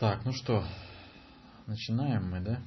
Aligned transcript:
Так, 0.00 0.20
ну 0.24 0.32
что, 0.32 0.62
начинаем 1.66 2.30
мы, 2.30 2.40
да? 2.40 2.58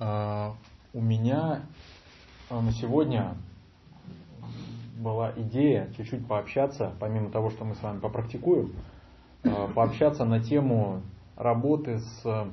А, 0.00 0.56
у 0.92 1.00
меня 1.00 1.62
а, 2.50 2.60
на 2.60 2.72
сегодня 2.72 3.36
была 4.98 5.32
идея 5.36 5.92
чуть-чуть 5.96 6.26
пообщаться, 6.26 6.92
помимо 6.98 7.30
того, 7.30 7.50
что 7.50 7.64
мы 7.64 7.76
с 7.76 7.82
вами 7.84 8.00
попрактикуем, 8.00 8.72
а, 9.44 9.68
пообщаться 9.68 10.24
на 10.24 10.42
тему 10.42 11.02
работы 11.36 12.00
с 12.00 12.48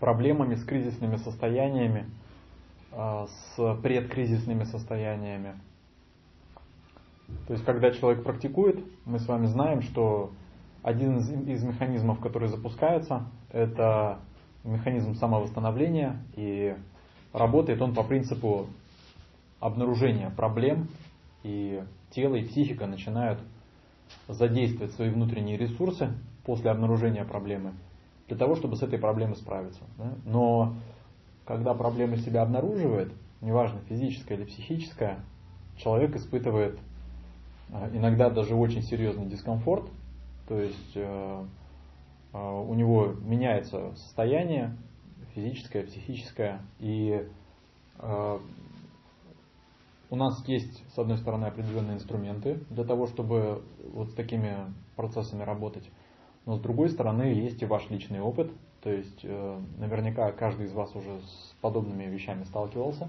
проблемами, 0.00 0.56
с 0.56 0.64
кризисными 0.64 1.18
состояниями, 1.18 2.10
а, 2.90 3.28
с 3.28 3.76
предкризисными 3.80 4.64
состояниями. 4.64 5.54
То 7.46 7.52
есть, 7.52 7.64
когда 7.64 7.92
человек 7.92 8.24
практикует, 8.24 8.84
мы 9.04 9.20
с 9.20 9.28
вами 9.28 9.46
знаем, 9.46 9.82
что 9.82 10.32
один 10.84 11.16
из, 11.16 11.30
из 11.30 11.64
механизмов, 11.64 12.20
который 12.20 12.48
запускается, 12.48 13.26
это 13.50 14.18
механизм 14.64 15.14
самовосстановления, 15.14 16.22
и 16.36 16.76
работает 17.32 17.80
он 17.80 17.94
по 17.94 18.04
принципу 18.04 18.66
обнаружения 19.60 20.28
проблем, 20.28 20.88
и 21.42 21.82
тело 22.10 22.36
и 22.36 22.44
психика 22.44 22.86
начинают 22.86 23.40
задействовать 24.28 24.92
свои 24.92 25.08
внутренние 25.08 25.56
ресурсы 25.56 26.12
после 26.44 26.70
обнаружения 26.70 27.24
проблемы 27.24 27.72
для 28.28 28.36
того, 28.36 28.54
чтобы 28.54 28.76
с 28.76 28.82
этой 28.82 28.98
проблемой 28.98 29.36
справиться. 29.36 29.82
Да? 29.96 30.14
Но 30.26 30.74
когда 31.46 31.72
проблема 31.72 32.18
себя 32.18 32.42
обнаруживает, 32.42 33.10
неважно 33.40 33.80
физическая 33.88 34.36
или 34.36 34.44
психическая, 34.44 35.18
человек 35.78 36.14
испытывает 36.16 36.78
а, 37.72 37.88
иногда 37.92 38.28
даже 38.28 38.54
очень 38.54 38.82
серьезный 38.82 39.26
дискомфорт, 39.26 39.88
то 40.46 40.58
есть 40.58 40.92
э, 40.94 41.44
э, 42.32 42.38
у 42.38 42.74
него 42.74 43.14
меняется 43.22 43.94
состояние 43.96 44.76
физическое, 45.34 45.84
психическое, 45.84 46.60
и 46.78 47.26
э, 47.98 48.38
у 50.10 50.16
нас 50.16 50.46
есть, 50.46 50.84
с 50.94 50.98
одной 50.98 51.18
стороны, 51.18 51.46
определенные 51.46 51.96
инструменты 51.96 52.60
для 52.70 52.84
того, 52.84 53.06
чтобы 53.06 53.62
вот 53.92 54.10
с 54.10 54.14
такими 54.14 54.56
процессами 54.96 55.42
работать, 55.42 55.88
но 56.46 56.56
с 56.56 56.60
другой 56.60 56.90
стороны, 56.90 57.22
есть 57.22 57.62
и 57.62 57.66
ваш 57.66 57.88
личный 57.88 58.20
опыт, 58.20 58.52
то 58.82 58.90
есть 58.90 59.24
наверняка 59.24 60.30
каждый 60.32 60.66
из 60.66 60.72
вас 60.72 60.94
уже 60.94 61.20
с 61.20 61.54
подобными 61.62 62.04
вещами 62.04 62.44
сталкивался. 62.44 63.08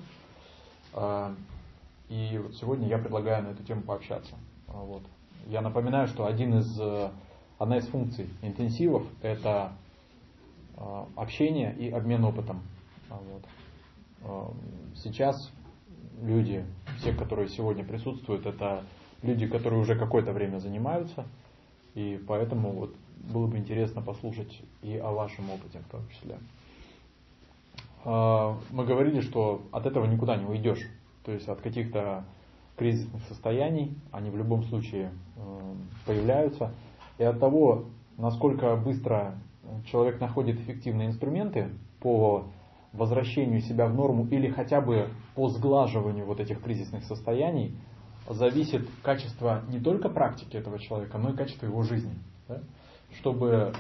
И 2.08 2.40
вот 2.42 2.56
сегодня 2.56 2.88
я 2.88 2.98
предлагаю 2.98 3.44
на 3.44 3.48
эту 3.50 3.62
тему 3.64 3.82
пообщаться. 3.82 4.36
Вот. 4.68 5.04
Я 5.48 5.60
напоминаю, 5.62 6.08
что 6.08 6.26
один 6.26 6.60
из 6.60 6.80
Одна 7.58 7.78
из 7.78 7.88
функций 7.88 8.28
интенсивов– 8.42 9.08
это 9.22 9.72
а, 10.76 11.08
общение 11.16 11.74
и 11.74 11.90
обмен 11.90 12.26
опытом. 12.26 12.62
А, 13.10 13.16
вот. 13.16 13.44
А, 14.24 14.54
сейчас 14.96 15.52
люди, 16.22 16.66
все, 16.98 17.14
которые 17.14 17.48
сегодня 17.48 17.86
присутствуют, 17.86 18.46
это 18.46 18.84
люди, 19.22 19.48
которые 19.48 19.80
уже 19.80 19.96
какое-то 19.96 20.34
время 20.34 20.58
занимаются, 20.58 21.26
и 21.94 22.22
поэтому 22.28 22.72
вот 22.72 22.94
было 23.34 23.48
бы 23.48 23.58
интересно 23.58 24.02
послушать 24.02 24.62
и 24.82 24.98
о 24.98 25.12
вашем 25.12 25.50
опыте 25.50 25.80
в 25.80 25.90
том 25.90 26.02
числе. 26.10 26.38
Мы 28.04 28.86
говорили, 28.86 29.22
что 29.22 29.64
от 29.72 29.88
этого 29.88 30.06
никуда 30.06 30.36
не 30.36 30.46
уйдешь, 30.46 30.88
то 31.24 31.32
есть 31.32 31.48
от 31.48 31.62
каких-то 31.62 32.24
кризисных 32.78 33.24
состояний, 33.24 33.98
они 34.12 34.30
в 34.30 34.38
любом 34.38 34.64
случае 34.66 35.12
появляются– 36.06 36.72
и 37.18 37.24
от 37.24 37.40
того, 37.40 37.86
насколько 38.18 38.76
быстро 38.76 39.36
человек 39.86 40.20
находит 40.20 40.60
эффективные 40.60 41.10
инструменты 41.10 41.70
по 42.00 42.46
возвращению 42.94 43.62
себя 43.62 43.88
в 43.88 43.94
норму 43.94 44.26
или 44.28 44.50
хотя 44.50 44.82
бы 44.82 45.10
по 45.36 45.50
сглаживанию 45.50 46.26
вот 46.26 46.40
этих 46.40 46.62
кризисных 46.62 47.04
состояний, 47.04 47.76
зависит 48.30 48.88
качество 49.04 49.64
не 49.70 49.80
только 49.80 50.10
практики 50.10 50.58
этого 50.58 50.80
человека, 50.80 51.18
но 51.18 51.32
и 51.32 51.36
качество 51.36 51.66
его 51.66 51.84
жизни. 51.84 52.16
Да? 52.48 52.62
Чтобы 53.20 53.74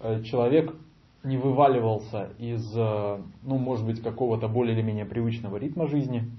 э, 0.00 0.22
человек 0.24 0.74
не 1.22 1.38
вываливался 1.38 2.30
из, 2.38 2.76
э, 2.76 3.20
ну, 3.42 3.58
может 3.58 3.86
быть, 3.86 4.02
какого-то 4.02 4.48
более 4.48 4.74
или 4.74 4.82
менее 4.82 5.06
привычного 5.06 5.56
ритма 5.56 5.86
жизни 5.86 6.30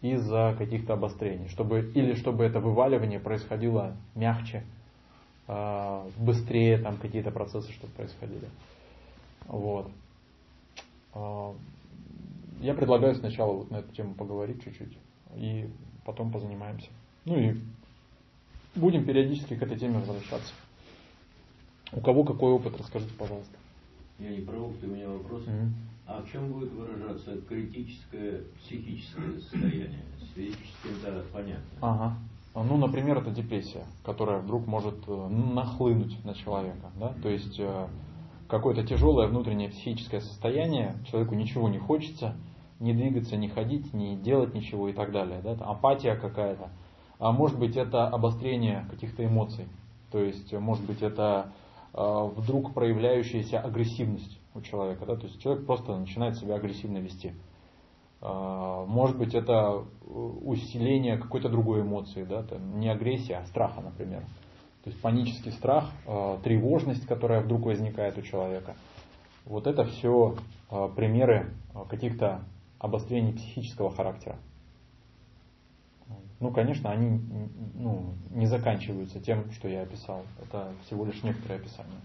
из-за 0.00 0.54
каких-то 0.56 0.94
обострений. 0.94 1.48
Чтобы, 1.48 1.90
или 1.94 2.14
чтобы 2.14 2.44
это 2.44 2.60
вываливание 2.60 3.20
происходило 3.20 3.96
мягче, 4.14 4.64
быстрее 6.18 6.78
там 6.78 6.98
какие-то 6.98 7.30
процессы, 7.30 7.72
чтобы 7.72 7.92
происходили. 7.94 8.48
Вот. 9.46 9.90
А, 11.14 11.54
я 12.60 12.74
предлагаю 12.74 13.14
сначала 13.14 13.52
вот 13.52 13.70
на 13.70 13.76
эту 13.76 13.94
тему 13.94 14.14
поговорить 14.14 14.62
чуть-чуть, 14.62 14.96
и 15.36 15.68
потом 16.04 16.30
позанимаемся. 16.30 16.88
Ну 17.24 17.38
и 17.38 17.56
будем 18.74 19.04
периодически 19.04 19.56
к 19.56 19.62
этой 19.62 19.78
теме 19.78 19.98
возвращаться. 19.98 20.52
У 21.92 22.00
кого 22.00 22.24
какой 22.24 22.52
опыт, 22.52 22.76
расскажите, 22.78 23.14
пожалуйста. 23.14 23.56
Я 24.18 24.30
не 24.30 24.40
про 24.40 24.58
опыт, 24.58 24.82
у 24.84 24.86
меня 24.88 25.08
вопрос. 25.08 25.44
Mm-hmm. 25.44 25.70
А 26.06 26.22
в 26.22 26.30
чем 26.30 26.52
будет 26.52 26.72
выражаться 26.72 27.40
критическое 27.48 28.42
психическое 28.60 29.38
состояние? 29.40 30.02
С 30.20 30.34
физическим, 30.34 30.90
да, 31.02 31.22
понятно. 31.32 31.64
Ага. 31.80 32.18
Ну, 32.62 32.76
например, 32.76 33.18
это 33.18 33.30
депрессия, 33.30 33.84
которая 34.04 34.38
вдруг 34.38 34.66
может 34.66 34.96
э, 35.06 35.28
нахлынуть 35.28 36.24
на 36.24 36.34
человека. 36.34 36.90
Да? 36.98 37.14
То 37.22 37.28
есть 37.28 37.58
э, 37.58 37.88
какое-то 38.48 38.86
тяжелое 38.86 39.28
внутреннее 39.28 39.68
психическое 39.68 40.20
состояние, 40.20 40.96
человеку 41.10 41.34
ничего 41.34 41.68
не 41.68 41.78
хочется, 41.78 42.36
не 42.80 42.94
двигаться, 42.94 43.36
не 43.36 43.48
ходить, 43.48 43.92
не 43.92 44.16
делать 44.16 44.54
ничего 44.54 44.88
и 44.88 44.92
так 44.92 45.12
далее. 45.12 45.40
Да? 45.42 45.52
Апатия 45.60 46.14
какая-то. 46.14 46.70
А 47.18 47.32
может 47.32 47.58
быть 47.58 47.76
это 47.76 48.06
обострение 48.06 48.86
каких-то 48.90 49.24
эмоций. 49.24 49.66
То 50.10 50.18
есть 50.18 50.52
может 50.52 50.84
быть 50.86 51.02
это 51.02 51.52
э, 51.92 52.30
вдруг 52.36 52.74
проявляющаяся 52.74 53.60
агрессивность 53.60 54.38
у 54.54 54.60
человека. 54.60 55.04
Да? 55.06 55.16
То 55.16 55.26
есть 55.26 55.40
человек 55.40 55.66
просто 55.66 55.96
начинает 55.96 56.36
себя 56.36 56.54
агрессивно 56.54 56.98
вести. 56.98 57.32
А, 58.20 58.84
может 58.86 59.16
быть, 59.16 59.34
это 59.34 59.84
усиление 60.06 61.18
какой-то 61.18 61.48
другой 61.48 61.82
эмоции, 61.82 62.24
да, 62.24 62.44
не 62.58 62.88
агрессия, 62.88 63.36
а 63.36 63.46
страха, 63.46 63.80
например. 63.80 64.22
То 64.82 64.90
есть 64.90 65.00
панический 65.00 65.52
страх, 65.52 65.90
а, 66.06 66.38
тревожность, 66.42 67.06
которая 67.06 67.42
вдруг 67.42 67.66
возникает 67.66 68.18
у 68.18 68.22
человека. 68.22 68.74
Вот 69.44 69.66
это 69.66 69.84
все 69.84 70.36
а, 70.70 70.88
примеры 70.88 71.52
каких-то 71.88 72.42
обострений 72.78 73.32
психического 73.32 73.90
характера. 73.90 74.36
Ну, 76.40 76.52
конечно, 76.52 76.90
они 76.90 77.20
ну, 77.74 78.14
не 78.30 78.46
заканчиваются 78.46 79.20
тем, 79.20 79.50
что 79.52 79.68
я 79.68 79.82
описал. 79.82 80.22
Это 80.40 80.72
всего 80.84 81.04
лишь 81.04 81.22
некоторые 81.24 81.60
описания. 81.60 82.00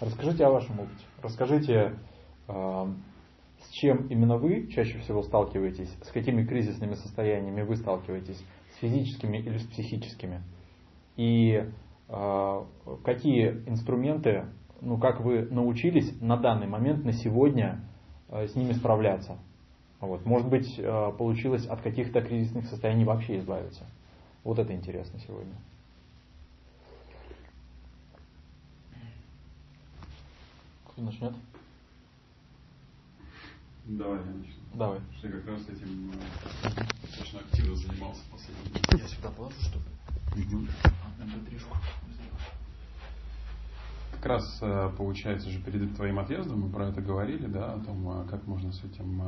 Расскажите 0.00 0.44
о 0.44 0.50
вашем 0.50 0.78
опыте. 0.80 1.04
Расскажите, 1.22 1.94
с 3.68 3.70
чем 3.70 4.06
именно 4.08 4.36
вы 4.36 4.68
чаще 4.68 4.98
всего 4.98 5.22
сталкиваетесь, 5.22 5.90
с 6.02 6.10
какими 6.10 6.44
кризисными 6.44 6.94
состояниями 6.94 7.62
вы 7.62 7.76
сталкиваетесь, 7.76 8.42
с 8.74 8.76
физическими 8.80 9.38
или 9.38 9.58
с 9.58 9.66
психическими, 9.66 10.42
и 11.16 11.64
э, 12.08 12.64
какие 13.04 13.50
инструменты, 13.66 14.46
ну 14.80 14.98
как 14.98 15.20
вы 15.20 15.42
научились 15.42 16.20
на 16.20 16.36
данный 16.36 16.66
момент, 16.66 17.04
на 17.04 17.12
сегодня 17.12 17.80
э, 18.28 18.46
с 18.46 18.54
ними 18.54 18.72
справляться. 18.72 19.38
Вот. 20.00 20.26
Может 20.26 20.48
быть, 20.48 20.78
э, 20.78 21.12
получилось 21.16 21.66
от 21.66 21.80
каких-то 21.80 22.20
кризисных 22.20 22.66
состояний 22.66 23.04
вообще 23.04 23.38
избавиться. 23.38 23.86
Вот 24.42 24.58
это 24.58 24.74
интересно 24.74 25.18
сегодня. 25.20 25.54
Кто 30.88 31.02
начнет? 31.02 31.34
Давай, 33.86 34.18
я 34.18 34.32
начну. 34.32 34.62
Давай. 34.74 35.00
Что 35.18 35.28
я 35.28 35.32
как 35.34 35.46
раз 35.46 35.68
этим 35.68 36.10
э, 36.10 36.14
достаточно 37.02 37.40
активно 37.40 37.76
занимался 37.76 38.22
в 38.22 38.30
последние 38.30 38.82
Я 38.98 39.08
сюда 39.08 39.30
положу, 39.30 39.60
чтобы 39.60 39.84
угу. 40.32 40.66
mp3 41.20 41.60
Как 44.12 44.24
раз 44.24 44.58
э, 44.62 44.90
получается 44.96 45.50
же 45.50 45.60
перед 45.60 45.94
твоим 45.96 46.18
отъездом 46.18 46.62
мы 46.62 46.70
про 46.70 46.88
это 46.88 47.02
говорили, 47.02 47.46
да, 47.46 47.74
о 47.74 47.80
том, 47.80 48.22
э, 48.22 48.26
как 48.26 48.46
можно 48.46 48.72
с 48.72 48.82
этим 48.84 49.22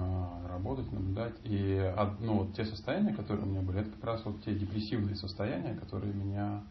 работать, 0.48 0.90
наблюдать. 0.90 1.34
И 1.44 1.92
ну, 2.20 2.38
вот 2.38 2.54
те 2.54 2.64
состояния, 2.64 3.12
которые 3.12 3.44
у 3.44 3.50
меня 3.50 3.60
были, 3.60 3.80
это 3.80 3.90
как 3.90 4.04
раз 4.04 4.24
вот 4.24 4.42
те 4.42 4.54
депрессивные 4.54 5.16
состояния, 5.16 5.74
которые 5.74 6.14
меня, 6.14 6.62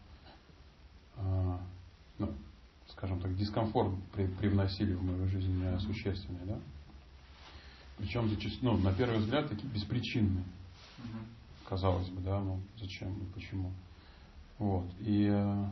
ну, 2.18 2.34
скажем 2.88 3.20
так, 3.20 3.36
дискомфорт 3.36 3.94
привносили 4.40 4.94
в 4.94 5.04
мою 5.04 5.28
жизнь 5.28 5.62
существенный, 5.78 6.44
да. 6.46 6.58
Причем 7.98 8.28
зачастую, 8.28 8.74
ну, 8.74 8.78
на 8.78 8.92
первый 8.92 9.18
взгляд, 9.18 9.48
такие 9.48 9.68
беспричинные. 9.72 10.44
Угу. 10.98 11.68
Казалось 11.68 12.08
бы, 12.08 12.20
да, 12.20 12.40
ну 12.40 12.60
зачем 12.78 13.12
и 13.14 13.24
почему. 13.34 13.72
Вот. 14.58 14.86
И 15.00 15.28
э, 15.30 15.66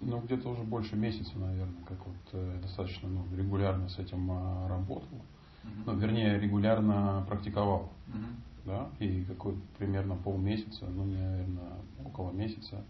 Ну, 0.00 0.20
где-то 0.20 0.50
уже 0.50 0.62
больше 0.62 0.96
месяца, 0.96 1.36
наверное, 1.38 1.82
как 1.84 1.98
вот 2.06 2.16
э, 2.32 2.60
достаточно 2.62 3.08
ну, 3.08 3.24
регулярно 3.36 3.88
с 3.88 3.98
этим 3.98 4.30
э, 4.30 4.68
работал. 4.68 5.18
Uh-huh. 5.64 5.82
Ну, 5.86 5.96
вернее, 5.96 6.38
регулярно 6.38 7.24
практиковал. 7.28 7.90
Uh-huh. 8.06 8.34
Да, 8.64 8.90
и 9.00 9.24
какой 9.24 9.56
примерно 9.78 10.14
полмесяца, 10.16 10.86
ну, 10.86 11.04
наверное, 11.04 11.78
около 12.04 12.30
месяца 12.32 12.84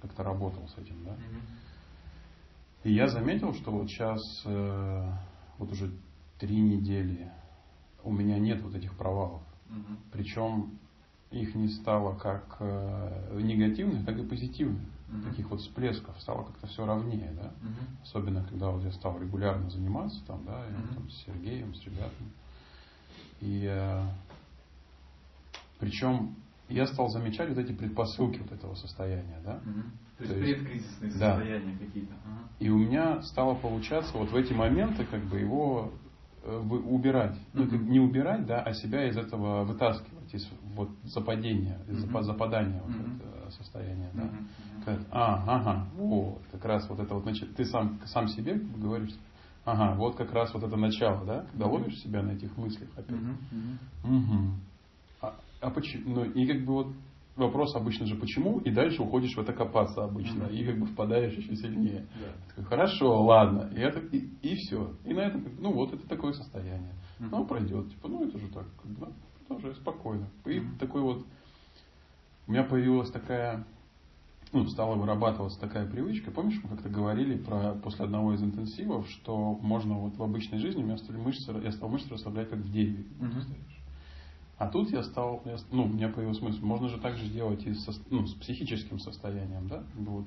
как-то 0.00 0.22
работал 0.24 0.66
с 0.68 0.78
этим, 0.78 1.04
да. 1.04 1.10
Uh-huh. 1.10 1.40
И 2.84 2.92
я 2.94 3.08
заметил, 3.08 3.54
что 3.54 3.70
вот 3.70 3.88
сейчас, 3.88 4.20
э, 4.44 5.12
вот 5.58 5.70
уже 5.70 5.92
три 6.38 6.60
недели, 6.60 7.30
у 8.04 8.12
меня 8.12 8.38
нет 8.38 8.62
вот 8.62 8.74
этих 8.74 8.96
провалов. 8.96 9.42
Uh-huh. 9.68 9.96
Причем 10.12 10.78
их 11.30 11.54
не 11.54 11.68
стало 11.68 12.16
как 12.16 12.56
э, 12.60 13.40
негативных, 13.42 14.06
так 14.06 14.18
и 14.18 14.26
позитивных. 14.26 14.82
Uh-huh. 15.08 15.28
Таких 15.30 15.50
вот 15.50 15.60
всплесков 15.60 16.18
стало 16.20 16.44
как-то 16.44 16.66
все 16.68 16.86
ровнее, 16.86 17.32
да. 17.32 17.48
Uh-huh. 17.48 18.02
Особенно 18.02 18.44
когда 18.44 18.70
вот 18.70 18.84
я 18.84 18.92
стал 18.92 19.20
регулярно 19.20 19.68
заниматься 19.70 20.24
там, 20.26 20.44
да, 20.44 20.64
uh-huh. 20.66 20.94
там, 20.94 21.10
с 21.10 21.24
Сергеем, 21.24 21.74
с 21.74 21.84
ребятами. 21.84 22.30
И 23.40 23.66
э, 23.68 24.02
причем 25.78 26.36
я 26.68 26.86
стал 26.86 27.08
замечать 27.08 27.48
вот 27.48 27.58
эти 27.58 27.72
предпосылки 27.72 28.38
вот 28.38 28.52
этого 28.52 28.74
состояния, 28.74 29.40
да. 29.44 29.60
Uh-huh. 29.64 29.82
То, 30.18 30.26
То 30.26 30.34
есть 30.34 30.58
предкризисные 30.64 31.12
да. 31.12 31.36
состояния 31.36 31.78
какие-то. 31.78 32.14
Ага. 32.24 32.48
И 32.58 32.68
у 32.70 32.78
меня 32.78 33.22
стало 33.22 33.54
получаться 33.54 34.16
вот 34.18 34.30
в 34.32 34.34
эти 34.34 34.52
моменты 34.52 35.04
как 35.04 35.24
бы 35.24 35.38
его 35.38 35.92
убирать. 36.48 37.36
Uh-huh. 37.52 37.68
Ну, 37.70 37.78
не 37.90 38.00
убирать, 38.00 38.46
да, 38.46 38.60
а 38.62 38.72
себя 38.72 39.08
из 39.08 39.16
этого 39.16 39.64
вытаскивать, 39.64 40.34
из 40.34 40.48
вот 40.74 40.90
западения, 41.04 41.78
из 41.88 42.04
uh-huh. 42.04 42.22
западания 42.22 42.80
вот 42.82 42.94
uh-huh. 42.94 43.16
это 43.16 43.50
состояния, 43.50 44.10
да. 44.14 44.22
Uh-huh. 44.22 44.84
Как, 44.84 45.00
а, 45.10 45.44
ага, 45.46 45.86
вот, 45.96 46.40
как 46.52 46.64
раз 46.64 46.88
вот 46.88 47.00
это 47.00 47.14
вот, 47.14 47.24
значит, 47.24 47.54
ты 47.56 47.64
сам, 47.64 48.00
сам 48.06 48.28
себе 48.28 48.54
говоришь, 48.54 49.14
ага, 49.64 49.94
вот 49.96 50.16
как 50.16 50.32
раз 50.32 50.52
вот 50.54 50.62
это 50.62 50.76
начало, 50.76 51.24
да, 51.24 51.46
когда 51.50 51.66
uh-huh. 51.66 51.70
ловишь 51.70 51.98
себя 52.00 52.22
на 52.22 52.30
этих 52.30 52.56
мыслях 52.56 52.88
опять. 52.96 53.16
Uh-huh. 53.16 53.36
Угу. 54.04 54.52
А, 55.22 55.34
а 55.60 55.70
почему? 55.70 56.14
Ну, 56.14 56.24
и 56.24 56.46
как 56.46 56.64
бы 56.64 56.72
вот 56.72 56.92
вопрос 57.38 57.74
обычно 57.74 58.06
же 58.06 58.16
почему, 58.16 58.58
и 58.60 58.70
дальше 58.70 59.02
уходишь 59.02 59.34
в 59.36 59.40
это 59.40 59.52
копаться 59.52 60.04
обычно, 60.04 60.44
mm-hmm. 60.44 60.56
и 60.56 60.66
как 60.66 60.78
бы 60.78 60.86
впадаешь 60.86 61.34
еще 61.34 61.54
сильнее. 61.56 62.06
Yeah. 62.20 62.48
Такой, 62.48 62.64
Хорошо, 62.64 63.22
ладно, 63.24 63.70
и, 63.74 63.80
это, 63.80 64.00
и, 64.00 64.28
и 64.42 64.54
все. 64.56 64.94
И 65.04 65.14
на 65.14 65.20
этом, 65.20 65.44
ну 65.58 65.72
вот 65.72 65.92
это 65.92 66.06
такое 66.08 66.32
состояние. 66.32 66.92
Mm-hmm. 67.18 67.28
Ну, 67.30 67.46
пройдет, 67.46 67.90
типа, 67.90 68.08
ну 68.08 68.26
это 68.26 68.38
же 68.38 68.48
так, 68.48 68.66
бы, 68.84 69.12
продолжай 69.46 69.74
спокойно. 69.76 70.28
И 70.44 70.58
mm-hmm. 70.58 70.78
такой 70.78 71.02
вот, 71.02 71.24
у 72.46 72.50
меня 72.52 72.64
появилась 72.64 73.10
такая, 73.10 73.64
ну, 74.52 74.66
стала 74.66 74.96
вырабатываться 74.96 75.60
такая 75.60 75.88
привычка. 75.88 76.30
Помнишь, 76.30 76.60
мы 76.62 76.70
как-то 76.70 76.88
говорили 76.88 77.36
про 77.36 77.74
после 77.74 78.04
одного 78.04 78.34
из 78.34 78.42
интенсивов, 78.42 79.08
что 79.08 79.54
можно 79.60 79.98
вот 79.98 80.16
в 80.16 80.22
обычной 80.22 80.58
жизни 80.58 80.82
у 80.82 80.86
меня 80.86 80.96
стали 80.96 81.18
мышцы, 81.18 81.52
я 81.62 81.70
стал 81.72 81.88
мышцы 81.88 82.10
расслаблять 82.10 82.50
как 82.50 82.58
в 82.58 82.72
дереве. 82.72 83.04
Mm-hmm. 83.20 83.77
А 84.58 84.66
тут 84.66 84.90
я 84.90 85.04
стал, 85.04 85.42
ну, 85.70 85.84
у 85.84 85.88
меня 85.88 86.08
появился 86.08 86.40
смысл, 86.40 86.64
можно 86.64 86.88
же 86.88 86.98
так 86.98 87.16
же 87.16 87.28
делать 87.28 87.64
и 87.64 87.74
со, 87.74 87.92
ну, 88.10 88.26
с 88.26 88.34
психическим 88.34 88.98
состоянием, 88.98 89.68
да? 89.68 89.84
Вот. 89.94 90.24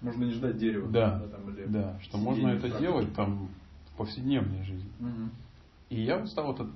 Можно 0.00 0.24
не 0.24 0.32
ждать 0.32 0.56
дерева. 0.56 0.88
Да, 0.90 1.18
да, 1.18 1.28
там, 1.28 1.50
или 1.50 1.66
да 1.66 2.00
что 2.00 2.16
можно 2.16 2.48
это 2.48 2.60
практику. 2.60 2.82
делать 2.82 3.14
там 3.14 3.48
в 3.90 3.96
повседневной 3.96 4.64
жизни. 4.64 4.90
Угу. 5.00 5.30
И 5.90 6.02
я 6.02 6.18
вот 6.18 6.30
стал 6.30 6.54
этот, 6.54 6.70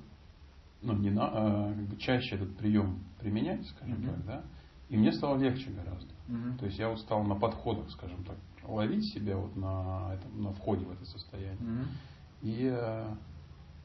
ну, 0.83 0.93
не 0.93 1.09
на, 1.09 1.29
а, 1.31 1.73
как 1.73 1.87
бы 1.87 1.97
чаще 1.97 2.35
этот 2.35 2.55
прием 2.57 2.99
применять, 3.19 3.67
скажем 3.67 3.95
угу. 3.95 4.07
так, 4.07 4.25
да? 4.25 4.43
И 4.89 4.97
мне 4.97 5.11
стало 5.11 5.37
легче 5.37 5.71
гораздо. 5.71 6.11
Угу. 6.27 6.59
То 6.59 6.65
есть 6.65 6.77
я 6.77 6.89
вот 6.89 6.99
стал 6.99 7.23
на 7.23 7.35
подходах, 7.35 7.89
скажем 7.89 8.23
так, 8.23 8.37
ловить 8.67 9.05
себя 9.13 9.35
вот 9.35 9.55
на, 9.55 10.13
этом, 10.13 10.43
на 10.43 10.53
входе 10.53 10.85
в 10.85 10.91
это 10.91 11.05
состояние. 11.05 11.57
Угу. 11.59 11.85
И 12.43 12.69
э, 12.71 13.13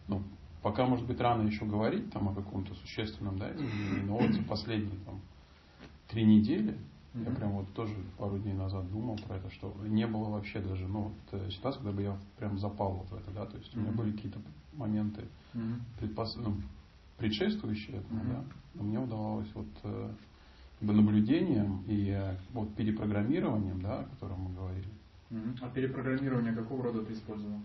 ну, 0.09 0.23
пока, 0.65 0.87
может 0.87 1.07
быть, 1.07 1.21
рано 1.21 1.47
еще 1.47 1.67
говорить 1.67 2.11
там 2.11 2.31
о 2.31 2.35
каком-то 2.35 2.75
существенном 2.77 3.39
да, 3.39 3.55
изменении, 3.55 4.01
но 4.01 4.17
вот 4.17 4.33
за 4.33 4.43
последние 4.45 4.99
там, 5.05 5.21
три 6.09 6.25
недели, 6.25 6.73
mm-hmm. 7.13 7.29
я 7.29 7.37
прям 7.37 7.53
вот 7.53 7.71
тоже 7.75 7.95
пару 8.17 8.39
дней 8.39 8.55
назад 8.55 8.91
думал 8.91 9.19
про 9.27 9.37
это, 9.37 9.51
что 9.51 9.75
не 9.87 10.07
было 10.07 10.31
вообще 10.31 10.61
даже, 10.61 10.89
ну, 10.89 11.01
вот, 11.03 11.41
э, 11.41 11.51
ситуации, 11.51 11.81
когда 11.81 11.93
бы 11.93 12.03
я 12.03 12.19
прям 12.39 12.59
запал 12.59 12.95
вот 12.95 13.11
в 13.11 13.15
это, 13.15 13.31
да, 13.33 13.45
то 13.45 13.59
есть 13.59 13.75
mm-hmm. 13.75 13.79
у 13.79 13.83
меня 13.83 13.93
были 13.93 14.13
какие-то 14.13 14.39
моменты 14.73 15.25
mm-hmm. 15.53 15.81
предпос... 15.99 16.37
ну, 16.37 16.57
предшествующие 17.19 17.99
этому, 17.99 18.23
mm-hmm. 18.23 18.33
да, 18.33 18.45
но 18.73 18.83
мне 18.85 18.99
удавалось 18.99 19.51
вот 19.53 19.69
э, 19.83 20.11
наблюдением 20.81 21.85
и 21.87 22.09
э, 22.09 22.37
вот 22.55 22.75
перепрограммированием, 22.75 23.83
да, 23.83 24.01
о 24.01 24.05
котором 24.05 24.41
мы 24.41 24.55
говорили. 24.55 24.89
Mm-hmm. 25.29 25.59
А 25.61 25.69
перепрограммирование 25.69 26.55
какого 26.55 26.85
рода 26.85 27.05
ты 27.05 27.13
использовал? 27.13 27.61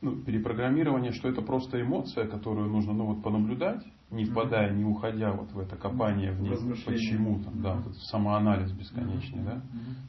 Ну, 0.00 0.16
перепрограммирование, 0.16 1.12
что 1.12 1.28
это 1.28 1.42
просто 1.42 1.80
эмоция, 1.80 2.26
которую 2.26 2.70
нужно 2.70 2.92
ну, 2.92 3.06
вот, 3.06 3.22
понаблюдать, 3.22 3.84
не 4.10 4.24
впадая, 4.24 4.72
не 4.72 4.84
уходя 4.84 5.32
вот 5.32 5.52
в 5.52 5.58
это 5.58 5.76
копание 5.76 6.32
в 6.32 6.40
ней, 6.40 6.56
почему 6.86 7.42
там, 7.42 7.62
да, 7.62 7.74
вот 7.76 7.94
самоанализ 7.96 8.72
бесконечный, 8.72 9.44
да, 9.44 9.62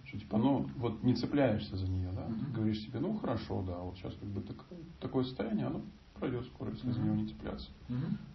что 0.05 0.19
типа, 0.19 0.37
ну, 0.37 0.67
вот 0.77 1.03
не 1.03 1.13
цепляешься 1.15 1.75
за 1.75 1.87
нее, 1.87 2.09
да, 2.13 2.25
ты 2.25 2.53
говоришь 2.53 2.79
себе, 2.79 2.99
ну, 2.99 3.17
хорошо, 3.17 3.63
да, 3.63 3.77
вот 3.79 3.97
сейчас 3.97 4.13
как 4.15 4.29
бы 4.29 4.41
такое, 4.41 4.79
такое 4.99 5.23
состояние, 5.23 5.67
оно 5.67 5.81
пройдет 6.19 6.45
скоро, 6.45 6.71
если 6.71 6.91
за 6.91 7.01
него 7.01 7.15
не 7.15 7.27
цепляться. 7.27 7.69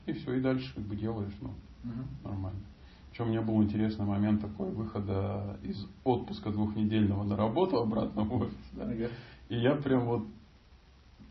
И 0.07 0.13
все, 0.13 0.35
и 0.35 0.41
дальше 0.41 0.75
как 0.75 0.85
бы 0.85 0.97
делаешь, 0.97 1.35
ну, 1.41 1.53
нормально. 2.23 2.61
Причем 3.11 3.29
у 3.29 3.29
меня 3.31 3.41
был 3.41 3.63
интересный 3.63 4.05
момент 4.05 4.43
такой 4.43 4.71
выхода 4.71 5.59
из 5.63 5.89
отпуска 6.05 6.51
двухнедельного 6.51 7.25
на 7.25 7.35
работу 7.35 7.79
обратно 7.79 8.25
в 8.25 8.43
офис. 8.43 8.71
Да? 8.75 8.93
И 9.49 9.57
я 9.57 9.75
прям 9.75 10.05
вот 10.05 10.27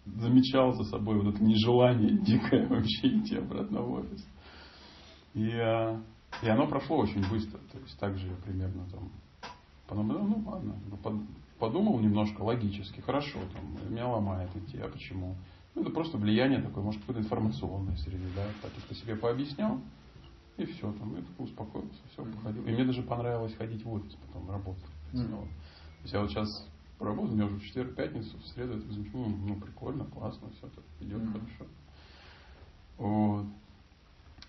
замечал 0.06 0.74
за 0.74 0.84
собой 0.84 1.20
вот 1.22 1.36
это 1.36 1.44
нежелание 1.44 2.18
дикое 2.22 2.68
вообще 2.68 3.20
идти 3.20 3.38
обратно 3.38 3.82
в 3.82 3.92
офис. 3.94 4.26
И, 5.34 5.50
э, 5.50 6.00
и 6.44 6.48
оно 6.48 6.68
прошло 6.68 6.98
очень 6.98 7.28
быстро. 7.30 7.60
То 7.72 7.80
есть 7.80 8.00
так 8.00 8.18
же 8.18 8.28
я 8.28 8.36
примерно 8.36 8.86
там 8.92 9.12
подумал, 9.88 10.24
ну 10.24 10.44
ладно, 10.46 10.76
подумал 11.60 12.00
немножко 12.00 12.42
логически, 12.42 13.02
хорошо, 13.02 13.40
там, 13.54 13.92
меня 13.92 14.08
ломает 14.08 14.50
идти, 14.56 14.80
а 14.80 14.88
почему? 14.88 15.36
Ну, 15.74 15.82
это 15.82 15.92
просто 15.92 16.18
влияние 16.18 16.62
такое, 16.62 16.84
может, 16.84 17.02
какой-то 17.02 17.22
информационной 17.22 17.98
среды, 17.98 18.28
да, 18.36 18.46
так 18.62 18.72
ты 18.88 18.96
себе 18.96 19.16
пообъяснял, 19.16 19.80
и 20.58 20.66
все, 20.66 20.92
там, 20.94 21.16
такой 21.16 21.46
успокоился, 21.46 22.00
все, 22.14 22.24
походил. 22.26 22.66
И 22.66 22.72
мне 22.72 22.86
даже 22.86 23.04
понравилось 23.04 23.56
ходить 23.56 23.84
в 23.84 23.92
офис 23.92 24.16
потом 24.28 24.50
работать. 24.50 24.84
Mm-hmm. 25.14 25.30
То 25.30 25.48
есть 26.04 26.14
я 26.14 26.22
вот 26.22 26.30
сейчас 26.30 26.68
поработал, 26.98 27.32
у 27.32 27.36
меня 27.36 27.46
уже 27.46 27.58
в 27.58 27.64
четверг, 27.64 27.96
пятницу, 27.96 28.38
в 28.38 28.48
среду 28.48 28.78
это 28.78 28.86
ну, 29.14 29.28
ну 29.28 29.56
прикольно, 29.56 30.06
классно, 30.06 30.50
все 30.52 30.68
так 30.68 30.84
идет 31.02 31.22
mm-hmm. 31.22 31.32
хорошо. 31.32 31.72
Вот. 32.98 33.46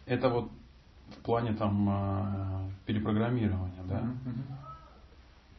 Это 0.07 0.29
вот 0.29 0.50
в 1.09 1.23
плане 1.23 1.55
там 1.55 1.88
а, 1.88 2.69
перепрограммирования, 2.87 3.83
да. 3.88 4.00
Mm-hmm. 4.00 4.43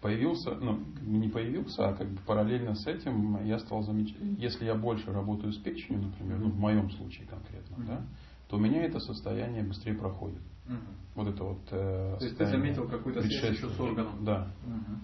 Появился, 0.02 0.52
ну, 0.56 0.80
не 1.02 1.28
появился, 1.28 1.90
а 1.90 1.94
как 1.94 2.08
бы 2.08 2.20
параллельно 2.26 2.76
с 2.76 2.86
этим 2.86 3.44
я 3.46 3.60
стал 3.60 3.82
замечать, 3.82 4.18
если 4.38 4.66
я 4.66 4.76
больше 4.76 5.12
работаю 5.12 5.52
с 5.52 5.58
печенью, 5.58 6.04
например, 6.04 6.40
ну, 6.40 6.50
в 6.50 6.58
моем 6.58 6.90
случае 6.92 7.28
конкретно, 7.28 7.76
mm-hmm. 7.76 7.88
да, 7.88 8.06
то 8.48 8.58
у 8.58 8.60
меня 8.60 8.84
это 8.84 9.00
состояние 9.00 9.64
быстрее 9.64 9.96
проходит. 9.96 10.42
Угу. 10.68 10.78
Вот 11.16 11.28
это 11.28 11.44
вот. 11.44 11.60
Э, 11.72 12.18
то 12.20 12.26
есть 12.26 12.38
ты 12.38 12.46
заметил 12.46 12.88
какую-то 12.88 13.22
связь 13.22 13.58
еще 13.58 13.70
с 13.70 13.80
органом? 13.80 14.24
Да. 14.24 14.48
Угу. 14.66 14.98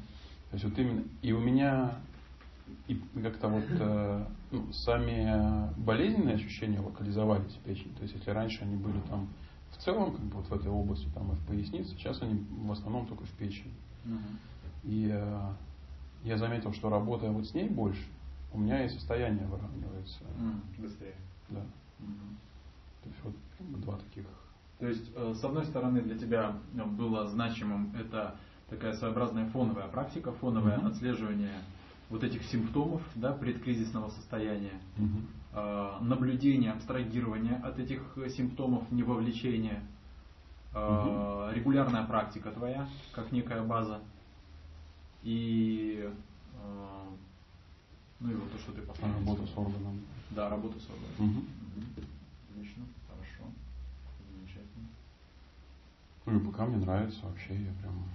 То 0.54 0.58
есть 0.58 0.66
вот 0.66 0.78
именно, 0.78 1.04
и 1.24 1.32
у 1.32 1.40
меня 1.40 1.96
и 2.88 3.02
как-то 3.24 3.48
вот 3.48 3.64
э, 3.72 4.26
ну, 4.52 4.72
сами 4.72 5.74
болезненные 5.84 6.36
ощущения 6.36 6.80
локализовались 6.80 7.54
в 7.54 7.60
печени. 7.62 7.92
То 7.94 8.04
есть 8.04 8.14
если 8.14 8.30
раньше 8.30 8.62
они 8.62 8.76
были 8.76 9.00
там 9.10 9.30
в 9.72 9.78
целом, 9.78 10.12
как 10.12 10.22
бы 10.22 10.36
вот 10.36 10.46
в 10.46 10.54
этой 10.54 10.70
области, 10.70 11.08
там 11.16 11.32
и 11.32 11.36
в 11.38 11.48
пояснице, 11.48 11.96
сейчас 11.96 12.22
они 12.22 12.46
в 12.52 12.72
основном 12.72 13.08
только 13.08 13.24
в 13.24 13.32
печени. 13.32 13.74
Угу. 14.06 14.20
И 14.84 15.10
э, 15.12 15.54
я 16.24 16.38
заметил, 16.38 16.72
что 16.72 16.92
работая 16.92 17.32
вот 17.32 17.48
с 17.48 17.56
ней 17.56 17.68
больше, 17.68 18.06
у 18.54 18.60
меня 18.60 18.86
и 18.86 18.90
состояние 18.90 19.48
выравнивается. 19.48 20.20
Mm, 20.38 20.82
быстрее. 20.84 21.16
Да. 21.50 21.62
Угу. 22.00 23.02
То 23.02 23.10
есть 23.10 23.24
вот 23.24 23.82
два 23.82 23.98
таких. 23.98 24.26
То 24.78 24.88
есть, 24.88 25.12
э, 25.16 25.34
с 25.36 25.44
одной 25.44 25.66
стороны, 25.66 26.04
для 26.04 26.16
тебя 26.16 26.56
ну, 26.74 26.86
было 26.86 27.28
значимым 27.28 27.92
это 27.96 28.36
такая 28.70 28.94
своеобразная 28.94 29.50
фоновая 29.50 29.88
практика, 29.88 30.32
фоновое 30.32 30.78
mm-hmm. 30.78 30.88
отслеживание 30.88 31.54
вот 32.10 32.24
этих 32.24 32.44
симптомов 32.44 33.02
да, 33.16 33.34
предкризисного 33.34 34.10
состояния, 34.10 34.80
mm-hmm. 34.98 36.00
э, 36.00 36.04
наблюдение, 36.04 36.72
абстрагирование 36.72 37.56
от 37.64 37.80
этих 37.80 38.02
симптомов, 38.36 38.90
не 38.92 39.04
вовлечение, 39.04 39.82
э, 40.74 40.78
mm-hmm. 40.78 41.54
регулярная 41.54 42.04
практика 42.06 42.52
твоя, 42.52 42.88
как 43.14 43.32
некая 43.32 43.64
база, 43.64 44.02
и 45.24 46.10
э, 46.54 46.94
ну 48.24 48.32
и 48.32 48.36
вот 48.36 48.52
то, 48.52 48.58
что 48.58 48.72
ты 48.72 48.82
поставил. 48.82 49.14
Работа 49.16 49.46
с 49.46 49.58
органом. 49.58 50.02
Да, 50.32 50.50
работа 50.50 50.80
с 50.80 50.90
органом. 50.90 51.38
Угу. 51.38 51.46
Отлично, 52.50 52.84
хорошо, 53.10 53.52
замечательно. 54.32 54.88
Ну 56.26 56.38
и 56.38 56.40
пока 56.40 56.66
мне 56.66 56.78
нравится 56.78 57.20
вообще, 57.26 57.54
я 57.54 57.72
прям 57.82 58.06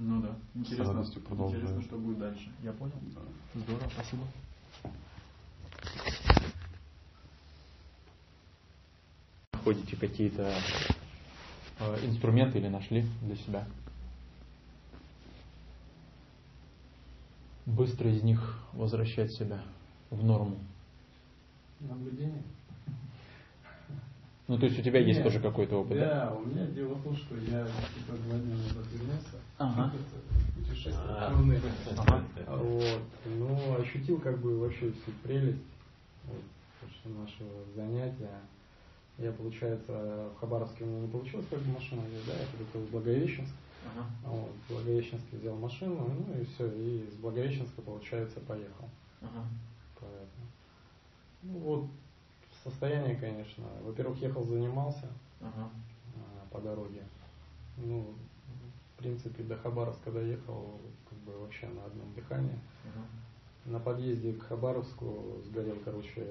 Ну 0.00 0.22
да. 0.22 0.38
Интересно, 0.54 1.00
интересно, 1.00 1.82
что 1.82 1.98
будет 1.98 2.18
дальше. 2.20 2.48
Я 2.62 2.72
понял. 2.72 2.94
Да. 3.14 3.20
Здорово, 3.60 3.90
спасибо. 3.92 4.22
Находите 9.52 9.96
какие-то 9.96 10.54
э, 11.80 12.06
инструменты 12.06 12.58
или 12.58 12.68
нашли 12.68 13.04
для 13.22 13.34
себя? 13.34 13.66
Быстро 17.66 18.08
из 18.08 18.22
них 18.22 18.56
возвращать 18.74 19.32
себя 19.32 19.60
в 20.10 20.24
норму. 20.24 20.60
Наблюдение. 21.80 22.44
Ну, 24.48 24.58
то 24.58 24.64
есть 24.64 24.78
у 24.78 24.82
тебя 24.82 25.00
Нет, 25.00 25.08
есть 25.08 25.22
тоже 25.22 25.40
какой-то 25.40 25.76
опыт, 25.76 25.98
да? 25.98 26.06
Да, 26.06 26.34
у 26.34 26.46
меня 26.46 26.64
дело 26.68 26.94
в 26.94 27.02
том, 27.02 27.14
что 27.14 27.36
я 27.36 27.66
типа 27.66 28.16
два 28.26 28.38
дня 28.38 28.56
назад 28.56 28.86
вернулся. 28.92 29.36
Ага. 29.58 29.92
Путешествие. 30.56 30.94
Ага. 31.06 32.24
Вот. 32.46 33.02
Ну, 33.26 33.78
ощутил 33.78 34.18
как 34.18 34.38
бы 34.38 34.58
вообще 34.58 34.90
всю 34.90 35.12
прелесть 35.22 35.58
вот, 36.24 37.14
нашего 37.18 37.50
занятия. 37.76 38.40
Я, 39.18 39.32
получается, 39.32 40.30
в 40.34 40.40
Хабаровске 40.40 40.84
у 40.84 40.86
меня 40.86 41.00
не 41.00 41.08
получилось 41.08 41.46
как 41.50 41.58
бы 41.58 41.72
машина 41.72 42.02
взять, 42.02 42.26
да, 42.26 42.32
я 42.32 42.46
прилетел 42.56 42.80
в 42.80 42.90
Благовещенск. 42.90 43.54
Ага. 43.84 44.06
Вот, 44.24 44.52
в 44.66 44.72
Благовещенске 44.72 45.36
взял 45.36 45.56
машину, 45.56 46.08
ну 46.26 46.40
и 46.40 46.44
все, 46.46 46.66
и 46.68 47.06
с 47.10 47.16
Благовещенска, 47.16 47.82
получается, 47.82 48.40
поехал. 48.40 48.88
Ага. 49.20 49.44
Поэтому. 50.00 50.46
Ну 51.42 51.58
вот, 51.58 51.86
состояние, 52.68 53.16
конечно. 53.16 53.64
Во-первых, 53.82 54.20
ехал, 54.20 54.44
занимался 54.44 55.06
ага. 55.40 55.70
а, 56.16 56.46
по 56.50 56.60
дороге. 56.60 57.02
Ну, 57.76 58.14
в 58.94 58.98
принципе, 58.98 59.42
до 59.42 59.56
Хабаровска 59.56 60.10
доехал 60.10 60.80
как 61.08 61.18
бы 61.20 61.38
вообще 61.38 61.66
на 61.68 61.84
одном 61.84 62.12
дыхании. 62.14 62.58
Ага. 62.84 63.04
На 63.64 63.80
подъезде 63.80 64.32
к 64.32 64.44
Хабаровску 64.44 65.40
сгорел, 65.44 65.76
короче, 65.84 66.26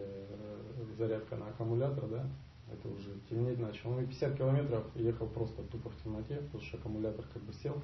зарядка 0.98 1.36
на 1.36 1.48
аккумулятор, 1.48 2.08
да, 2.08 2.26
это 2.72 2.88
уже 2.90 3.12
темнеть 3.30 3.60
начал. 3.60 3.92
Ну 3.92 4.02
и 4.02 4.06
50 4.06 4.38
километров 4.38 4.84
ехал 4.96 5.28
просто 5.28 5.62
тупо 5.64 5.90
в 5.90 6.04
темноте, 6.04 6.38
потому 6.38 6.64
что 6.64 6.78
аккумулятор 6.78 7.26
как 7.34 7.44
бы 7.44 7.54
сел. 7.54 7.76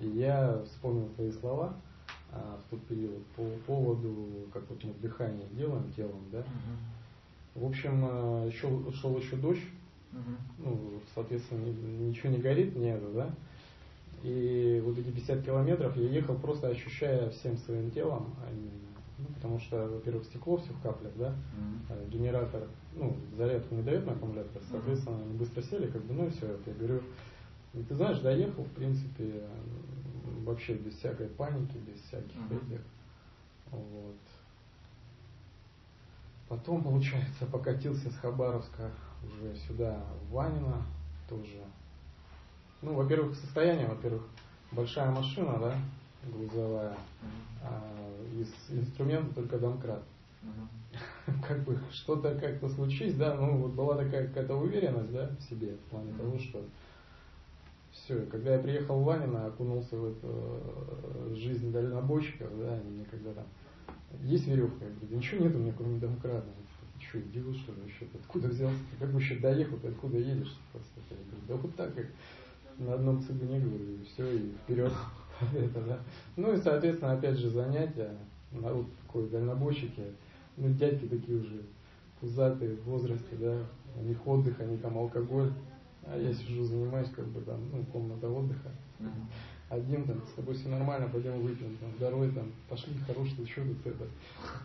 И 0.00 0.08
я 0.08 0.62
вспомнил 0.64 1.08
твои 1.10 1.30
слова 1.30 1.76
а, 2.32 2.58
в 2.58 2.70
тот 2.70 2.84
период 2.86 3.24
по 3.36 3.44
поводу, 3.66 4.48
как 4.52 4.68
вот 4.68 4.82
мы 4.84 4.92
дыхание 4.94 5.46
делаем 5.52 5.92
телом, 5.92 6.24
да. 6.32 6.40
Угу. 6.40 6.46
В 7.56 7.64
общем, 7.64 8.50
шел, 8.52 8.92
шел 8.92 9.18
еще 9.18 9.36
дождь, 9.36 9.64
угу. 10.12 10.20
ну, 10.58 11.00
соответственно, 11.14 11.64
ничего 11.64 12.30
не 12.30 12.38
горит, 12.38 12.76
не 12.76 12.88
это, 12.88 13.08
да. 13.12 13.34
И 14.22 14.82
вот 14.84 14.98
эти 14.98 15.10
50 15.10 15.44
километров 15.44 15.96
я 15.96 16.08
ехал 16.08 16.36
просто 16.36 16.68
ощущая 16.68 17.30
всем 17.30 17.56
своим 17.58 17.90
телом, 17.90 18.34
а 18.40 18.50
ну, 19.18 19.26
потому 19.34 19.58
что, 19.58 19.88
во-первых, 19.88 20.24
стекло 20.24 20.56
все 20.58 20.72
в 20.72 20.80
каплях, 20.82 21.12
да, 21.16 21.34
mm-hmm. 21.88 22.10
генератор, 22.10 22.64
ну, 22.94 23.16
зарядку 23.36 23.74
не 23.74 23.82
дает 23.82 24.04
на 24.04 24.12
аккумулятор, 24.12 24.62
соответственно, 24.70 25.22
они 25.22 25.38
быстро 25.38 25.62
сели, 25.62 25.86
как 25.86 26.02
бы, 26.04 26.12
ну 26.12 26.26
и 26.26 26.30
все, 26.30 26.46
это 26.46 26.70
я 26.70 26.74
говорю, 26.74 27.00
и 27.72 27.82
ты 27.82 27.94
знаешь, 27.94 28.18
доехал, 28.18 28.64
в 28.64 28.72
принципе, 28.72 29.42
вообще 30.44 30.74
без 30.74 30.94
всякой 30.96 31.28
паники, 31.28 31.78
без 31.78 32.00
всяких 32.02 32.36
mm-hmm. 32.50 32.66
этих, 32.66 32.80
вот. 33.70 34.16
Потом, 36.48 36.82
получается, 36.82 37.46
покатился 37.46 38.10
с 38.10 38.16
Хабаровска 38.16 38.90
уже 39.24 39.56
сюда, 39.66 39.98
в 40.22 40.32
Ванина, 40.32 40.82
тоже. 41.28 41.62
Ну, 42.82 42.94
во-первых, 42.94 43.34
состояние, 43.36 43.88
во-первых, 43.88 44.22
большая 44.70 45.10
машина, 45.10 45.58
да, 45.58 45.76
грузовая, 46.24 46.96
а, 47.62 47.82
из 48.32 48.48
инструмента 48.70 49.34
только 49.34 49.58
домкрат. 49.58 50.02
Как 51.48 51.64
бы 51.64 51.78
что-то 51.90 52.36
как-то 52.36 52.68
случись, 52.68 53.16
да, 53.16 53.34
ну 53.34 53.56
вот 53.56 53.72
была 53.72 53.96
такая 53.96 54.28
какая-то 54.28 54.54
уверенность, 54.54 55.12
да, 55.12 55.28
в 55.28 55.42
себе, 55.50 55.74
в 55.74 55.90
плане 55.90 56.12
того, 56.12 56.38
что 56.38 56.62
все, 57.90 58.20
когда 58.26 58.54
я 58.54 58.60
приехал 58.60 59.00
в 59.00 59.04
Ванина, 59.04 59.46
окунулся 59.46 59.96
в 59.96 60.04
эту 60.04 60.28
э, 60.28 61.34
жизнь 61.34 61.72
дальнобойщиков, 61.72 62.48
да, 62.60 62.74
они 62.74 62.90
мне 62.90 63.04
когда 63.06 63.32
там, 63.32 63.44
есть 64.22 64.46
веревка, 64.46 64.84
я 64.84 64.90
говорю, 64.90 65.06
да 65.10 65.16
ничего 65.16 65.44
нет 65.44 65.54
у 65.54 65.58
меня, 65.58 65.72
кроме 65.76 65.98
домкрата. 65.98 66.46
Ты 66.98 67.06
что, 67.06 67.20
идиот, 67.20 67.56
что 67.56 67.72
ли, 67.72 67.80
вообще, 67.82 68.06
откуда 68.14 68.48
взялся, 68.48 68.78
ты 68.90 69.06
как 69.06 69.14
еще 69.14 69.36
доехал, 69.36 69.76
ты 69.78 69.88
откуда 69.88 70.18
едешь? 70.18 70.56
Просто, 70.72 71.00
я 71.10 71.16
говорю, 71.16 71.42
да 71.48 71.54
вот 71.56 71.76
так, 71.76 71.94
как 71.94 72.06
на 72.78 72.94
одном 72.94 73.22
цыгане, 73.22 73.60
говорю, 73.60 73.84
и 73.84 74.04
все, 74.04 74.36
и 74.36 74.52
вперед. 74.64 74.92
это, 75.54 75.80
да. 75.82 75.98
Ну 76.36 76.54
и, 76.54 76.56
соответственно, 76.56 77.12
опять 77.12 77.38
же, 77.38 77.50
занятия. 77.50 78.16
Народ 78.52 78.86
такой, 79.02 79.28
дальнобойщики. 79.28 80.02
Ну, 80.56 80.72
дядьки 80.74 81.06
такие 81.06 81.38
уже 81.38 81.62
пузатые 82.20 82.76
в 82.76 82.84
возрасте, 82.84 83.36
да. 83.38 83.58
У 83.96 84.02
них 84.02 84.26
отдых, 84.26 84.60
они 84.60 84.76
там 84.78 84.96
алкоголь. 84.96 85.52
А 86.04 86.18
я 86.18 86.32
сижу, 86.32 86.64
занимаюсь, 86.64 87.08
как 87.14 87.26
бы 87.26 87.40
там, 87.40 87.60
ну, 87.72 87.84
комната 87.92 88.28
отдыха. 88.28 88.70
Один 89.68 90.04
там, 90.04 90.22
с 90.24 90.32
тобой 90.34 90.54
все 90.54 90.68
нормально, 90.68 91.08
пойдем 91.08 91.40
выпьем, 91.40 91.76
там, 91.78 91.90
второй 91.96 92.30
там, 92.30 92.52
пошли, 92.68 92.94
хороший, 93.04 93.44
что 93.46 93.62
тут 93.62 93.84
это, 93.84 94.06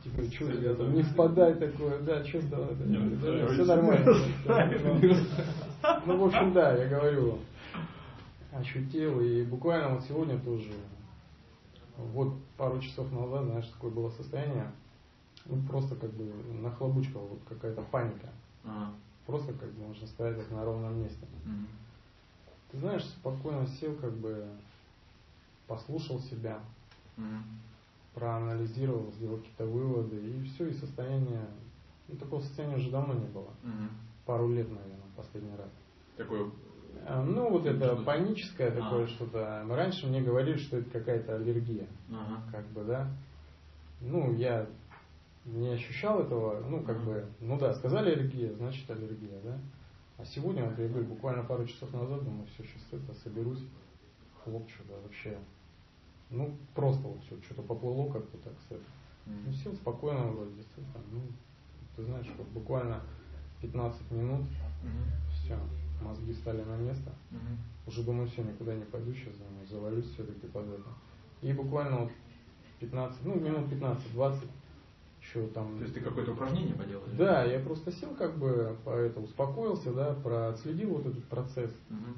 типа, 0.03 0.31
что 0.31 0.75
там, 0.75 0.93
не 0.93 1.01
впадай 1.01 1.55
такое, 1.55 1.99
да, 2.01 2.23
что 2.23 2.39
давай, 2.43 2.75
да, 2.75 3.47
все 3.51 3.65
нормально. 3.65 4.05
Ну, 6.05 6.17
в 6.17 6.23
общем, 6.25 6.53
да, 6.53 6.75
я 6.77 6.87
говорю, 6.87 7.39
ощутил. 8.51 9.21
И 9.21 9.43
буквально 9.43 9.95
вот 9.95 10.03
сегодня 10.03 10.39
тоже, 10.39 10.71
вот 11.97 12.35
пару 12.57 12.79
часов 12.79 13.11
назад, 13.11 13.45
знаешь, 13.45 13.67
такое 13.67 13.89
было 13.89 14.11
состояние, 14.11 14.71
ну, 15.45 15.59
просто 15.67 15.95
как 15.95 16.11
бы 16.11 16.31
нахлобучка, 16.61 17.17
вот 17.17 17.39
какая-то 17.49 17.81
паника. 17.89 18.29
Ага. 18.63 18.91
Просто 19.25 19.53
как 19.53 19.71
бы 19.71 19.87
можно 19.87 20.05
сказать, 20.07 20.37
как 20.37 20.51
на 20.51 20.63
ровном 20.63 21.01
месте. 21.01 21.25
Угу. 21.45 21.65
Ты 22.71 22.77
знаешь, 22.77 23.05
спокойно 23.05 23.65
сел, 23.79 23.95
как 23.95 24.13
бы 24.13 24.45
послушал 25.71 26.19
себя, 26.19 26.59
угу. 27.17 27.25
проанализировал, 28.13 29.09
сделал 29.13 29.37
какие-то 29.37 29.65
выводы, 29.65 30.17
и 30.17 30.43
все, 30.43 30.67
и 30.67 30.73
состояние, 30.73 31.47
ну, 32.09 32.17
такого 32.17 32.41
состояния 32.41 32.75
уже 32.75 32.91
давно 32.91 33.13
не 33.13 33.27
было. 33.27 33.51
Угу. 33.63 33.87
Пару 34.25 34.49
лет, 34.49 34.67
наверное, 34.69 35.07
последний 35.15 35.55
раз. 35.55 35.69
Такое 36.17 36.51
а, 37.05 37.23
ну, 37.23 37.49
вот 37.49 37.65
это 37.65 37.95
паническое 37.95 38.67
а. 38.67 38.81
такое 38.81 39.07
что-то. 39.07 39.65
Раньше 39.69 40.07
мне 40.07 40.21
говорили, 40.21 40.57
что 40.57 40.77
это 40.77 40.89
какая-то 40.89 41.35
аллергия. 41.35 41.87
Ага. 42.09 42.43
Как 42.51 42.65
бы, 42.67 42.83
да. 42.83 43.09
Ну, 44.01 44.35
я 44.35 44.67
не 45.45 45.69
ощущал 45.69 46.19
этого, 46.19 46.59
ну, 46.67 46.81
как 46.81 46.97
ага. 46.97 47.05
бы, 47.05 47.25
ну 47.39 47.57
да, 47.57 47.73
сказали 47.75 48.11
аллергия, 48.11 48.53
значит 48.53 48.91
аллергия, 48.91 49.39
да. 49.41 49.57
А 50.17 50.25
сегодня, 50.25 50.65
вот 50.65 50.77
я 50.77 50.89
говорю, 50.89 51.05
буквально 51.05 51.43
пару 51.43 51.65
часов 51.65 51.93
назад, 51.93 52.25
думаю, 52.25 52.45
все, 52.47 52.63
сейчас 52.63 52.83
это, 52.91 53.13
соберусь, 53.23 53.63
хлопчу, 54.43 54.83
да, 54.89 54.95
вообще. 55.01 55.37
Ну, 56.31 56.55
просто 56.73 57.07
вот 57.07 57.21
все, 57.23 57.35
что-то 57.43 57.61
поплыло 57.61 58.11
как-то 58.11 58.37
так 58.37 58.53
с 58.61 58.65
этого. 58.67 58.81
Mm. 59.25 59.43
Ну, 59.45 59.53
сел 59.53 59.73
спокойно 59.75 60.27
вроде, 60.27 60.55
действительно, 60.55 61.03
ну, 61.11 61.21
ты 61.95 62.03
знаешь, 62.03 62.27
вот 62.37 62.47
буквально 62.47 63.01
15 63.61 64.11
минут, 64.11 64.41
mm-hmm. 64.41 65.31
все, 65.33 65.57
мозги 66.03 66.33
стали 66.33 66.63
на 66.63 66.75
место. 66.77 67.11
Угу. 67.31 67.87
Уже 67.87 68.03
думаю, 68.03 68.27
все, 68.27 68.43
никуда 68.43 68.73
не 68.73 68.85
пойду, 68.85 69.13
сейчас 69.13 69.35
думаю, 69.35 69.67
завалюсь 69.67 70.05
все-таки 70.13 70.47
под 70.47 70.67
это. 70.67 70.89
И 71.41 71.53
буквально 71.53 72.01
вот 72.01 72.11
15, 72.79 73.25
ну 73.25 73.35
минут 73.35 73.71
15-20, 73.71 74.47
еще 75.21 75.47
там... 75.47 75.77
То 75.77 75.83
есть 75.83 75.93
ты 75.93 76.01
какое-то 76.01 76.33
упражнение 76.33 76.73
поделал? 76.73 77.03
Да, 77.17 77.43
я 77.43 77.59
просто 77.59 77.91
сел 77.91 78.13
как 78.15 78.37
бы, 78.37 78.75
по 78.83 78.91
это, 78.91 79.19
успокоился, 79.19 79.93
да, 79.93 80.13
проследил 80.13 80.89
вот 80.95 81.05
этот 81.05 81.23
процесс 81.25 81.71
угу. 81.89 82.13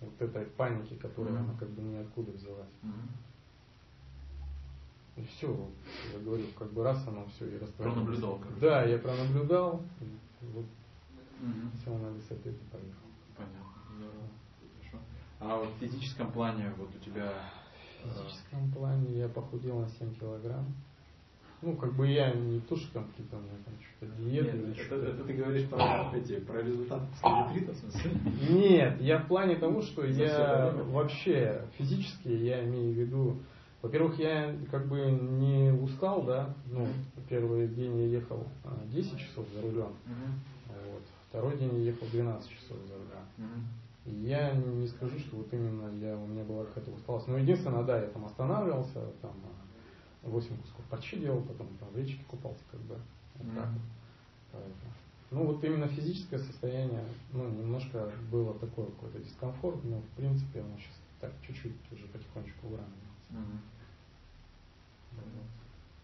вот 0.00 0.22
этой 0.22 0.44
паники, 0.44 0.94
которая 0.94 1.34
угу. 1.34 1.44
она 1.44 1.54
как 1.58 1.68
бы 1.70 1.82
ниоткуда 1.82 2.32
взялась. 2.32 2.68
Угу. 2.82 2.92
И 5.16 5.22
все, 5.22 5.70
я 6.12 6.18
говорю, 6.18 6.44
как 6.58 6.72
бы 6.72 6.82
раз 6.82 7.06
оно 7.06 7.24
все 7.26 7.46
и 7.46 7.58
растворилось. 7.58 7.94
Пронаблюдал, 7.94 8.38
короче. 8.42 8.60
Да, 8.60 8.84
я 8.84 8.98
пронаблюдал, 8.98 9.82
вот 10.40 10.64
угу. 11.40 11.70
сел 11.84 11.96
на 11.98 12.10
высоте 12.10 12.50
и 12.50 12.72
поехал. 12.72 13.08
Понятно. 13.36 13.64
Хорошо. 14.80 15.04
А 15.38 15.56
вот 15.58 15.68
в 15.74 15.78
физическом 15.78 16.32
плане 16.32 16.72
вот 16.76 16.88
у 16.94 16.98
тебя... 16.98 17.32
В 18.02 18.08
физическом 18.08 18.72
плане 18.72 19.18
я 19.18 19.28
похудел 19.28 19.78
на 19.78 19.88
7 19.88 20.14
килограмм. 20.16 20.66
Ну, 21.62 21.76
как 21.76 21.94
бы 21.94 22.06
я 22.06 22.30
не 22.32 22.60
то, 22.60 22.76
что 22.76 22.92
там 22.92 23.04
какие-то 23.08 23.36
у 23.36 23.40
меня 23.40 23.54
там 23.64 23.74
что-то 23.80 24.20
диеты 24.20 24.58
Нет, 24.58 24.76
это, 24.78 24.96
это 24.96 25.24
ты 25.24 25.32
говоришь 25.32 25.68
про 25.70 26.12
эти, 26.14 26.38
про 26.40 26.60
результат 26.60 27.00
ретрита, 27.22 27.72
в 27.72 27.76
смысле? 27.76 28.10
Нет, 28.50 29.00
я 29.00 29.18
в 29.20 29.28
плане 29.28 29.56
того, 29.56 29.80
что 29.80 30.04
я 30.04 30.74
вообще 30.88 31.62
физически, 31.78 32.28
я 32.28 32.64
имею 32.64 32.92
в 32.92 32.98
виду, 32.98 33.38
во-первых, 33.84 34.18
я 34.18 34.56
как 34.70 34.86
бы 34.86 35.10
не 35.10 35.70
устал, 35.70 36.22
да, 36.22 36.54
ну, 36.70 36.88
первый 37.28 37.68
день 37.68 37.94
я 37.98 38.06
ехал 38.06 38.42
10 38.86 39.12
а, 39.12 39.16
часов 39.18 39.46
за 39.54 39.60
рулем, 39.60 39.92
Второй 41.28 41.58
день 41.58 41.74
я 41.74 41.90
ехал 41.90 42.06
12 42.06 42.48
часов 42.48 42.78
за 42.88 42.94
рулем. 42.94 43.26
Угу. 43.36 44.22
Я 44.26 44.52
не 44.52 44.86
скажу, 44.88 45.18
что 45.18 45.36
вот 45.36 45.52
именно 45.52 45.90
я, 46.02 46.16
у 46.16 46.26
меня 46.26 46.44
была 46.44 46.64
какая-то 46.64 46.92
усталость. 46.92 47.28
Но 47.28 47.36
единственное, 47.36 47.82
да, 47.82 48.00
я 48.00 48.06
там 48.06 48.24
останавливался, 48.24 49.00
там 49.20 49.32
8 50.22 50.56
кусков 50.56 50.84
парчи 50.88 51.18
делал, 51.18 51.42
потом 51.42 51.66
там 51.78 51.88
в 51.90 51.98
речке 51.98 52.24
купался, 52.28 52.62
как 52.70 52.80
бы. 52.82 52.96
Вот 53.34 53.46
mm-hmm. 53.46 53.54
так 53.56 53.68
вот. 53.68 53.82
Поэтому. 54.52 54.92
Ну 55.30 55.44
вот 55.46 55.64
именно 55.64 55.88
физическое 55.88 56.38
состояние, 56.38 57.04
ну 57.32 57.48
немножко 57.50 58.10
было 58.30 58.54
такое 58.54 58.86
какой-то 58.86 59.18
дискомфорт, 59.18 59.84
но 59.84 59.98
в 59.98 60.16
принципе 60.16 60.60
оно 60.60 60.76
сейчас 60.78 60.94
так 61.20 61.32
чуть-чуть 61.46 61.74
уже 61.92 62.06
потихонечку 62.06 62.68
выравнивается. 62.68 63.04
Mm-hmm. 63.32 63.73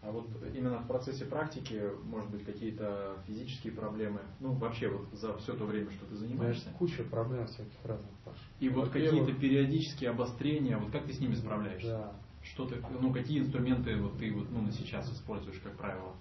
А 0.01 0.09
вот 0.09 0.27
именно 0.55 0.79
в 0.79 0.87
процессе 0.87 1.25
практики, 1.25 1.79
может 2.03 2.31
быть, 2.31 2.43
какие-то 2.43 3.17
физические 3.27 3.71
проблемы, 3.73 4.21
ну 4.39 4.53
вообще 4.53 4.87
вот 4.87 5.07
за 5.13 5.37
все 5.37 5.53
то 5.53 5.65
время, 5.65 5.91
что 5.91 6.07
ты 6.07 6.15
занимаешься? 6.15 6.63
Знаешь, 6.63 6.77
куча 6.79 7.03
проблем 7.03 7.45
всяких 7.45 7.85
разных, 7.85 8.09
Паш. 8.25 8.35
И 8.59 8.69
вот 8.69 8.89
какие-то 8.89 9.31
периодические 9.33 10.09
обострения, 10.09 10.77
вот 10.77 10.91
как 10.91 11.05
ты 11.05 11.13
с 11.13 11.19
ними 11.19 11.35
справляешься? 11.35 11.87
Да. 11.87 12.13
Что 12.41 12.65
ты, 12.65 12.83
ну 12.99 13.13
какие 13.13 13.39
инструменты 13.39 13.95
вот 13.97 14.17
ты 14.17 14.33
вот 14.33 14.49
ну 14.49 14.63
на 14.63 14.71
сейчас 14.71 15.11
используешь, 15.13 15.59
как 15.59 15.73
правило, 15.73 16.15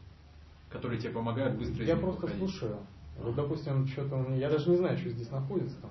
которые 0.69 1.01
тебе 1.01 1.13
помогают 1.13 1.57
быстро 1.57 1.83
Я 1.83 1.97
просто 1.97 2.27
выходить? 2.27 2.39
слушаю. 2.39 2.77
Вот, 3.17 3.35
допустим, 3.35 3.87
что-то 3.89 4.17
меня, 4.17 4.37
я 4.37 4.51
даже 4.51 4.69
не 4.69 4.77
знаю, 4.77 4.99
что 4.99 5.09
здесь 5.09 5.31
находится, 5.31 5.81
там, 5.81 5.91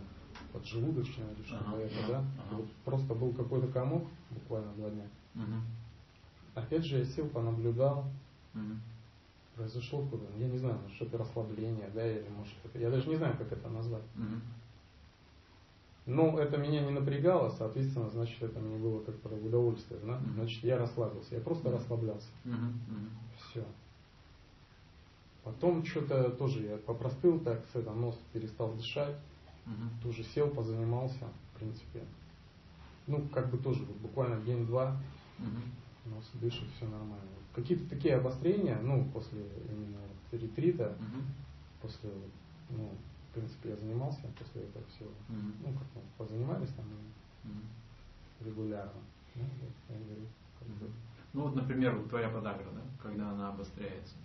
поджелудочная 0.53 1.31
или 1.33 1.43
что-то 1.43 1.65
ага, 1.65 2.07
да? 2.07 2.17
Ага. 2.19 2.55
Вот 2.57 2.71
просто 2.85 3.15
был 3.15 3.33
какой-то 3.33 3.67
комок, 3.67 4.07
буквально 4.29 4.71
два 4.73 4.91
дня. 4.91 5.07
Угу 5.33 5.78
Опять 6.55 6.85
же, 6.85 6.99
я 6.99 7.05
сел, 7.05 7.27
понаблюдал. 7.27 8.05
Mm-hmm. 8.53 8.77
Произошло 9.55 10.05
куда 10.05 10.25
Я 10.37 10.47
не 10.47 10.57
знаю, 10.57 10.79
что-то 10.95 11.17
расслабление, 11.17 11.89
да, 11.93 12.09
или 12.09 12.27
может 12.29 12.53
это. 12.63 12.79
Я 12.79 12.89
даже 12.89 13.09
не 13.09 13.15
знаю, 13.15 13.35
как 13.37 13.51
это 13.51 13.69
назвать. 13.69 14.03
Mm-hmm. 14.15 14.39
Но 16.07 16.39
это 16.39 16.57
меня 16.57 16.81
не 16.81 16.91
напрягало, 16.91 17.49
соответственно, 17.49 18.09
значит, 18.09 18.41
это 18.41 18.59
мне 18.59 18.77
было 18.77 19.03
как 19.03 19.15
бы 19.21 19.45
удовольствие. 19.45 19.99
Да? 20.03 20.13
Mm-hmm. 20.13 20.33
Значит, 20.35 20.63
я 20.63 20.77
расслабился. 20.77 21.35
Я 21.35 21.41
просто 21.41 21.69
mm-hmm. 21.69 21.73
расслаблялся. 21.73 22.29
Mm-hmm. 22.45 23.09
Все. 23.37 23.65
Потом 25.43 25.85
что-то 25.85 26.29
тоже 26.31 26.63
я 26.63 26.77
попростыл 26.77 27.39
так, 27.39 27.63
с 27.73 27.75
этого 27.75 27.95
нос 27.95 28.19
перестал 28.33 28.73
дышать. 28.73 29.15
Угу. 29.65 30.09
Тоже 30.11 30.23
сел, 30.23 30.49
позанимался, 30.49 31.25
в 31.53 31.59
принципе. 31.59 32.03
Ну, 33.07 33.27
как 33.33 33.49
бы 33.49 33.57
тоже, 33.57 33.83
вот 33.85 33.95
буквально 33.97 34.43
день-два. 34.43 34.97
Угу 35.39 35.61
нос 36.05 36.29
дышит, 36.35 36.67
все 36.75 36.85
нормально. 36.85 37.29
Какие-то 37.53 37.89
такие 37.89 38.15
обострения, 38.15 38.79
ну, 38.81 39.05
после 39.13 39.41
именно 39.69 39.99
ретрита, 40.31 40.95
угу. 40.99 41.23
после, 41.81 42.09
ну, 42.69 42.89
в 43.29 43.33
принципе, 43.33 43.69
я 43.69 43.75
занимался 43.75 44.21
после 44.37 44.63
этого 44.63 44.85
всего. 44.87 45.09
Угу. 45.09 45.67
Ну, 45.67 45.73
как 45.73 45.87
мы 45.95 46.01
позанимались 46.17 46.73
там 46.73 46.85
угу. 46.85 48.49
регулярно. 48.49 49.01
Ну, 49.35 49.43
вот, 49.43 49.73
я 49.89 50.05
говорю, 50.05 50.25
как 50.59 50.67
бы. 50.67 50.89
Ну 51.33 51.43
вот, 51.43 51.55
например, 51.55 51.95
вот 51.95 52.09
твоя 52.09 52.29
подагра, 52.29 52.65
да, 52.73 52.81
когда 53.01 53.29
она 53.31 53.49
обостряется. 53.49 54.15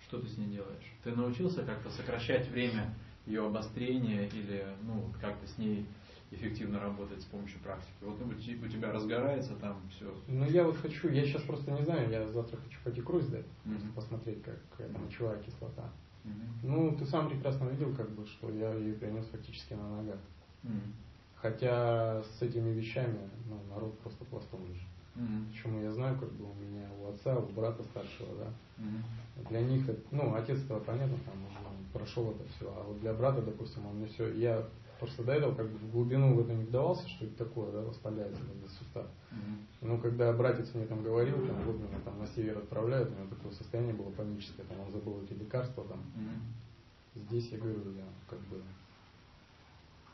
Что 0.00 0.20
ты 0.20 0.28
с 0.28 0.36
ней 0.36 0.48
делаешь? 0.48 0.92
Ты 1.04 1.14
научился 1.14 1.62
как-то 1.62 1.90
сокращать 1.90 2.48
время 2.48 2.92
ее 3.24 3.46
обострения 3.46 4.26
или 4.26 4.66
ну, 4.82 5.10
как-то 5.20 5.46
с 5.46 5.58
ней 5.58 5.86
эффективно 6.32 6.80
работать 6.80 7.20
с 7.20 7.24
помощью 7.24 7.60
практики? 7.60 7.92
Вот 8.00 8.20
у 8.20 8.68
тебя 8.68 8.92
разгорается 8.92 9.54
там 9.56 9.76
все. 9.90 10.12
Ну 10.28 10.44
я 10.46 10.64
вот 10.64 10.76
хочу, 10.76 11.08
я 11.08 11.24
сейчас 11.24 11.42
просто 11.42 11.70
не 11.70 11.84
знаю, 11.84 12.10
я 12.10 12.26
завтра 12.28 12.58
хочу 12.58 12.78
пойти 12.82 13.00
круиз 13.02 13.26
дать, 13.26 13.46
mm-hmm. 13.64 13.92
посмотреть, 13.94 14.42
как 14.42 14.58
мочевая 14.98 15.38
кислота. 15.42 15.90
Mm-hmm. 16.24 16.48
Ну, 16.62 16.96
ты 16.96 17.04
сам 17.04 17.28
прекрасно 17.28 17.68
видел, 17.68 17.94
как 17.94 18.10
бы, 18.10 18.24
что 18.26 18.50
я 18.50 18.72
ее 18.74 18.94
принес 18.94 19.26
фактически 19.26 19.74
на 19.74 19.96
ногах. 19.96 20.20
Mm-hmm. 20.62 20.92
Хотя 21.36 22.22
с 22.22 22.42
этими 22.42 22.70
вещами 22.70 23.18
ну, 23.48 23.58
народ 23.74 23.98
просто 23.98 24.24
пластом 24.26 24.60
лежит. 24.68 24.82
Mm-hmm. 25.16 25.50
Почему 25.50 25.82
я 25.82 25.90
знаю, 25.90 26.18
как 26.18 26.30
бы 26.32 26.44
у 26.50 26.54
меня 26.54 26.88
у 27.00 27.12
отца, 27.12 27.36
у 27.36 27.46
брата 27.48 27.82
старшего, 27.82 28.34
да. 28.36 28.52
Mm-hmm. 28.78 29.48
Для 29.48 29.60
них, 29.60 29.90
ну, 30.10 30.34
отец 30.34 30.62
этого 30.62 30.80
понятно, 30.80 31.16
там 31.26 31.34
уже 31.44 31.58
прошел 31.92 32.30
это 32.30 32.48
все, 32.56 32.72
а 32.74 32.82
вот 32.84 33.00
для 33.00 33.12
брата, 33.12 33.42
допустим, 33.42 33.86
он 33.86 33.96
мне 33.96 34.06
все, 34.06 34.32
я 34.34 34.66
Просто 35.02 35.24
до 35.24 35.32
этого 35.32 35.52
как 35.52 35.68
бы 35.68 35.78
в 35.78 35.90
глубину 35.90 36.32
в 36.32 36.40
это 36.42 36.54
не 36.54 36.62
вдавался, 36.62 37.08
что 37.08 37.24
это 37.24 37.44
такое, 37.44 37.72
да, 37.72 37.80
воспаляется 37.80 38.40
этот 38.40 38.70
сустав. 38.70 39.06
Mm-hmm. 39.32 39.88
Но 39.88 39.98
когда 39.98 40.32
братец 40.32 40.72
мне 40.74 40.86
там 40.86 41.02
говорил, 41.02 41.44
там, 41.44 41.60
вот 41.64 41.74
меня 41.74 41.98
там 42.04 42.20
на 42.20 42.26
север 42.28 42.58
отправляют, 42.58 43.10
у 43.10 43.14
него 43.14 43.26
такое 43.34 43.50
состояние 43.50 43.94
было 43.94 44.10
паническое, 44.10 44.64
там 44.64 44.78
он 44.78 44.92
забыл 44.92 45.20
эти 45.24 45.36
лекарства 45.36 45.82
там. 45.88 45.98
Mm-hmm. 45.98 47.20
Здесь 47.26 47.48
я 47.48 47.58
говорю, 47.58 47.80
я 47.96 48.04
как 48.30 48.38
бы 48.42 48.62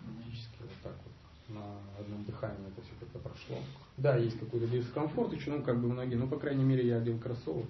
панически 0.01 0.57
вот 0.61 0.71
так 0.83 0.95
вот 1.05 1.55
на 1.55 2.01
одном 2.01 2.25
дыхании 2.25 2.69
это 2.69 2.81
все 2.81 2.93
как-то 2.99 3.19
прошло. 3.19 3.59
Да, 3.99 4.17
есть 4.17 4.41
какой-то 4.41 4.69
дискомфорт 4.69 5.35
еще, 5.35 5.51
ну 5.51 5.63
как 5.63 5.83
бы 5.83 5.89
многие, 5.89 6.15
ну 6.15 6.27
по 6.27 6.39
крайней 6.39 6.65
мере 6.65 6.87
я 6.87 6.97
одел 6.97 7.19
кроссовок. 7.19 7.67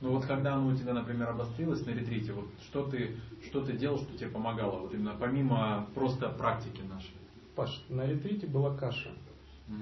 Ну 0.00 0.12
вот 0.12 0.26
когда 0.26 0.54
оно 0.54 0.68
у 0.68 0.76
тебя, 0.76 0.94
например, 0.94 1.30
обострилось 1.30 1.84
на 1.84 1.90
ретрите, 1.90 2.32
вот 2.32 2.46
что 2.62 2.84
ты, 2.84 3.16
что 3.44 3.62
ты 3.62 3.72
делал, 3.72 3.98
что 3.98 4.16
тебе 4.16 4.30
помогало, 4.30 4.78
вот 4.80 4.94
именно 4.94 5.14
помимо 5.18 5.86
просто 5.94 6.28
практики 6.28 6.82
нашей? 6.82 7.14
Паш, 7.56 7.84
на 7.88 8.06
ретрите 8.06 8.46
была 8.46 8.76
каша. 8.76 9.10
Угу. 9.66 9.76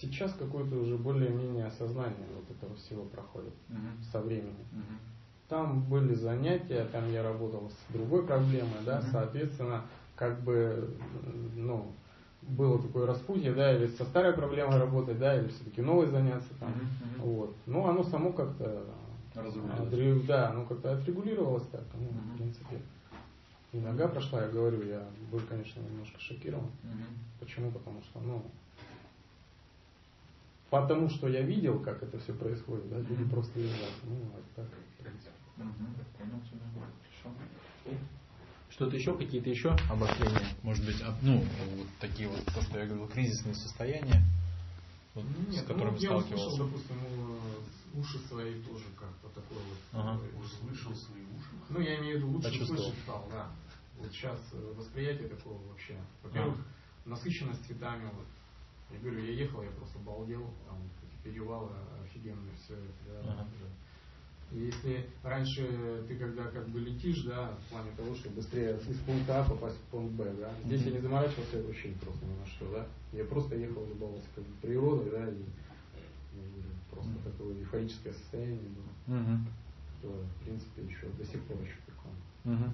Сейчас 0.00 0.32
какое-то 0.32 0.76
уже 0.76 0.96
более-менее 0.96 1.66
осознание 1.66 2.26
вот 2.34 2.50
этого 2.50 2.74
всего 2.76 3.04
проходит 3.04 3.54
угу. 3.68 4.02
со 4.10 4.20
временем. 4.20 4.66
Угу. 4.72 4.94
Там 5.48 5.82
были 5.84 6.14
занятия, 6.14 6.86
там 6.90 7.10
я 7.12 7.22
работал 7.22 7.70
с 7.70 7.92
другой 7.92 8.26
проблемой, 8.26 8.80
да, 8.84 8.98
угу. 8.98 9.06
соответственно, 9.12 9.82
как 10.16 10.40
бы, 10.42 10.96
ну, 11.54 11.92
было 12.42 12.82
такое 12.82 13.06
распутье, 13.06 13.52
да, 13.52 13.74
или 13.74 13.86
со 13.86 14.04
старой 14.04 14.32
проблемой 14.32 14.78
работать, 14.78 15.18
да, 15.18 15.38
или 15.38 15.48
все-таки 15.48 15.80
новой 15.80 16.06
заняться 16.06 16.48
там. 16.60 16.70
Uh-huh, 16.70 17.22
Вот. 17.22 17.56
Ну, 17.66 17.86
оно 17.86 18.04
само 18.04 18.32
как-то 18.32 18.84
Разрулилось. 19.34 20.26
Да, 20.26 20.52
ну 20.52 20.66
как-то 20.66 20.92
отрегулировалось 20.92 21.66
так, 21.68 21.84
ну, 21.94 22.06
угу. 22.06 22.18
в 22.18 22.36
принципе. 22.36 22.80
И 23.72 23.78
нога 23.78 24.06
прошла, 24.06 24.42
я 24.42 24.48
говорю, 24.48 24.86
я 24.86 25.04
был, 25.32 25.40
конечно, 25.48 25.80
немножко 25.80 26.20
шокирован. 26.20 26.66
Угу. 26.66 27.04
Почему? 27.40 27.72
Потому 27.72 28.00
что, 28.02 28.20
ну, 28.20 28.44
потому 30.70 31.08
что 31.08 31.28
я 31.28 31.42
видел, 31.42 31.80
как 31.80 32.02
это 32.02 32.18
все 32.20 32.32
происходит, 32.32 32.88
да, 32.88 32.98
люди 33.00 33.24
просто 33.24 33.58
лежат. 33.58 33.90
Ну, 34.04 34.14
вот 34.14 34.44
так, 34.54 34.66
в 34.66 35.02
принципе. 35.02 35.30
Что-то 38.70 38.96
еще, 38.96 39.16
какие-то 39.16 39.50
еще 39.50 39.76
обострения? 39.90 40.48
Может 40.62 40.84
быть, 40.84 41.02
ну, 41.22 41.38
вот 41.76 41.86
такие 42.00 42.28
вот, 42.28 42.44
то, 42.44 42.60
что 42.62 42.78
я 42.78 42.86
говорил, 42.86 43.08
кризисные 43.08 43.54
состояния, 43.54 44.22
вот, 45.14 45.24
Нет, 45.48 45.64
с 45.64 45.66
которыми 45.66 45.92
ну, 45.92 45.98
сталкивался? 45.98 46.34
Я 46.34 46.36
услышал, 46.36 46.66
допустим, 46.66 46.96
уши 47.94 48.18
свои 48.26 48.62
тоже 48.62 48.84
как-то 48.98 49.28
такое 49.28 49.58
вот. 49.58 49.78
Ага. 49.92 50.20
Услышал 50.38 50.94
свои 50.94 51.22
уши? 51.22 51.50
Ну, 51.70 51.80
я 51.80 51.98
имею 52.00 52.16
в 52.16 52.18
виду, 52.18 52.32
лучше 52.32 52.66
слышать 52.66 52.98
стал, 53.02 53.28
да. 53.30 53.50
Вот 53.96 54.10
сейчас 54.10 54.40
э, 54.52 54.74
восприятие 54.76 55.28
такого 55.28 55.62
вообще. 55.68 55.96
Во-первых, 56.22 56.58
а. 56.58 57.08
насыщенность 57.08 57.64
цветами. 57.66 58.10
Вот. 58.12 58.26
Я 58.90 58.98
говорю, 58.98 59.24
я 59.24 59.32
ехал, 59.32 59.62
я 59.62 59.70
просто 59.70 59.98
балдел, 60.00 60.52
там 60.66 60.78
перевалы 61.22 61.72
офигенные, 62.04 62.54
все 62.56 62.74
это, 62.74 63.22
да, 63.24 63.32
ага. 63.32 63.48
Если 64.52 65.06
раньше 65.22 66.04
ты 66.06 66.16
когда 66.16 66.44
как 66.44 66.68
бы 66.68 66.78
летишь, 66.78 67.22
да, 67.22 67.50
в 67.66 67.70
плане 67.70 67.90
того, 67.96 68.14
чтобы 68.14 68.36
быстрее 68.36 68.78
из 68.88 68.98
пункта 68.98 69.40
А 69.40 69.48
попасть 69.48 69.76
в 69.76 69.90
пункт 69.90 70.12
Б, 70.14 70.32
да, 70.38 70.52
здесь 70.64 70.82
mm-hmm. 70.82 70.86
я 70.86 70.92
не 70.92 71.00
заморачивался 71.00 71.62
вообще 71.62 71.88
просто 72.00 72.24
ни 72.24 72.38
на 72.38 72.46
что, 72.46 72.70
да. 72.70 72.86
Я 73.12 73.24
просто 73.24 73.56
ехал, 73.56 73.84
любовался 73.86 74.26
как 74.34 74.44
бы 74.44 74.54
природой, 74.62 75.10
да, 75.10 75.28
и 75.28 75.42
просто 76.90 77.10
mm-hmm. 77.10 77.32
такое 77.32 77.58
эйфорическое 77.58 78.12
состояние 78.12 78.68
было, 78.68 79.16
mm-hmm. 79.16 79.38
которое, 80.00 80.24
в 80.24 80.44
принципе, 80.44 80.82
еще 80.82 81.08
до 81.18 81.24
сих 81.24 81.42
пор 81.42 81.56
еще 81.60 81.78
такое. 81.86 82.12
Mm-hmm. 82.44 82.70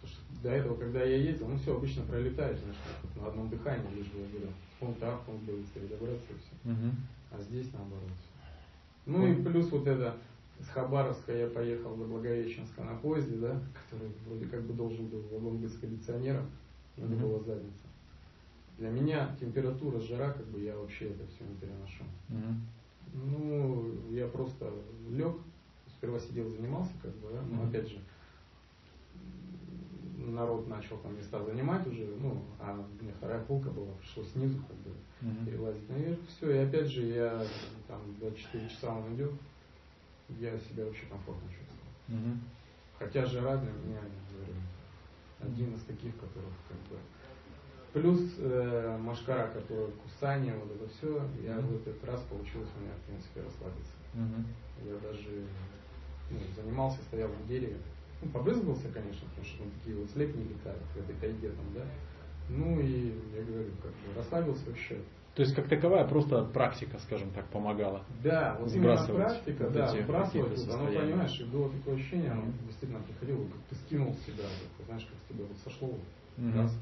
Потому 0.00 0.12
что 0.12 0.42
до 0.42 0.50
этого, 0.50 0.76
когда 0.76 1.02
я 1.02 1.16
ездил, 1.16 1.48
ну 1.48 1.58
все, 1.58 1.76
обычно 1.76 2.04
пролетаешь, 2.04 2.58
знаешь, 2.60 2.76
на 3.16 3.26
одном 3.26 3.48
дыхании, 3.48 3.96
лишь 3.96 4.06
бы, 4.06 4.20
я 4.20 4.28
говорю, 4.28 4.52
пункт 4.78 5.02
А, 5.02 5.16
пункт 5.26 5.42
Б, 5.42 5.52
быстрее 5.54 5.88
добраться 5.88 6.26
и 6.30 6.38
все. 6.38 6.70
Mm-hmm. 6.70 6.92
А 7.32 7.42
здесь 7.42 7.72
наоборот. 7.72 8.12
Ну 9.08 9.26
и 9.26 9.42
плюс 9.42 9.70
вот 9.72 9.86
это, 9.86 10.16
с 10.60 10.68
Хабаровска 10.68 11.34
я 11.34 11.46
поехал 11.48 11.96
до 11.96 12.04
Благовещенска 12.04 12.84
на 12.84 12.94
поезде, 12.96 13.36
да, 13.36 13.60
который 13.72 14.12
вроде 14.26 14.46
как 14.46 14.62
бы 14.62 14.74
должен 14.74 15.06
был 15.06 15.22
вагон 15.32 15.56
быть 15.56 15.72
с 15.72 15.78
кондиционером, 15.78 16.46
но 16.96 17.06
не 17.06 17.16
было 17.16 17.40
задницы. 17.40 17.84
Для 18.76 18.90
меня 18.90 19.34
температура, 19.40 19.98
жара, 19.98 20.30
как 20.30 20.46
бы 20.46 20.60
я 20.60 20.76
вообще 20.76 21.06
это 21.06 21.26
все 21.26 21.44
не 21.44 21.56
переношу. 21.56 22.04
Mm-hmm. 22.28 22.54
Ну, 23.14 23.94
я 24.10 24.28
просто 24.28 24.70
лег, 25.10 25.36
сперва 25.96 26.20
сидел, 26.20 26.48
занимался, 26.48 26.92
как 27.02 27.12
бы, 27.16 27.30
да, 27.32 27.40
но 27.42 27.62
mm-hmm. 27.62 27.68
опять 27.68 27.88
же, 27.88 27.98
народ 30.34 30.68
начал 30.68 30.96
там 30.98 31.16
места 31.16 31.42
занимать 31.42 31.86
уже, 31.86 32.06
ну, 32.20 32.42
а 32.60 32.72
у 32.72 33.02
меня 33.02 33.12
вторая 33.16 33.42
полка 33.44 33.70
была, 33.70 33.92
пришлось 34.00 34.30
снизу 34.32 34.58
как 34.58 34.76
бы 34.78 34.90
mm-hmm. 35.20 35.44
перелазить 35.46 35.88
наверх, 35.88 36.18
все, 36.28 36.50
и 36.50 36.58
опять 36.58 36.86
же 36.86 37.02
я 37.06 37.42
там 37.86 38.00
24 38.20 38.68
часа 38.68 38.94
он 38.94 39.14
идет, 39.14 39.32
я 40.40 40.58
себя 40.58 40.84
вообще 40.84 41.06
комфортно 41.06 41.48
чувствую. 41.48 41.88
Mm-hmm. 42.08 42.38
Хотя 42.98 43.26
жара 43.26 43.56
для 43.56 43.70
меня, 43.70 44.00
я 44.00 44.36
говорю, 44.36 44.54
один 45.40 45.74
из 45.74 45.82
таких, 45.82 46.14
которых 46.16 46.52
как 46.68 46.78
бы 46.90 46.98
Плюс 47.92 48.20
э, 48.38 48.98
машкара, 49.00 49.48
которая 49.48 49.88
кусание, 50.02 50.54
вот 50.54 50.70
это 50.76 50.88
все, 50.90 51.22
я 51.42 51.52
mm-hmm. 51.52 51.66
в 51.66 51.88
этот 51.88 52.04
раз 52.04 52.20
получилось 52.22 52.68
у 52.76 52.82
меня, 52.82 52.92
в 52.92 53.06
принципе, 53.06 53.40
расслабиться. 53.40 53.92
Mm-hmm. 54.14 54.90
Я 54.90 54.98
даже 54.98 55.46
ну, 56.30 56.38
занимался, 56.54 56.98
стоял 57.02 57.28
в 57.28 57.48
дереве. 57.48 57.78
Ну, 58.20 58.30
побрызгался, 58.30 58.88
конечно, 58.88 59.28
потому 59.28 59.46
что 59.46 59.58
там 59.58 59.70
такие 59.70 59.96
вот 59.96 60.10
слепни 60.10 60.42
летают 60.42 60.82
в 60.94 60.96
этой 60.98 61.14
тайге 61.16 61.50
там, 61.50 61.66
да. 61.74 61.84
Ну 62.48 62.80
и, 62.80 63.12
я 63.36 63.44
говорю, 63.44 63.70
как 63.82 63.92
бы 63.92 64.14
расслабился 64.16 64.66
вообще. 64.66 64.98
То 65.34 65.42
есть 65.42 65.54
как 65.54 65.68
таковая 65.68 66.04
просто 66.08 66.44
практика, 66.46 66.98
скажем 66.98 67.30
так, 67.30 67.46
помогала. 67.50 68.02
Да, 68.24 68.56
вот 68.58 68.72
именно 68.72 68.96
практика, 69.06 69.64
вот 69.64 69.72
да, 69.72 69.86
сбрасывать, 69.86 70.68
оно, 70.68 70.86
понимаешь, 70.86 71.40
и 71.40 71.44
было 71.44 71.70
такое 71.70 71.94
ощущение, 71.94 72.32
оно 72.32 72.46
действительно 72.66 73.00
приходило, 73.02 73.44
как 73.44 73.60
ты 73.70 73.76
скинул 73.76 74.14
себя, 74.26 74.44
ты 74.78 74.84
знаешь, 74.86 75.04
как 75.04 75.16
с 75.16 75.32
тебя 75.32 75.44
вот 75.44 75.56
сошло, 75.58 75.90
mm-hmm. 76.38 76.56
раз, 76.56 76.76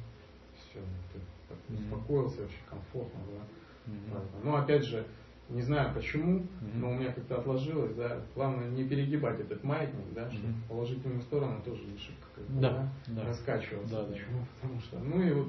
все, 0.54 0.80
ты 1.12 1.20
так 1.50 1.58
успокоился, 1.68 2.40
вообще 2.40 2.58
комфортно, 2.70 3.20
да. 3.26 3.92
Mm-hmm. 3.92 4.44
Но 4.44 4.56
опять 4.56 4.84
же, 4.84 5.06
не 5.48 5.62
знаю 5.62 5.94
почему, 5.94 6.40
mm-hmm. 6.40 6.76
но 6.76 6.90
у 6.90 6.94
меня 6.94 7.12
как-то 7.12 7.38
отложилось, 7.38 7.94
да. 7.94 8.20
Главное 8.34 8.68
не 8.70 8.84
перегибать 8.84 9.38
этот 9.40 9.62
маятник, 9.62 10.12
да, 10.12 10.30
чтобы 10.30 10.48
mm-hmm. 10.48 10.68
положительную 10.68 11.22
сторону 11.22 11.62
тоже 11.62 11.84
не 11.84 11.98
шибко 11.98 12.26
как 12.34 12.44
бы, 12.46 12.60
да, 12.60 12.90
да, 13.06 13.12
да. 13.14 13.24
раскачиваться. 13.28 13.96
Да, 13.96 14.04
почему? 14.04 14.40
Да. 14.40 14.46
Потому 14.60 14.80
что, 14.80 14.98
ну 14.98 15.22
и 15.22 15.32
вот 15.32 15.48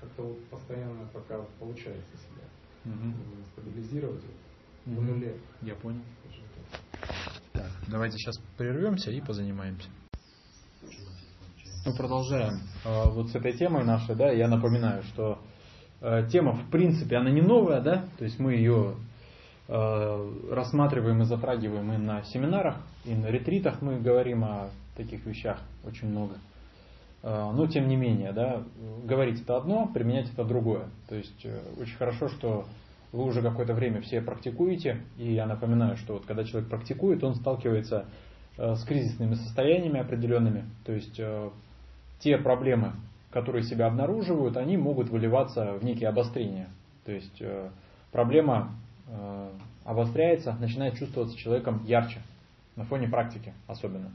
как-то 0.00 0.22
вот 0.22 0.44
постоянно 0.46 1.06
пока 1.12 1.40
получается 1.58 2.16
себя 2.16 2.92
mm-hmm. 2.92 3.14
стабилизировать 3.52 4.22
mm-hmm. 4.22 4.96
в 4.96 5.02
нуле. 5.02 5.36
Я 5.62 5.74
понял. 5.74 6.00
Так, 7.52 7.70
давайте 7.88 8.16
сейчас 8.16 8.38
прервемся 8.56 9.10
и 9.10 9.20
позанимаемся. 9.20 9.88
Мы 11.86 11.94
продолжаем 11.94 12.60
э, 12.84 13.10
вот 13.10 13.28
с 13.28 13.34
этой 13.34 13.52
темой 13.52 13.84
нашей, 13.84 14.14
да, 14.16 14.32
я 14.32 14.48
напоминаю, 14.48 15.02
что 15.02 15.38
э, 16.00 16.26
тема 16.32 16.52
в 16.54 16.70
принципе 16.70 17.16
она 17.16 17.30
не 17.30 17.42
новая, 17.42 17.82
да, 17.82 18.06
то 18.16 18.24
есть 18.24 18.38
мы 18.38 18.54
ее 18.54 18.94
рассматриваем 19.66 21.22
и 21.22 21.24
затрагиваем 21.24 21.92
и 21.92 21.96
на 21.96 22.22
семинарах, 22.24 22.76
и 23.04 23.14
на 23.14 23.26
ретритах 23.28 23.80
мы 23.80 23.98
говорим 23.98 24.44
о 24.44 24.68
таких 24.96 25.24
вещах 25.24 25.58
очень 25.86 26.08
много. 26.08 26.34
Э, 27.22 27.50
но 27.54 27.66
тем 27.66 27.88
не 27.88 27.96
менее, 27.96 28.32
да, 28.32 28.62
говорить 29.04 29.40
это 29.40 29.56
одно, 29.56 29.86
применять 29.86 30.30
это 30.30 30.44
другое. 30.44 30.84
То 31.08 31.16
есть 31.16 31.44
э, 31.44 31.58
очень 31.80 31.96
хорошо, 31.96 32.28
что 32.28 32.66
вы 33.12 33.24
уже 33.24 33.40
какое-то 33.40 33.72
время 33.72 34.02
все 34.02 34.20
практикуете, 34.20 35.00
и 35.16 35.32
я 35.32 35.46
напоминаю, 35.46 35.96
что 35.96 36.14
вот 36.14 36.26
когда 36.26 36.44
человек 36.44 36.68
практикует, 36.68 37.22
он 37.24 37.34
сталкивается 37.34 38.06
с 38.56 38.84
кризисными 38.84 39.34
состояниями 39.34 39.98
определенными, 39.98 40.64
то 40.84 40.92
есть 40.92 41.20
те 42.20 42.38
проблемы, 42.38 42.92
которые 43.30 43.64
себя 43.64 43.86
обнаруживают, 43.86 44.56
они 44.56 44.76
могут 44.76 45.10
выливаться 45.10 45.72
в 45.74 45.84
некие 45.84 46.08
обострения. 46.08 46.68
То 47.04 47.12
есть 47.12 47.42
проблема 48.12 48.72
Э, 48.72 48.83
обостряется, 49.84 50.54
начинает 50.54 50.94
чувствоваться 50.94 51.36
человеком 51.36 51.84
ярче, 51.84 52.22
на 52.76 52.84
фоне 52.84 53.08
практики 53.08 53.52
особенно. 53.66 54.12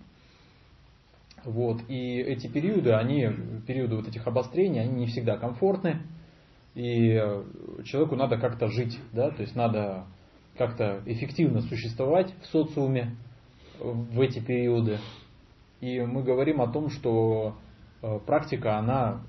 Вот. 1.46 1.82
И 1.88 2.18
эти 2.18 2.48
периоды, 2.48 2.94
они, 2.94 3.28
периоды 3.66 3.96
вот 3.96 4.08
этих 4.08 4.28
обострений, 4.28 4.82
они 4.82 4.94
не 4.94 5.06
всегда 5.06 5.38
комфортны. 5.38 6.02
И 6.76 7.12
э, 7.14 7.44
человеку 7.86 8.16
надо 8.16 8.38
как-то 8.38 8.68
жить, 8.68 9.00
да, 9.12 9.32
то 9.32 9.42
есть 9.42 9.56
надо 9.56 10.06
как-то 10.58 11.02
эффективно 11.06 11.62
существовать 11.62 12.34
в 12.42 12.46
социуме 12.48 13.16
в 13.80 14.20
эти 14.20 14.40
периоды. 14.40 15.00
И 15.82 16.02
мы 16.02 16.24
говорим 16.24 16.62
о 16.62 16.72
том, 16.72 16.90
что 16.90 17.56
э, 18.02 18.20
практика, 18.26 18.78
она 18.78 19.22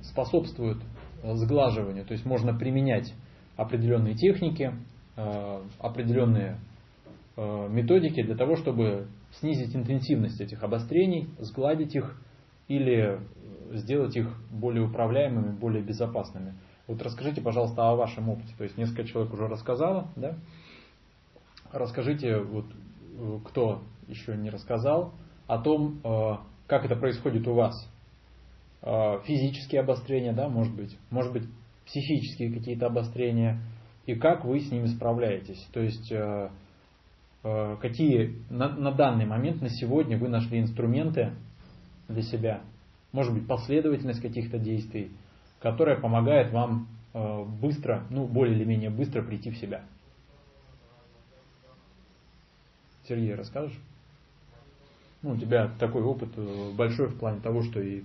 способствует 0.00 0.78
сглаживанию, 1.22 2.04
то 2.04 2.14
есть 2.14 2.24
можно 2.24 2.52
применять 2.52 3.14
определенные 3.62 4.14
техники, 4.14 4.72
э, 5.16 5.62
определенные 5.78 6.58
э, 7.36 7.68
методики 7.68 8.22
для 8.22 8.36
того, 8.36 8.56
чтобы 8.56 9.06
снизить 9.40 9.74
интенсивность 9.74 10.40
этих 10.40 10.62
обострений, 10.62 11.28
сгладить 11.38 11.94
их 11.94 12.20
или 12.68 13.18
сделать 13.72 14.16
их 14.16 14.28
более 14.50 14.84
управляемыми, 14.84 15.52
более 15.56 15.82
безопасными. 15.82 16.54
Вот 16.86 17.00
расскажите, 17.00 17.40
пожалуйста, 17.40 17.88
о 17.88 17.96
вашем 17.96 18.28
опыте. 18.28 18.54
То 18.58 18.64
есть 18.64 18.76
несколько 18.76 19.04
человек 19.04 19.32
уже 19.32 19.48
рассказало, 19.48 20.08
да? 20.16 20.36
Расскажите, 21.72 22.38
вот, 22.38 22.66
э, 23.18 23.38
кто 23.46 23.82
еще 24.08 24.36
не 24.36 24.50
рассказал, 24.50 25.14
о 25.46 25.58
том, 25.58 26.00
как 26.66 26.84
это 26.84 26.96
происходит 26.96 27.46
у 27.46 27.54
вас. 27.54 27.74
Физические 28.80 29.80
обострения, 29.82 30.32
да, 30.32 30.48
может 30.48 30.74
быть, 30.74 30.96
может 31.10 31.32
быть, 31.32 31.44
психические 31.86 32.52
какие-то 32.52 32.86
обострения, 32.86 33.60
и 34.06 34.14
как 34.14 34.44
вы 34.44 34.60
с 34.60 34.70
ними 34.70 34.86
справляетесь. 34.86 35.64
То 35.72 35.80
есть, 35.80 36.10
э, 36.10 36.50
э, 37.44 37.76
какие 37.80 38.36
на, 38.50 38.68
на 38.68 38.92
данный 38.92 39.26
момент, 39.26 39.62
на 39.62 39.68
сегодня 39.68 40.18
вы 40.18 40.28
нашли 40.28 40.60
инструменты 40.60 41.32
для 42.08 42.22
себя, 42.22 42.62
может 43.12 43.32
быть, 43.32 43.46
последовательность 43.46 44.20
каких-то 44.20 44.58
действий, 44.58 45.12
которая 45.60 46.00
помогает 46.00 46.52
вам 46.52 46.88
э, 47.14 47.44
быстро, 47.60 48.04
ну, 48.10 48.26
более 48.26 48.56
или 48.56 48.64
менее 48.64 48.90
быстро 48.90 49.22
прийти 49.22 49.50
в 49.50 49.56
себя. 49.56 49.82
Сергей, 53.08 53.34
расскажешь? 53.34 53.78
Ну, 55.22 55.32
у 55.32 55.36
тебя 55.36 55.70
такой 55.78 56.02
опыт 56.02 56.30
большой 56.76 57.08
в 57.08 57.18
плане 57.18 57.40
того, 57.40 57.62
что 57.62 57.80
и 57.80 58.02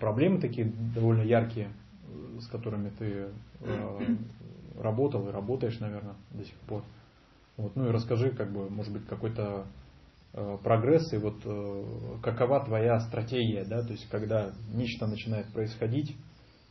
проблемы 0.00 0.40
такие 0.40 0.72
довольно 0.94 1.22
яркие 1.22 1.68
с 2.40 2.46
которыми 2.48 2.90
ты 2.90 3.30
э, 3.60 4.16
работал 4.78 5.28
и 5.28 5.32
работаешь, 5.32 5.78
наверное, 5.80 6.16
до 6.30 6.44
сих 6.44 6.54
пор. 6.60 6.84
Вот, 7.56 7.74
ну 7.76 7.88
и 7.88 7.92
расскажи, 7.92 8.30
как 8.30 8.52
бы, 8.52 8.70
может 8.70 8.92
быть, 8.92 9.06
какой-то 9.06 9.66
э, 10.32 10.58
прогресс 10.62 11.12
и 11.12 11.18
вот 11.18 11.40
э, 11.44 12.18
какова 12.22 12.64
твоя 12.64 13.00
стратегия, 13.00 13.64
да, 13.64 13.82
то 13.82 13.92
есть 13.92 14.08
когда 14.08 14.52
нечто 14.72 15.06
начинает 15.06 15.52
происходить, 15.52 16.16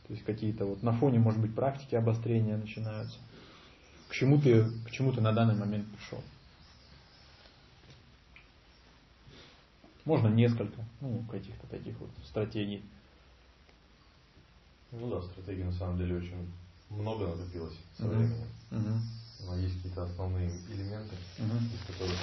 то 0.06 0.14
есть 0.14 0.24
какие-то 0.24 0.64
вот 0.64 0.82
на 0.82 0.92
фоне, 0.92 1.18
может 1.18 1.40
быть, 1.40 1.54
практики 1.54 1.94
обострения 1.94 2.56
начинаются. 2.56 3.18
К 4.08 4.14
чему 4.14 4.38
ты, 4.40 4.64
к 4.86 4.90
чему 4.90 5.12
ты 5.12 5.20
на 5.20 5.32
данный 5.32 5.54
момент 5.54 5.86
пришел? 5.94 6.22
Можно 10.06 10.28
несколько, 10.28 10.82
ну, 11.02 11.22
каких-то 11.30 11.66
таких 11.66 12.00
вот 12.00 12.08
стратегий. 12.24 12.82
Ну 14.92 15.10
да, 15.10 15.20
стратегии 15.22 15.64
на 15.64 15.72
самом 15.72 15.98
деле 15.98 16.16
очень 16.16 16.50
много 16.90 17.26
накопилось 17.26 17.76
со 17.96 18.04
uh-huh. 18.04 18.16
временем. 18.16 18.48
Uh-huh. 18.70 18.98
Но 19.46 19.56
есть 19.56 19.76
какие-то 19.76 20.04
основные 20.04 20.50
элементы, 20.70 21.14
uh-huh. 21.38 21.74
из 21.74 21.86
которых 21.86 22.16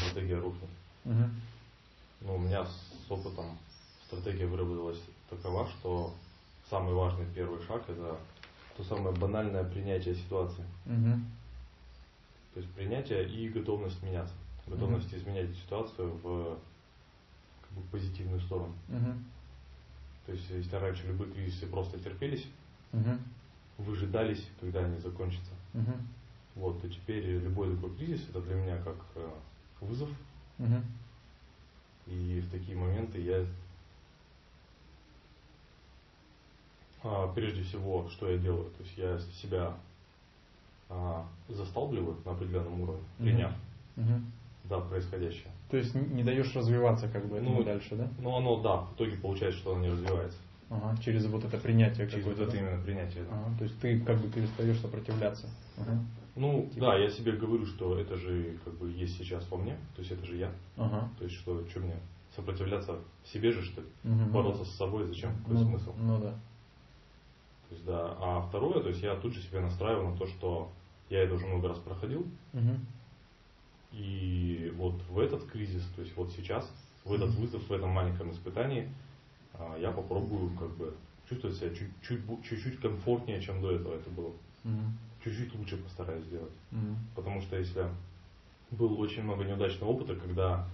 стратегия 0.00 0.38
рухнет. 0.38 0.70
Uh-huh. 1.04 1.28
Но 2.20 2.36
у 2.36 2.38
меня 2.38 2.64
с 2.64 3.10
опытом 3.10 3.58
стратегия 4.06 4.46
выработалась 4.46 5.00
такова, 5.28 5.68
что 5.68 6.14
самый 6.70 6.94
важный 6.94 7.26
первый 7.34 7.60
шаг 7.66 7.82
это 7.88 8.16
то 8.76 8.84
самое 8.84 9.14
банальное 9.16 9.64
принятие 9.64 10.14
ситуации. 10.14 10.64
Uh-huh. 10.86 11.18
То 12.54 12.60
есть 12.60 12.72
принятие 12.74 13.28
и 13.28 13.48
готовность 13.48 14.00
меняться. 14.02 14.34
Готовность 14.66 15.12
uh-huh. 15.12 15.18
изменять 15.18 15.56
ситуацию 15.56 16.12
в 16.22 16.58
как 17.62 17.70
бы, 17.72 17.82
позитивную 17.90 18.40
сторону. 18.40 18.72
Uh-huh. 18.88 19.18
То 20.26 20.32
есть, 20.32 20.48
если 20.50 20.76
раньше 20.76 21.06
любые 21.06 21.32
кризисы 21.32 21.66
просто 21.66 21.98
терпелись, 21.98 22.46
угу. 22.92 23.18
выжидались, 23.78 24.48
когда 24.60 24.84
они 24.84 24.98
закончатся. 24.98 25.52
Угу. 25.74 25.92
Вот, 26.56 26.80
то 26.80 26.88
теперь 26.88 27.24
любой 27.38 27.74
такой 27.74 27.94
кризис 27.96 28.26
это 28.30 28.40
для 28.40 28.54
меня 28.54 28.78
как 28.78 28.96
э, 29.16 29.30
вызов. 29.80 30.08
Угу. 30.58 30.76
И 32.06 32.40
в 32.40 32.50
такие 32.50 32.76
моменты 32.76 33.20
я 33.20 33.44
а, 37.02 37.32
прежде 37.34 37.62
всего, 37.62 38.08
что 38.10 38.30
я 38.30 38.38
делаю, 38.38 38.70
то 38.70 38.82
есть 38.82 38.96
я 38.96 39.18
себя 39.40 39.74
а, 40.88 41.26
засталбливаю 41.48 42.16
на 42.24 42.32
определенном 42.32 42.80
уровне, 42.80 43.04
приняв. 43.18 43.52
Угу 43.96 44.20
да, 44.64 44.80
происходящее. 44.80 45.52
То 45.70 45.76
есть 45.76 45.94
не 45.94 46.22
даешь 46.22 46.54
развиваться 46.54 47.08
как 47.08 47.26
бы 47.28 47.36
этому 47.36 47.58
ну, 47.58 47.64
дальше, 47.64 47.96
да? 47.96 48.08
Ну 48.18 48.36
оно, 48.36 48.60
да, 48.62 48.76
в 48.76 48.94
итоге 48.94 49.16
получается, 49.16 49.60
что 49.60 49.72
оно 49.74 49.82
не 49.82 49.90
развивается. 49.90 50.38
Ага, 50.70 50.96
через 51.02 51.26
вот 51.26 51.44
это 51.44 51.58
принятие 51.58 52.08
Через 52.08 52.24
вот 52.24 52.38
это 52.38 52.50
да? 52.50 52.58
именно 52.58 52.82
принятие. 52.82 53.24
Да. 53.24 53.30
Ага, 53.32 53.58
то 53.58 53.64
есть 53.64 53.78
ты 53.80 54.00
как 54.00 54.20
бы 54.20 54.28
перестаешь 54.28 54.80
сопротивляться. 54.80 55.48
Ага. 55.78 55.98
Ну, 56.36 56.68
типа... 56.72 56.86
да, 56.86 56.96
я 56.96 57.10
себе 57.10 57.32
говорю, 57.32 57.66
что 57.66 57.98
это 57.98 58.16
же 58.16 58.58
как 58.64 58.74
бы 58.74 58.90
есть 58.90 59.16
сейчас 59.18 59.48
во 59.50 59.56
мне, 59.56 59.76
то 59.94 60.00
есть 60.00 60.10
это 60.10 60.24
же 60.24 60.36
я. 60.36 60.52
Ага. 60.76 61.08
То 61.18 61.24
есть 61.24 61.36
что, 61.36 61.64
что 61.68 61.80
мне 61.80 61.96
сопротивляться 62.34 62.98
себе 63.24 63.52
же, 63.52 63.62
что 63.62 63.82
ли? 63.82 63.86
Угу, 64.04 64.30
Бороться 64.32 64.62
ну, 64.62 64.64
с 64.64 64.76
собой, 64.76 65.06
зачем? 65.06 65.36
Какой 65.38 65.54
ну, 65.54 65.64
смысл? 65.64 65.94
Ну 65.96 66.18
да. 66.18 66.32
То 67.68 67.74
есть 67.74 67.84
да. 67.84 68.16
А 68.18 68.40
второе, 68.48 68.82
то 68.82 68.88
есть 68.88 69.02
я 69.02 69.14
тут 69.16 69.32
же 69.32 69.42
себя 69.42 69.60
настраиваю 69.60 70.10
на 70.10 70.16
то, 70.16 70.26
что 70.26 70.72
я 71.08 71.22
это 71.22 71.34
уже 71.34 71.46
много 71.46 71.68
раз 71.68 71.78
проходил. 71.78 72.26
Угу. 72.52 72.70
И 73.96 74.72
вот 74.76 75.00
в 75.08 75.18
этот 75.20 75.44
кризис, 75.46 75.82
то 75.94 76.02
есть 76.02 76.16
вот 76.16 76.32
сейчас, 76.32 76.70
в 77.04 77.12
этот 77.12 77.30
вызов, 77.30 77.68
в 77.68 77.72
этом 77.72 77.90
маленьком 77.90 78.32
испытании, 78.32 78.88
а, 79.54 79.76
я 79.78 79.92
попробую 79.92 80.50
как 80.58 80.70
бы 80.76 80.94
чувствовать 81.28 81.56
себя 81.56 81.70
чуть-чуть, 81.74 82.80
комфортнее, 82.80 83.40
чем 83.40 83.60
до 83.62 83.72
этого 83.72 83.94
это 83.94 84.10
было. 84.10 84.32
Mm-hmm. 84.64 84.90
Чуть-чуть 85.24 85.54
лучше 85.54 85.76
постараюсь 85.76 86.24
сделать. 86.24 86.52
Mm-hmm. 86.72 86.96
Потому 87.14 87.40
что 87.40 87.56
если 87.56 87.86
было 88.70 88.94
очень 88.96 89.22
много 89.22 89.44
неудачного 89.44 89.90
опыта, 89.90 90.16
когда 90.16 90.66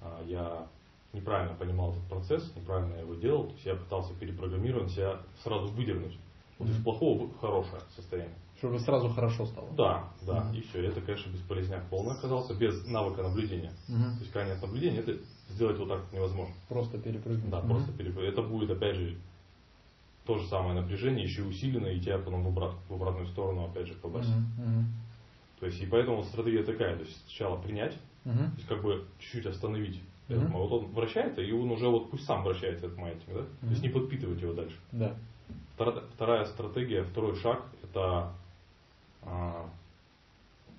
а, 0.00 0.22
я 0.26 0.66
неправильно 1.12 1.54
понимал 1.56 1.92
этот 1.92 2.04
процесс, 2.04 2.52
неправильно 2.54 2.96
его 2.96 3.14
делал, 3.14 3.46
то 3.46 3.52
есть 3.52 3.66
я 3.66 3.74
пытался 3.74 4.14
перепрограммировать 4.14 4.90
себя 4.90 5.20
сразу 5.42 5.68
выдернуть 5.68 6.16
вот 6.58 6.68
из 6.68 6.82
плохого 6.82 7.26
в 7.26 7.38
хорошее 7.38 7.80
состояние. 7.96 8.36
Чтобы 8.58 8.78
сразу 8.78 9.08
хорошо 9.08 9.46
стало. 9.46 9.68
Да, 9.76 10.12
да. 10.22 10.50
И 10.54 10.60
все. 10.62 10.86
Это, 10.86 11.00
конечно, 11.00 11.30
бесполезняк 11.30 11.88
полный 11.90 12.16
оказался, 12.16 12.54
без 12.54 12.86
навыка 12.86 13.22
наблюдения. 13.22 13.72
Mm-hmm. 13.88 14.18
То 14.18 14.20
есть, 14.20 14.34
нет 14.34 14.62
наблюдения, 14.62 14.98
это 14.98 15.18
сделать 15.50 15.78
вот 15.78 15.88
так 15.88 16.12
невозможно. 16.12 16.54
Просто 16.68 16.98
перепрыгнуть. 16.98 17.50
Да, 17.50 17.58
mm-hmm. 17.58 17.68
просто 17.68 17.92
перепрыгнуть. 17.92 18.32
Это 18.32 18.42
будет, 18.42 18.70
опять 18.70 18.96
же, 18.96 19.18
то 20.24 20.38
же 20.38 20.46
самое 20.48 20.80
напряжение, 20.80 21.24
еще 21.24 21.42
усилено, 21.42 21.88
и 21.88 22.00
тебя 22.00 22.18
потом 22.18 22.42
в, 22.44 22.48
обрат, 22.48 22.74
в 22.88 22.94
обратную 22.94 23.26
сторону, 23.26 23.66
опять 23.66 23.86
же, 23.86 23.94
побасит. 23.94 24.30
Mm-hmm. 24.30 24.84
То 25.60 25.66
есть, 25.66 25.82
и 25.82 25.86
поэтому 25.86 26.22
стратегия 26.24 26.62
такая, 26.62 26.96
то 26.96 27.02
есть 27.02 27.20
сначала 27.26 27.60
принять, 27.60 27.98
mm-hmm. 28.24 28.50
то 28.50 28.56
есть 28.56 28.68
как 28.68 28.82
бы 28.82 29.04
чуть-чуть 29.18 29.46
остановить 29.46 30.00
этот 30.28 30.50
вот 30.52 30.72
он 30.72 30.86
вращается, 30.92 31.42
и 31.42 31.52
он 31.52 31.70
уже 31.70 31.86
вот 31.86 32.10
пусть 32.10 32.24
сам 32.24 32.42
вращается 32.42 32.86
этот 32.86 32.96
маятник, 32.96 33.26
да? 33.28 33.40
Mm-hmm. 33.40 33.60
То 33.60 33.66
есть 33.68 33.82
не 33.82 33.88
подпитывать 33.90 34.40
его 34.40 34.54
дальше. 34.54 34.76
Да. 34.92 35.14
Вторая, 36.14 36.44
стратегия, 36.46 37.02
второй 37.04 37.34
шаг, 37.36 37.66
это 37.82 38.32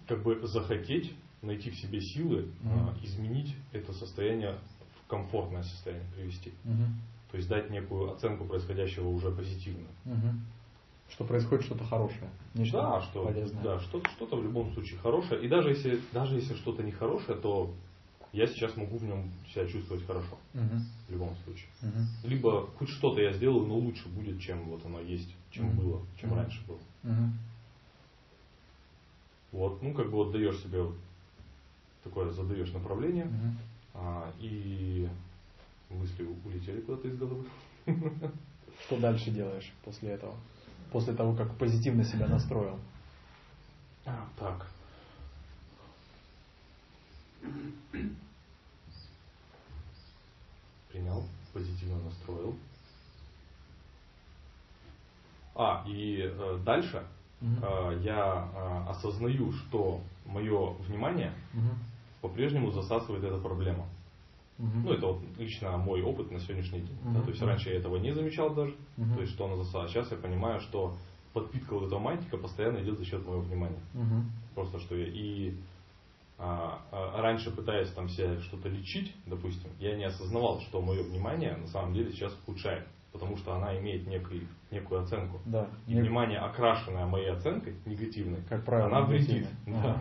как 0.08 0.24
бы 0.24 0.46
захотеть 0.48 1.14
найти 1.42 1.70
в 1.70 1.76
себе 1.76 2.02
силы, 2.02 2.52
mm-hmm. 2.64 3.06
изменить 3.06 3.56
это 3.72 3.94
состояние 3.94 4.58
в 5.00 5.08
комфортное 5.08 5.64
состояние 5.64 6.08
привести. 6.16 6.50
Mm-hmm. 6.64 6.88
То 7.32 7.38
есть 7.38 7.50
дать 7.50 7.70
некую 7.70 8.14
оценку 8.14 8.46
происходящего 8.46 9.08
уже 9.10 9.32
позитивную. 9.32 9.90
Mm-hmm. 10.06 10.40
Что 11.10 11.24
происходит 11.26 11.66
что-то 11.66 11.84
хорошее. 11.84 12.30
Нечто 12.56 12.78
да, 12.78 13.02
что, 13.02 13.32
да 13.64 13.80
что-то, 13.80 14.10
что-то 14.12 14.38
в 14.38 14.44
любом 14.44 14.74
случае 14.74 15.00
хорошее. 15.00 15.44
И 15.44 15.48
даже 15.48 15.70
если, 15.70 16.02
даже 16.12 16.36
если 16.36 16.56
что-то 16.56 16.82
нехорошее, 16.82 17.38
то 17.38 17.74
я 18.34 18.48
сейчас 18.48 18.76
могу 18.76 18.98
в 18.98 19.04
нем 19.04 19.32
себя 19.54 19.68
чувствовать 19.68 20.06
хорошо. 20.06 20.38
Угу. 20.54 20.82
В 21.08 21.12
любом 21.12 21.36
случае. 21.44 21.70
Угу. 21.82 22.30
Либо 22.30 22.68
хоть 22.78 22.90
что-то 22.90 23.22
я 23.22 23.34
сделаю, 23.34 23.66
но 23.66 23.78
лучше 23.78 24.10
будет, 24.10 24.42
чем 24.42 24.68
вот 24.70 24.86
оно 24.86 25.00
есть, 25.00 25.34
чем 25.52 25.70
угу. 25.70 25.82
было, 25.82 26.02
чем 26.20 26.32
угу. 26.32 26.40
раньше 26.40 26.66
было. 26.68 26.80
Угу. 27.04 27.32
Вот, 29.56 29.82
ну 29.82 29.94
как 29.94 30.08
бы 30.08 30.18
вот 30.18 30.34
даешь 30.34 30.60
себе 30.60 30.84
такое, 32.04 32.30
задаешь 32.32 32.74
направление, 32.74 33.24
угу. 33.24 33.56
а, 33.94 34.34
и 34.38 35.08
мысли 35.90 36.28
улетели 36.44 36.82
куда-то 36.82 37.08
из 37.08 37.18
головы. 37.18 37.46
Что 38.86 39.00
дальше 39.00 39.32
делаешь 39.32 39.72
после 39.86 40.10
этого? 40.10 40.36
После 40.92 41.14
того, 41.14 41.34
как 41.38 41.58
позитивно 41.58 42.04
себя 42.04 42.28
настроил? 42.28 42.78
А, 44.04 44.28
так. 44.38 44.68
Принял, 50.90 51.24
позитивно 51.54 52.04
настроил. 52.04 52.58
А, 55.56 55.86
и 55.88 56.30
э, 56.30 56.60
дальше 56.66 57.08
угу. 57.42 58.00
я 58.02 58.50
а, 58.56 58.88
осознаю, 58.90 59.52
что 59.52 60.02
мое 60.26 60.74
внимание 60.88 61.34
угу. 61.54 61.76
по-прежнему 62.22 62.72
засасывает 62.72 63.24
эта 63.24 63.38
проблема. 63.38 63.86
Угу. 64.58 64.78
Ну, 64.84 64.94
это 64.94 65.08
вот 65.08 65.22
лично 65.38 65.78
мой 65.78 66.02
опыт 66.02 66.32
на 66.32 66.40
сегодняшний 66.40 66.82
день. 66.82 66.98
Угу. 67.04 67.14
Да, 67.14 67.22
то 67.22 67.30
есть 67.30 67.42
раньше 67.42 67.70
я 67.70 67.78
этого 67.78 67.98
не 67.98 68.14
замечал 68.14 68.54
даже, 68.54 68.74
угу. 68.98 69.16
то 69.16 69.22
есть 69.22 69.34
что 69.34 69.46
она 69.46 69.58
засасывает. 69.58 69.92
Сейчас 69.92 70.12
я 70.12 70.18
понимаю, 70.18 70.60
что 70.62 70.96
подпитка 71.34 71.74
вот 71.74 71.88
этого 71.88 72.00
мантика 72.00 72.38
постоянно 72.38 72.82
идет 72.82 72.98
за 72.98 73.06
счет 73.06 73.26
моего 73.26 73.42
внимания. 73.42 73.82
Угу. 73.94 74.24
Просто 74.56 74.80
что 74.80 74.96
я 74.96 75.08
и 75.08 75.56
а, 76.38 76.82
а, 76.92 77.22
раньше 77.22 77.52
пытаясь 77.52 77.92
там 77.92 78.10
себя 78.10 78.40
что-то 78.42 78.70
лечить, 78.70 79.14
допустим, 79.26 79.70
я 79.80 79.96
не 79.96 80.04
осознавал, 80.04 80.62
что 80.62 80.82
мое 80.82 81.04
внимание 81.04 81.56
на 81.56 81.68
самом 81.68 81.94
деле 81.94 82.12
сейчас 82.12 82.34
ухудшает 82.44 82.88
потому 83.16 83.38
что 83.38 83.56
она 83.56 83.78
имеет 83.80 84.06
некий, 84.08 84.46
некую 84.72 85.02
оценку. 85.02 85.40
Да. 85.46 85.70
И 85.88 85.94
Нек... 85.94 86.04
внимание, 86.04 86.38
окрашенное 86.38 87.06
моей 87.06 87.32
оценкой, 87.32 87.76
негативной, 87.86 88.40
как 88.50 88.66
правило, 88.66 88.88
она 88.88 89.06
вредит. 89.06 89.48
Да. 89.66 89.98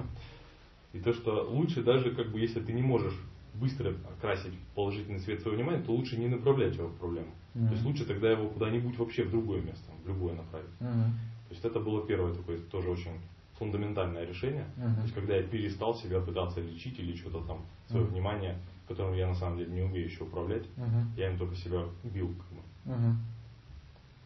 И 0.92 0.98
то, 0.98 1.12
что 1.12 1.46
лучше 1.48 1.82
даже, 1.82 2.10
как 2.10 2.30
бы, 2.30 2.40
если 2.40 2.60
ты 2.60 2.72
не 2.72 2.82
можешь 2.82 3.14
быстро 3.54 3.94
окрасить 4.16 4.52
положительный 4.74 5.20
свет 5.20 5.40
своего 5.40 5.56
внимания, 5.56 5.82
то 5.82 5.92
лучше 5.92 6.16
не 6.16 6.26
направлять 6.26 6.76
его 6.76 6.88
в 6.88 6.96
проблему. 6.96 7.28
Mm-hmm. 7.54 7.66
То 7.66 7.72
есть 7.72 7.84
лучше 7.84 8.04
тогда 8.04 8.32
его 8.32 8.48
куда-нибудь 8.48 8.98
вообще 8.98 9.22
в 9.22 9.30
другое 9.30 9.60
место, 9.60 9.92
в 10.04 10.08
любое 10.08 10.34
направить. 10.34 10.70
Mm-hmm. 10.80 11.10
То 11.48 11.50
есть 11.50 11.64
это 11.64 11.78
было 11.78 12.04
первое 12.04 12.34
такое 12.34 12.58
тоже 12.58 12.90
очень 12.90 13.12
фундаментальное 13.58 14.24
решение. 14.24 14.64
Uh-huh. 14.76 14.94
То 14.96 15.02
есть 15.02 15.14
когда 15.14 15.36
я 15.36 15.42
перестал 15.42 15.94
себя 15.94 16.20
пытаться 16.20 16.60
лечить 16.60 16.98
или 16.98 17.14
что-то 17.14 17.46
там, 17.46 17.64
свое 17.86 18.04
uh-huh. 18.04 18.10
внимание, 18.10 18.58
которым 18.88 19.14
я 19.14 19.28
на 19.28 19.34
самом 19.34 19.58
деле 19.58 19.72
не 19.72 19.82
умею 19.82 20.06
еще 20.06 20.24
управлять, 20.24 20.64
uh-huh. 20.76 21.16
я 21.16 21.30
им 21.30 21.38
только 21.38 21.54
себя 21.54 21.84
бил. 22.02 22.28
Как 22.28 22.58
бы. 22.58 22.62
Угу. 22.86 23.16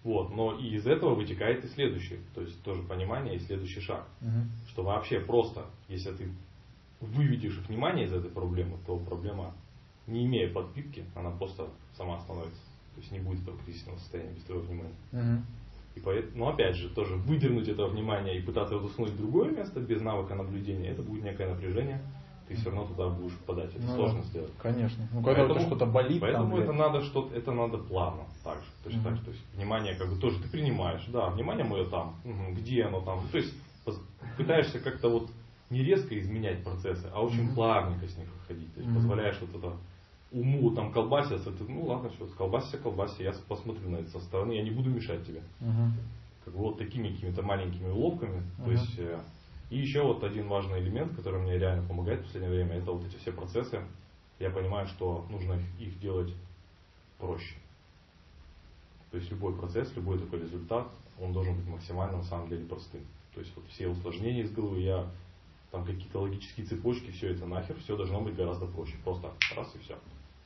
Вот, 0.05 0.31
но 0.31 0.57
и 0.59 0.77
из 0.77 0.87
этого 0.87 1.15
вытекает 1.15 1.65
и 1.65 1.69
следующее, 1.69 2.21
то 2.35 2.41
есть 2.41 2.63
тоже 2.63 2.83
понимание 2.83 3.37
и 3.37 3.41
следующий 3.41 3.81
шаг, 3.81 4.07
угу. 4.21 4.47
что 4.69 4.83
вообще 4.85 5.21
просто, 5.21 5.67
если 5.89 6.13
ты 6.13 6.31
выведешь 7.01 7.59
внимание 7.69 8.07
из 8.07 8.13
этой 8.13 8.31
проблемы, 8.31 8.79
то 8.87 8.97
проблема, 8.99 9.55
не 10.07 10.25
имея 10.27 10.53
подпитки, 10.53 11.05
она 11.15 11.31
просто 11.31 11.69
сама 11.97 12.17
остановится. 12.17 12.61
То 12.95 13.01
есть 13.01 13.13
не 13.13 13.21
будет 13.21 13.43
этого 13.43 13.59
кризисного 13.59 13.99
состояния 13.99 14.33
без 14.33 14.43
твоего 14.45 14.65
внимания. 14.65 14.95
Угу. 15.13 15.43
И 15.97 16.01
поэтому, 16.01 16.39
но 16.39 16.49
опять 16.51 16.77
же, 16.77 16.91
тоже 16.91 17.17
выдернуть 17.17 17.69
это 17.69 17.87
внимание 17.87 18.39
и 18.39 18.43
пытаться 18.43 18.79
засунуть 18.79 19.13
в 19.13 19.17
другое 19.17 19.51
место 19.51 19.81
без 19.81 20.01
навыка 20.01 20.35
наблюдения, 20.35 20.91
это 20.91 21.03
будет 21.03 21.25
некое 21.25 21.53
напряжение, 21.53 22.01
ты 22.49 22.55
все 22.55 22.71
равно 22.71 22.87
туда 22.87 23.09
будешь 23.09 23.37
попадать. 23.39 23.75
Это 23.75 23.85
ну, 23.85 23.95
сложно 23.95 24.23
сделать. 24.23 24.53
Конечно. 24.61 25.07
Ну, 25.13 25.23
когда 25.23 25.45
поэтому, 25.45 25.67
что-то 25.67 25.87
болит. 25.87 26.21
Поэтому 26.21 26.57
там, 26.57 26.65
это 26.65 26.73
надо 26.73 27.03
что 27.03 27.31
это 27.35 27.53
надо 27.53 27.79
плавно 27.79 28.25
так 28.43 28.59
же. 28.59 28.67
Точно 28.85 28.99
mm-hmm. 28.99 29.05
так 29.05 29.17
же. 29.17 29.23
То 29.23 29.31
есть 29.31 29.43
внимание 29.55 29.95
как 29.95 30.09
бы 30.09 30.19
тоже 30.19 30.41
ты 30.41 30.49
принимаешь. 30.49 31.05
Да, 31.09 31.31
внимание 31.31 31.65
мое 31.65 31.89
там. 31.89 32.17
Угу, 32.25 32.55
где 32.57 32.85
оно 32.85 33.01
там. 33.03 33.21
То 33.31 33.39
есть 33.39 33.55
пытаешься 34.37 34.81
как-то 34.81 35.09
вот 35.09 35.31
не 35.71 35.83
резко 35.83 36.19
изменять 36.19 36.65
процессы, 36.65 37.09
а 37.13 37.23
очень 37.23 37.51
mm-hmm. 37.51 37.55
плавненько 37.55 38.09
с 38.09 38.17
них 38.17 38.29
выходить. 38.41 38.73
То 38.75 38.81
есть 38.81 38.91
mm-hmm. 38.91 38.97
позволяешь 38.97 39.39
вот 39.41 39.55
это 39.55 39.77
уму 40.31 40.71
там 40.73 40.93
колбаситься, 40.93 41.51
ты, 41.53 41.65
ну 41.65 41.87
ладно, 41.87 42.11
все, 42.11 42.27
колбасься, 42.27 42.79
колбасься, 42.79 43.23
я 43.23 43.33
посмотрю 43.49 43.89
на 43.89 43.97
это 43.97 44.11
со 44.11 44.21
стороны, 44.21 44.53
я 44.53 44.63
не 44.63 44.71
буду 44.71 44.91
мешать 44.91 45.27
тебе. 45.27 45.43
Uh-huh. 45.61 45.91
Как 46.45 46.55
бы 46.55 46.61
вот 46.61 46.79
такими 46.79 47.09
какими-то 47.09 47.43
маленькими 47.43 47.89
уловками. 47.89 48.43
Uh-huh. 48.43 48.65
То 48.65 48.71
есть 48.71 48.99
э, 48.99 49.21
и 49.71 49.79
еще 49.79 50.03
вот 50.03 50.25
один 50.25 50.49
важный 50.49 50.81
элемент, 50.81 51.15
который 51.15 51.41
мне 51.41 51.59
реально 51.59 51.87
помогает 51.87 52.21
в 52.21 52.25
последнее 52.25 52.51
время, 52.51 52.77
это 52.77 52.93
вот 52.93 53.05
эти 53.05 53.17
все 53.17 53.33
процессы. 53.33 53.83
Я 54.39 54.51
понимаю, 54.51 54.87
что 54.87 55.27
нужно 55.31 55.61
их 55.79 55.99
делать 56.01 56.33
проще. 57.19 57.57
То 59.11 59.19
есть 59.19 59.31
любой 59.31 59.57
процесс, 59.57 59.95
любой 59.97 60.19
такой 60.19 60.41
результат, 60.41 60.89
он 61.21 61.33
должен 61.33 61.57
быть 61.57 61.67
максимально 61.67 62.19
на 62.19 62.25
самом 62.25 62.49
деле 62.49 62.65
простым. 62.67 63.03
То 63.35 63.41
есть 63.41 63.55
вот 63.57 63.67
все 63.69 63.89
усложнения 63.89 64.43
из 64.43 64.53
головы, 64.53 64.81
я 64.81 65.11
там 65.71 65.85
какие-то 65.85 66.21
логические 66.21 66.67
цепочки, 66.67 67.11
все 67.11 67.29
это 67.35 67.47
нахер, 67.47 67.77
все 67.81 67.97
должно 67.97 68.21
быть 68.21 68.37
гораздо 68.37 68.67
проще. 68.67 68.97
Просто 69.05 69.33
раз 69.55 69.75
и 69.75 69.79
все. 69.81 69.99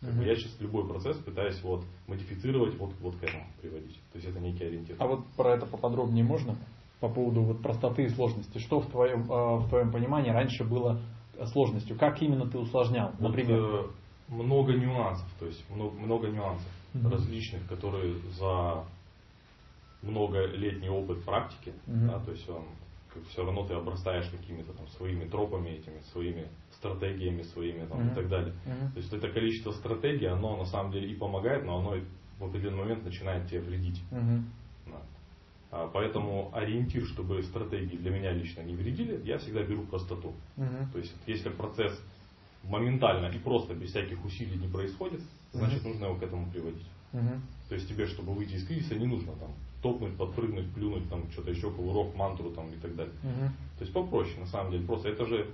uh-huh. 0.03 0.27
Я 0.27 0.35
сейчас 0.35 0.61
любой 0.61 0.89
процесс 0.89 1.17
пытаюсь 1.19 1.61
вот 1.63 1.85
модифицировать, 2.07 2.77
вот, 2.77 2.93
вот 3.01 3.17
к 3.17 3.23
этому 3.23 3.47
приводить. 3.61 4.01
То 4.13 4.19
есть 4.19 4.29
это 4.29 4.41
некий 4.41 4.65
ориентир. 4.65 4.97
А 4.99 5.07
вот 5.07 5.27
про 5.37 5.55
это 5.55 5.67
поподробнее 5.67 6.25
можно? 6.25 6.57
По 7.03 7.09
поводу 7.09 7.43
вот 7.43 7.61
простоты 7.61 8.05
и 8.05 8.09
сложности. 8.09 8.59
Что 8.59 8.79
в 8.79 8.89
твоем, 8.89 9.23
э, 9.23 9.57
в 9.59 9.69
твоем 9.69 9.91
понимании 9.91 10.31
раньше 10.31 10.63
было 10.63 11.01
сложностью? 11.47 11.99
Как 11.99 12.23
именно 12.23 12.49
ты 12.49 12.59
усложнял, 12.59 13.13
например? 13.19 13.61
Вот, 13.61 13.91
э, 14.31 14.35
много 14.35 14.73
нюансов, 14.73 15.29
то 15.41 15.47
есть 15.47 15.69
много, 15.69 15.99
много 15.99 16.29
нюансов 16.29 16.71
mm-hmm. 16.95 17.11
различных, 17.11 17.67
которые 17.67 18.15
за 18.39 18.85
многолетний 20.03 20.89
опыт 20.89 21.25
практики, 21.25 21.75
mm-hmm. 21.87 22.07
да, 22.07 22.21
то 22.21 22.31
есть 22.31 22.49
он 22.49 22.67
как 23.13 23.25
все 23.25 23.45
равно 23.45 23.67
ты 23.67 23.75
обрастаешь 23.75 24.31
какими-то 24.31 24.73
там 24.73 24.87
своими 24.89 25.29
тропами, 25.29 25.71
этими 25.71 25.99
своими 26.13 26.49
стратегиями 26.71 27.43
своими 27.43 27.85
там, 27.85 28.01
mm-hmm. 28.01 28.13
и 28.13 28.15
так 28.15 28.29
далее. 28.29 28.55
Mm-hmm. 28.65 28.93
То 28.93 28.97
есть 28.97 29.13
это 29.13 29.29
количество 29.29 29.73
стратегий, 29.73 30.27
оно 30.27 30.57
на 30.57 30.65
самом 30.67 30.93
деле 30.93 31.11
и 31.11 31.17
помогает, 31.17 31.65
но 31.65 31.79
оно 31.79 31.97
в 32.39 32.45
определенный 32.45 32.79
момент 32.79 33.05
начинает 33.05 33.49
тебе 33.49 33.61
вредить. 33.61 34.01
Mm-hmm. 34.13 34.43
А, 35.73 35.91
поэтому 35.93 36.51
ориентир, 36.53 37.07
чтобы 37.07 37.43
стратегии 37.43 37.97
для 37.97 38.11
меня 38.11 38.31
лично 38.31 38.61
не 38.61 38.75
вредили, 38.75 39.23
я 39.25 39.39
всегда 39.39 39.63
беру 39.63 39.85
простоту. 39.85 40.35
Угу. 40.59 40.93
То 40.93 40.99
есть, 40.99 41.15
если 41.27 41.49
процесс 41.49 41.99
моментально 42.63 43.27
и 43.35 43.39
просто 43.39 43.75
без 43.75 43.89
всяких 43.89 44.23
усилий 44.23 44.57
не 44.57 44.69
происходит, 44.69 45.23
значит 45.53 45.81
угу. 45.81 45.89
нужно 45.89 46.05
его 46.05 46.17
к 46.17 46.23
этому 46.23 46.47
приводить. 46.51 46.87
Угу. 47.15 47.31
То 47.71 47.75
есть 47.75 47.89
тебе, 47.89 48.07
чтобы 48.07 48.35
выйти 48.35 48.57
из 48.57 48.67
кризиса, 48.67 48.97
не 48.97 49.07
нужно 49.07 49.33
там 49.33 49.51
топнуть, 49.83 50.15
подпрыгнуть, 50.17 50.71
плюнуть, 50.75 51.09
там 51.09 51.31
что-то 51.33 51.51
еще, 51.51 51.71
кувырок, 51.71 52.15
мантру 52.15 52.51
там 52.51 52.69
и 52.69 52.77
так 52.77 52.95
далее. 52.95 53.15
Угу. 53.23 53.49
То 53.79 53.81
есть 53.81 53.93
попроще, 53.95 54.41
на 54.41 54.47
самом 54.47 54.73
деле. 54.73 54.87
Просто 54.87 55.09
это 55.09 55.25
же 55.25 55.49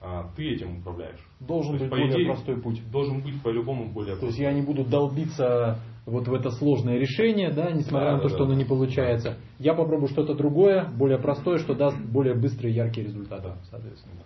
а, 0.00 0.30
ты 0.36 0.50
этим 0.50 0.78
управляешь. 0.78 1.18
Должен 1.40 1.78
быть 1.78 1.88
более 1.88 2.08
идее, 2.08 2.26
простой 2.26 2.60
путь. 2.60 2.80
Должен 2.90 3.20
быть 3.20 3.42
по-любому 3.42 3.86
более 3.86 4.16
простой. 4.16 4.20
То 4.20 4.26
есть 4.26 4.38
я 4.38 4.52
не 4.52 4.62
буду 4.62 4.84
долбиться 4.84 5.80
вот 6.06 6.28
в 6.28 6.32
это 6.32 6.50
сложное 6.50 6.98
решение, 6.98 7.50
да, 7.50 7.70
несмотря 7.70 8.12
да, 8.12 8.16
на 8.16 8.18
то, 8.18 8.28
да, 8.28 8.34
что 8.34 8.38
да. 8.38 8.44
оно 8.44 8.54
не 8.54 8.64
получается. 8.64 9.38
Я 9.58 9.74
попробую 9.74 10.08
что-то 10.08 10.34
другое, 10.34 10.88
более 10.88 11.18
простое, 11.18 11.58
что 11.58 11.74
даст 11.74 11.98
более 11.98 12.34
быстрые, 12.34 12.74
яркие 12.74 13.08
результаты, 13.08 13.54
соответственно. 13.70 14.22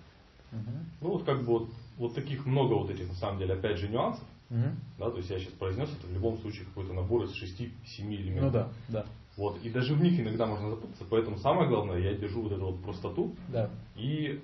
Угу. 0.53 0.71
Ну 1.01 1.09
вот 1.09 1.25
как 1.25 1.41
бы 1.41 1.47
вот, 1.47 1.69
вот 1.97 2.15
таких 2.15 2.45
много 2.45 2.75
вот 2.75 2.91
этих 2.91 3.09
на 3.09 3.15
самом 3.15 3.39
деле, 3.39 3.55
опять 3.55 3.79
же, 3.79 3.89
нюансов. 3.89 4.25
Угу. 4.51 4.69
Да, 4.99 5.11
то 5.11 5.17
есть 5.17 5.31
я 5.31 5.39
сейчас 5.39 5.55
произнес 5.55 5.89
это 5.89 6.07
в 6.07 6.13
любом 6.13 6.37
случае 6.39 6.67
какой-то 6.67 6.93
набор 6.93 7.25
из 7.25 7.31
6-7 7.43 7.71
элементов. 7.99 8.45
Ну 8.45 8.51
да, 8.51 8.69
да. 8.89 9.07
Вот, 9.39 9.59
и 9.63 9.71
даже 9.71 9.95
в 9.95 10.03
них 10.03 10.21
иногда 10.21 10.45
можно 10.45 10.69
запутаться, 10.69 11.07
поэтому 11.09 11.39
самое 11.39 11.67
главное, 11.67 11.99
я 11.99 12.13
держу 12.13 12.43
вот 12.43 12.53
эту 12.53 12.67
вот 12.67 12.83
простоту 12.83 13.35
да. 13.49 13.71
и 13.97 14.43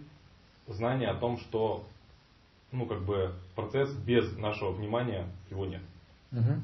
знание 0.68 1.08
о 1.08 1.18
том, 1.18 1.38
что 1.38 1.86
ну, 2.72 2.86
как 2.86 3.04
бы 3.04 3.34
процесс 3.54 3.92
без 3.94 4.36
нашего 4.36 4.72
внимания 4.72 5.26
его 5.50 5.66
нет. 5.66 5.82
Угу. 6.32 6.60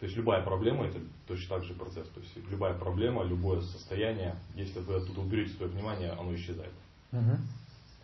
То 0.00 0.06
есть 0.06 0.16
любая 0.16 0.42
проблема 0.42 0.86
это 0.86 1.00
точно 1.26 1.56
так 1.56 1.64
же 1.64 1.74
процесс. 1.74 2.08
То 2.08 2.20
есть 2.20 2.36
любая 2.50 2.74
проблема, 2.78 3.22
любое 3.22 3.60
состояние, 3.60 4.36
если 4.54 4.80
вы 4.80 4.96
оттуда 4.96 5.20
уберете 5.20 5.54
свое 5.54 5.70
внимание, 5.70 6.10
оно 6.10 6.34
исчезает. 6.34 6.72
Угу. 7.12 7.38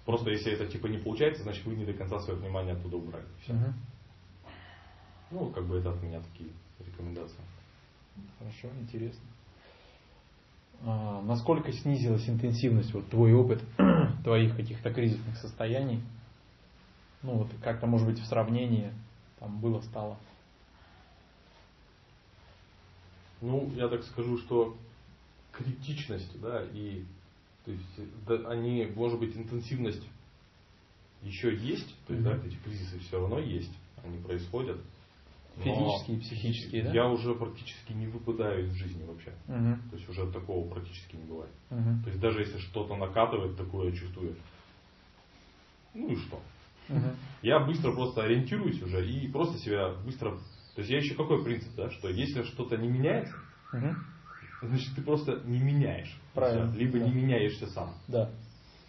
Просто 0.06 0.30
если 0.30 0.52
это 0.52 0.66
типа 0.66 0.86
не 0.86 0.98
получается, 0.98 1.42
значит 1.42 1.64
вы 1.66 1.74
не 1.74 1.84
до 1.84 1.92
конца 1.92 2.20
свое 2.20 2.38
внимание 2.38 2.74
оттуда 2.74 2.96
убрали. 2.96 3.26
Все. 3.42 3.52
Угу. 3.52 3.72
Ну, 5.32 5.50
как 5.50 5.66
бы 5.66 5.76
это 5.78 5.90
от 5.90 6.02
меня 6.02 6.20
такие 6.20 6.50
рекомендации. 6.78 7.40
Хорошо, 8.38 8.68
интересно. 8.80 9.20
А, 10.82 11.20
насколько 11.22 11.70
снизилась 11.72 12.28
интенсивность, 12.28 12.92
вот 12.94 13.08
твой 13.08 13.32
опыт 13.34 13.62
твоих 14.22 14.56
каких-то 14.56 14.92
кризисных 14.92 15.36
состояний? 15.36 16.02
Ну 17.22 17.38
вот 17.38 17.50
как-то 17.62 17.86
может 17.86 18.06
быть 18.06 18.18
в 18.18 18.26
сравнении 18.26 18.92
там 19.38 19.58
было 19.58 19.80
стало. 19.80 20.16
Ну, 23.40 23.70
я 23.74 23.88
так 23.88 24.04
скажу, 24.04 24.36
что 24.38 24.76
критичность, 25.50 26.38
да, 26.40 26.62
и 26.72 27.04
то 27.64 27.70
есть 27.70 28.26
да, 28.26 28.34
они, 28.50 28.86
может 28.94 29.18
быть, 29.18 29.36
интенсивность 29.36 30.06
еще 31.22 31.54
есть, 31.54 31.94
то 32.06 32.14
есть, 32.14 32.24
да, 32.24 32.36
эти 32.36 32.56
кризисы 32.56 32.98
все 33.00 33.20
равно 33.20 33.38
есть, 33.38 33.72
они 34.04 34.18
происходят. 34.18 34.78
Физические 35.56 36.16
и 36.16 36.20
психические, 36.20 36.84
да? 36.84 36.92
Я 36.92 37.08
уже 37.08 37.34
практически 37.34 37.92
не 37.92 38.06
выпадаю 38.06 38.66
из 38.66 38.72
жизни 38.72 39.02
вообще. 39.04 39.32
Угу. 39.48 39.90
То 39.90 39.96
есть 39.96 40.08
уже 40.08 40.30
такого 40.32 40.68
практически 40.68 41.16
не 41.16 41.24
бывает. 41.24 41.52
Угу. 41.70 42.02
То 42.04 42.08
есть 42.08 42.20
даже 42.20 42.40
если 42.40 42.58
что-то 42.58 42.96
накатывает, 42.96 43.56
такое 43.56 43.92
чувствую. 43.92 44.36
Ну 45.94 46.08
и 46.08 46.16
что? 46.16 46.40
Угу. 46.88 47.06
Я 47.42 47.60
быстро 47.60 47.92
просто 47.92 48.22
ориентируюсь 48.22 48.82
уже 48.82 49.06
и 49.06 49.28
просто 49.28 49.58
себя 49.58 49.94
быстро 50.04 50.38
то 50.74 50.82
есть 50.82 50.90
я 50.90 50.98
еще 50.98 51.14
какой 51.14 51.42
принцип, 51.44 51.74
да, 51.76 51.90
что 51.90 52.08
если 52.08 52.42
что-то 52.44 52.76
не 52.76 52.88
меняется, 52.88 53.34
угу. 53.72 53.94
значит 54.62 54.94
ты 54.94 55.02
просто 55.02 55.42
не 55.44 55.58
меняешь. 55.58 56.16
Правильно. 56.32 56.72
Либо 56.74 56.98
да. 56.98 57.06
не 57.06 57.12
меняешься 57.12 57.66
сам. 57.66 57.94
Да. 58.08 58.30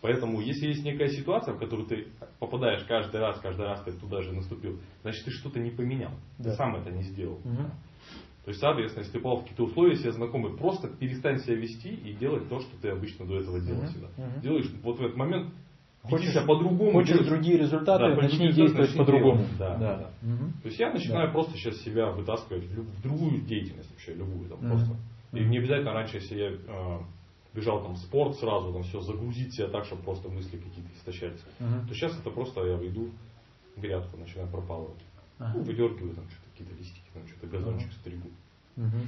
Поэтому, 0.02 0.42
если 0.42 0.68
есть 0.68 0.84
некая 0.84 1.10
ситуация, 1.10 1.54
в 1.54 1.60
которую 1.60 1.88
ты 1.88 2.08
попадаешь 2.40 2.84
каждый 2.86 3.22
раз, 3.22 3.40
каждый 3.40 3.68
раз 3.68 3.84
ты 3.84 3.92
туда 3.92 4.22
же 4.22 4.34
наступил, 4.34 4.80
значит 5.04 5.24
ты 5.26 5.32
что-то 5.32 5.60
не 5.60 5.70
поменял. 5.70 6.12
Да. 6.40 6.50
Ты 6.50 6.56
сам 6.56 6.76
это 6.76 6.92
не 6.92 7.04
сделал. 7.04 7.36
Угу. 7.36 7.70
То 8.44 8.50
есть, 8.50 8.60
соответственно, 8.60 9.04
если 9.04 9.14
ты 9.14 9.20
попал 9.20 9.38
в 9.38 9.42
какие-то 9.42 9.64
условия 9.64 9.96
себе 9.96 10.12
знакомые, 10.12 10.58
просто 10.58 10.88
перестань 10.88 11.38
себя 11.38 11.56
вести 11.56 11.90
и 11.90 12.14
делать 12.14 12.50
то, 12.50 12.60
что 12.60 12.82
ты 12.82 12.90
обычно 12.90 13.28
до 13.28 13.38
этого 13.38 13.62
делал 13.62 13.86
всегда. 13.86 14.08
Угу. 14.18 14.42
Делаешь 14.42 14.72
вот 14.84 14.98
в 14.98 15.02
этот 15.04 15.18
момент 15.18 15.54
Хочешь 16.04 16.34
по-другому. 16.34 16.94
Хочешь 16.94 17.14
делать, 17.14 17.28
другие 17.28 17.60
результаты, 17.60 18.16
да, 18.16 18.22
начни 18.22 18.52
действовать 18.52 18.98
по-другому. 18.98 19.46
Да, 19.60 19.78
да. 19.78 19.98
Да. 19.98 20.12
Угу. 20.28 20.52
То 20.64 20.68
есть 20.68 20.80
я 20.80 20.92
начинаю 20.92 21.28
да. 21.28 21.34
просто 21.34 21.54
сейчас 21.54 21.80
себя 21.82 22.10
вытаскивать 22.10 22.64
в 22.64 23.02
другую 23.04 23.42
деятельность 23.42 23.92
вообще, 23.92 24.16
любую 24.16 24.50
там 24.50 24.58
угу. 24.60 24.70
просто. 24.70 24.96
И 25.34 25.40
не 25.46 25.60
обязательно 25.60 25.94
раньше, 25.94 26.18
если 26.18 26.36
я 26.36 26.52
бежал 27.54 27.84
там 27.84 27.94
в 27.94 27.98
спорт 27.98 28.38
сразу, 28.38 28.72
там 28.74 28.84
все 28.84 29.02
загрузить 29.02 29.54
себя 29.54 29.68
так, 29.68 29.86
чтобы 29.86 30.04
просто 30.04 30.30
мысли 30.30 30.58
какие-то 30.58 30.92
истощались, 30.96 31.42
угу. 31.60 31.88
то 31.88 31.94
сейчас 31.94 32.18
это 32.18 32.30
просто 32.30 32.66
я 32.66 32.88
иду 32.88 33.10
в 33.76 33.82
грядку, 33.82 34.18
начинаю 34.18 34.50
пропалывать. 34.50 35.02
Ага. 35.40 35.54
Ну, 35.58 35.64
выдергиваю 35.64 36.16
там 36.16 36.26
что-то, 36.30 36.52
какие-то 36.52 36.76
листики, 36.76 37.10
там 37.14 37.28
что-то 37.28 37.48
газончик 37.48 37.88
ага. 37.88 38.00
стригу. 38.00 38.30
Угу. 38.78 39.08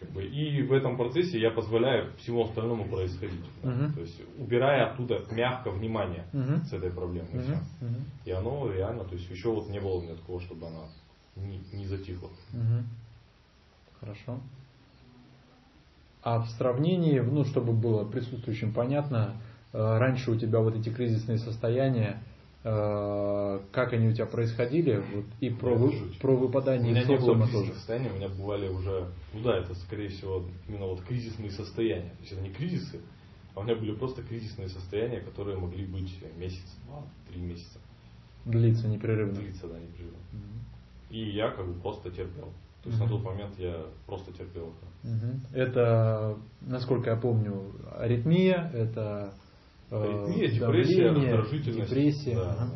Как 0.00 0.10
бы, 0.10 0.24
и 0.24 0.62
в 0.62 0.72
этом 0.72 0.96
процессе 0.96 1.38
я 1.38 1.50
позволяю 1.50 2.12
всему 2.16 2.44
остальному 2.44 2.84
происходить. 2.88 3.44
Uh-huh. 3.62 3.92
То 3.94 4.00
есть 4.00 4.20
убирая 4.38 4.90
оттуда 4.90 5.24
мягко 5.30 5.70
внимание 5.70 6.26
uh-huh. 6.32 6.64
с 6.64 6.72
этой 6.72 6.90
проблемой. 6.90 7.30
Uh-huh. 7.30 7.58
Uh-huh. 7.80 8.02
И 8.24 8.30
оно 8.32 8.70
реально, 8.72 9.04
то 9.04 9.14
есть 9.14 9.30
еще 9.30 9.50
вот 9.52 9.68
не 9.68 9.80
было 9.80 9.94
у 9.94 10.02
меня 10.02 10.16
такого, 10.16 10.40
чтобы 10.40 10.66
она 10.66 10.88
не, 11.36 11.58
не 11.72 11.86
затихла. 11.86 12.28
Uh-huh. 12.52 12.82
Хорошо. 14.00 14.40
А 16.24 16.40
в 16.40 16.48
сравнении, 16.50 17.20
ну, 17.20 17.44
чтобы 17.44 17.72
было 17.72 18.04
присутствующим 18.04 18.72
понятно, 18.72 19.36
э, 19.72 19.78
раньше 19.78 20.30
у 20.32 20.36
тебя 20.36 20.58
вот 20.58 20.74
эти 20.74 20.88
кризисные 20.88 21.38
состояния, 21.38 22.20
Э, 22.66 23.60
как 23.72 23.92
они 23.92 24.08
у 24.08 24.12
тебя 24.14 24.24
происходили, 24.24 25.04
вот, 25.12 25.26
и 25.40 25.50
про, 25.50 25.74
вы, 25.74 25.92
про 26.18 26.34
выпадание 26.34 26.98
из 26.98 27.06
социума 27.06 27.46
тоже. 27.46 27.74
Состояния, 27.74 28.10
у 28.10 28.16
меня 28.16 28.30
бывали 28.30 28.68
уже, 28.68 29.10
ну 29.34 29.42
да, 29.42 29.58
это 29.58 29.74
скорее 29.74 30.08
всего 30.08 30.46
именно 30.66 30.86
вот 30.86 31.02
кризисные 31.02 31.50
состояния. 31.50 32.08
То 32.08 32.20
есть 32.20 32.32
это 32.32 32.40
не 32.40 32.48
кризисы, 32.48 33.02
а 33.54 33.60
у 33.60 33.64
меня 33.64 33.76
были 33.76 33.94
просто 33.94 34.22
кризисные 34.22 34.70
состояния, 34.70 35.20
которые 35.20 35.58
могли 35.58 35.84
быть 35.84 36.10
месяц, 36.38 36.64
два, 36.86 37.02
три 37.28 37.42
месяца. 37.42 37.78
Длиться 38.46 38.88
непрерывно. 38.88 39.34
Длиться, 39.34 39.68
да, 39.68 39.78
непрерывно. 39.78 40.18
Угу. 40.32 41.10
И 41.10 41.32
я 41.32 41.50
как 41.50 41.66
бы 41.66 41.78
просто 41.78 42.10
терпел. 42.10 42.50
То 42.84 42.90
есть 42.90 43.00
угу. 43.00 43.04
на 43.04 43.10
тот 43.10 43.24
момент 43.24 43.58
я 43.58 43.86
просто 44.06 44.32
терпел 44.32 44.72
это. 44.72 45.10
Угу. 45.10 45.54
Это, 45.54 46.38
насколько 46.60 47.10
я 47.10 47.16
помню, 47.16 47.72
аритмия, 47.96 48.70
это 48.74 49.32
Аритмия, 49.90 50.48
депрессия, 50.48 51.10
раздражительность. 51.10 51.90
Депрессия. 51.90 52.34
Да. 52.34 52.52
Ага. 52.52 52.70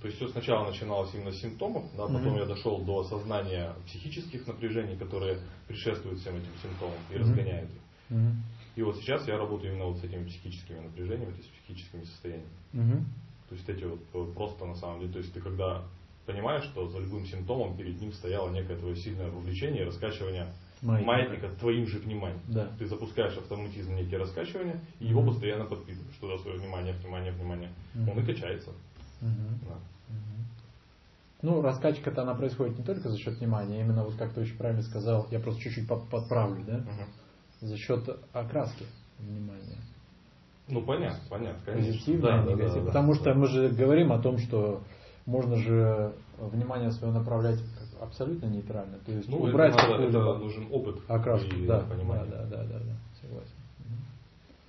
То 0.00 0.06
есть 0.06 0.16
все 0.18 0.28
сначала 0.28 0.68
начиналось 0.68 1.12
именно 1.14 1.32
с 1.32 1.40
симптомов, 1.40 1.84
да, 1.96 2.06
потом 2.06 2.28
угу. 2.28 2.38
я 2.38 2.46
дошел 2.46 2.82
до 2.84 3.00
осознания 3.00 3.74
психических 3.86 4.46
напряжений, 4.46 4.96
которые 4.96 5.38
предшествуют 5.66 6.20
всем 6.20 6.36
этим 6.36 6.50
симптомам 6.62 6.98
и 7.10 7.14
угу. 7.14 7.22
разгоняют 7.22 7.70
их. 7.70 8.16
Угу. 8.16 8.28
И 8.76 8.82
вот 8.82 8.96
сейчас 8.96 9.26
я 9.28 9.36
работаю 9.36 9.72
именно 9.72 9.86
вот 9.86 9.98
с 9.98 10.04
этими 10.04 10.24
психическими 10.24 10.80
напряжениями, 10.80 11.32
то 11.32 11.38
есть 11.38 11.50
психическими 11.52 12.04
состояниями. 12.04 12.50
Угу. 12.72 13.04
То 13.48 13.54
есть 13.54 13.68
эти 13.68 13.84
вот 13.84 14.34
просто 14.34 14.64
на 14.64 14.74
самом 14.76 15.00
деле, 15.00 15.12
то 15.12 15.18
есть 15.18 15.32
ты 15.34 15.40
когда 15.40 15.84
понимаешь, 16.26 16.64
что 16.64 16.88
за 16.88 16.98
любым 16.98 17.24
симптомом 17.26 17.76
перед 17.76 18.00
ним 18.00 18.12
стояло 18.12 18.50
некое 18.50 18.76
твое 18.76 18.96
сильное 18.96 19.30
вовлечение, 19.30 19.84
раскачивание 19.84 20.52
маятника, 20.82 21.06
маятника 21.06 21.48
твоим 21.58 21.86
же 21.86 21.98
вниманием. 21.98 22.40
Да. 22.48 22.68
Ты 22.78 22.86
запускаешь 22.86 23.36
автоматизм 23.36 23.94
некие 23.94 24.18
раскачивания, 24.18 24.80
и 25.00 25.06
его 25.06 25.22
постоянно 25.22 25.64
подпитываешь 25.64 26.16
туда 26.20 26.38
свое 26.38 26.58
внимание, 26.58 26.94
внимание, 26.94 27.32
внимание. 27.32 27.70
mm 27.94 28.10
Он 28.10 28.18
и 28.18 28.26
качается. 28.26 28.70
mm 29.20 29.68
Да. 29.68 29.78
Ну, 31.42 31.60
раскачка-то 31.60 32.22
она 32.22 32.34
происходит 32.34 32.78
не 32.78 32.84
только 32.84 33.08
за 33.08 33.18
счет 33.18 33.38
внимания, 33.38 33.80
именно 33.80 34.04
вот 34.04 34.14
как 34.14 34.32
ты 34.32 34.40
очень 34.42 34.56
правильно 34.56 34.82
сказал, 34.82 35.26
я 35.32 35.40
просто 35.40 35.60
чуть-чуть 35.60 35.88
подправлю, 35.88 36.64
да? 36.64 36.76
Угу. 36.76 37.66
За 37.66 37.76
счет 37.76 38.08
окраски 38.32 38.86
внимания. 39.18 39.78
Ну, 40.68 40.82
понятно, 40.82 41.18
понятно, 41.28 41.60
конечно. 41.64 41.92
Позитивное, 41.92 42.22
да, 42.22 42.42
негативное. 42.42 42.74
Да, 42.74 42.80
да, 42.80 42.86
Потому 42.86 43.12
да, 43.12 43.14
что 43.18 43.24
да. 43.24 43.34
мы 43.34 43.46
же 43.48 43.68
говорим 43.70 44.12
о 44.12 44.22
том, 44.22 44.38
что 44.38 44.82
можно 45.26 45.56
же 45.56 46.12
внимание 46.38 46.90
свое 46.90 47.12
направлять 47.12 47.58
абсолютно 48.00 48.46
нейтрально. 48.46 48.98
То 49.06 49.12
есть 49.12 49.28
ну, 49.28 49.38
убрать 49.38 49.74
это, 49.74 49.88
надо, 49.88 50.04
это 50.04 50.38
нужен 50.38 50.66
опыт 50.70 50.96
окраску. 51.08 51.54
И 51.54 51.66
да, 51.66 51.80
понимание. 51.80 52.26
Да, 52.30 52.46
да, 52.46 52.64
да, 52.64 52.78
да, 52.78 52.96
согласен. 53.20 53.54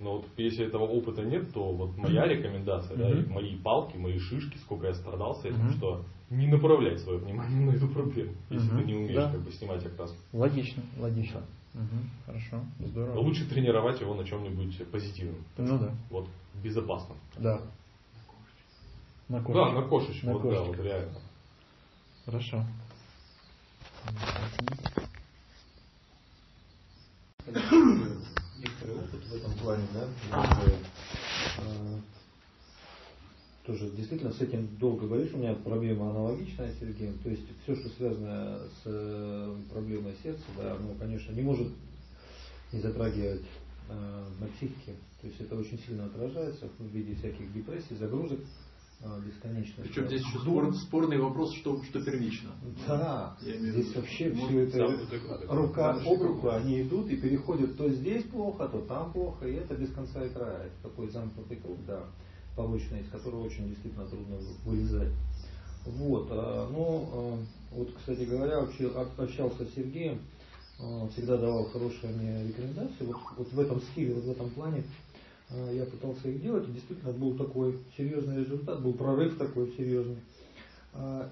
Но 0.00 0.16
вот 0.16 0.26
если 0.36 0.66
этого 0.66 0.84
опыта 0.84 1.22
нет, 1.22 1.52
то 1.52 1.72
вот 1.72 1.96
моя 1.96 2.26
рекомендация, 2.26 2.96
да, 2.96 3.10
и 3.10 3.24
мои 3.26 3.56
палки, 3.56 3.96
мои 3.96 4.18
шишки, 4.18 4.58
сколько 4.58 4.88
я 4.88 4.94
страдал 4.94 5.34
с 5.36 5.44
этим, 5.44 5.70
что 5.72 6.04
не 6.30 6.46
направлять 6.46 7.00
свое 7.00 7.18
внимание 7.18 7.60
на 7.60 7.70
эту 7.70 7.88
проблему, 7.88 8.32
если 8.50 8.68
ты 8.68 8.84
не 8.84 8.94
умеешь 8.94 9.14
да. 9.14 9.30
как 9.30 9.40
бы 9.40 9.52
снимать 9.52 9.84
окраску. 9.86 10.16
Логично, 10.32 10.82
логично. 10.98 11.42
Угу, 11.74 12.26
хорошо, 12.26 12.60
здорово. 12.80 13.14
Но 13.14 13.20
лучше 13.22 13.48
тренировать 13.48 14.00
его 14.00 14.14
на 14.14 14.24
чем-нибудь 14.24 14.86
позитивном. 14.90 15.42
Ну 15.58 15.78
да. 15.78 15.90
Вот, 16.10 16.28
безопасном. 16.62 17.16
Да. 17.38 17.60
На 19.28 19.40
кошечку. 19.40 19.52
Да, 19.54 19.72
на 19.72 19.82
кошечку. 19.88 20.26
На 20.26 20.32
вот, 20.34 20.42
кошечку. 20.42 20.64
да, 20.64 20.76
вот 20.76 20.84
реально. 20.84 21.20
Хорошо. 22.26 22.64
Некоторый 28.58 28.96
опыт 28.96 29.24
в 29.24 29.34
этом 29.34 29.52
плане, 29.54 29.84
да, 29.92 30.08
э, 31.58 31.98
тоже 33.66 33.90
действительно 33.90 34.32
с 34.32 34.40
этим 34.40 34.68
долго 34.76 35.06
говоришь, 35.06 35.32
у 35.32 35.38
меня 35.38 35.54
проблема 35.54 36.10
аналогичная, 36.10 36.72
Сергей. 36.78 37.12
То 37.22 37.30
есть 37.30 37.44
все, 37.62 37.76
что 37.76 37.88
связано 37.90 38.58
с 38.58 38.82
э, 38.84 39.56
проблемой 39.70 40.14
сердца, 40.22 40.44
да, 40.56 40.76
ну, 40.80 40.94
конечно, 40.98 41.32
не 41.32 41.42
может 41.42 41.68
не 42.72 42.80
затрагивать 42.80 43.44
э, 43.88 44.24
на 44.40 44.46
психике. 44.48 44.94
То 45.20 45.26
есть 45.26 45.40
это 45.40 45.56
очень 45.56 45.78
сильно 45.78 46.04
отражается 46.06 46.68
в 46.78 46.86
виде 46.88 47.14
всяких 47.14 47.52
депрессий, 47.52 47.94
загрузок 47.96 48.40
э, 49.04 49.20
бесконечных. 49.26 49.86
Причем 49.86 50.06
здесь 50.06 50.22
еще 50.22 50.38
спор, 50.40 50.74
спорный 50.74 51.18
вопрос, 51.18 51.54
что, 51.54 51.82
что 51.84 52.02
первично. 52.04 52.50
Да, 52.88 53.36
здесь 53.40 53.94
вообще 53.94 54.32
все 54.32 54.60
это 54.60 55.46
рука 55.48 55.92
об 55.92 56.22
руку, 56.22 56.48
они 56.48 56.82
идут 56.82 57.10
и 57.10 57.16
переходят 57.16 57.76
то 57.76 57.88
здесь 57.88 58.24
плохо, 58.24 58.68
то 58.68 58.80
там 58.82 59.12
плохо, 59.12 59.46
и 59.46 59.54
это 59.54 59.76
без 59.76 59.92
конца 59.92 60.24
и 60.24 60.30
края. 60.30 60.66
Это 60.66 60.88
такой 60.88 61.10
замкнутый 61.10 61.58
круг, 61.58 61.78
да, 61.86 62.04
побочный, 62.56 63.00
из 63.00 63.08
которого 63.10 63.44
очень 63.44 63.68
действительно 63.68 64.06
трудно 64.06 64.38
вылезать. 64.64 65.12
Вот, 65.86 66.28
а, 66.30 66.68
ну, 66.70 67.08
а, 67.12 67.38
вот, 67.72 67.94
кстати 67.96 68.24
говоря, 68.24 68.58
общался 68.58 69.66
с 69.66 69.74
Сергеем, 69.74 70.20
всегда 71.12 71.36
давал 71.36 71.66
хорошие 71.66 72.12
мне 72.12 72.48
рекомендации. 72.48 73.04
Вот, 73.04 73.16
вот 73.36 73.52
в 73.52 73.60
этом 73.60 73.80
стиле, 73.80 74.14
вот 74.14 74.24
в 74.24 74.30
этом 74.30 74.50
плане 74.50 74.84
я 75.72 75.84
пытался 75.86 76.28
их 76.28 76.42
делать, 76.42 76.68
и 76.68 76.72
действительно 76.72 77.12
был 77.12 77.36
такой 77.36 77.78
серьезный 77.96 78.40
результат, 78.40 78.82
был 78.82 78.94
прорыв 78.94 79.38
такой 79.38 79.72
серьезный. 79.72 80.18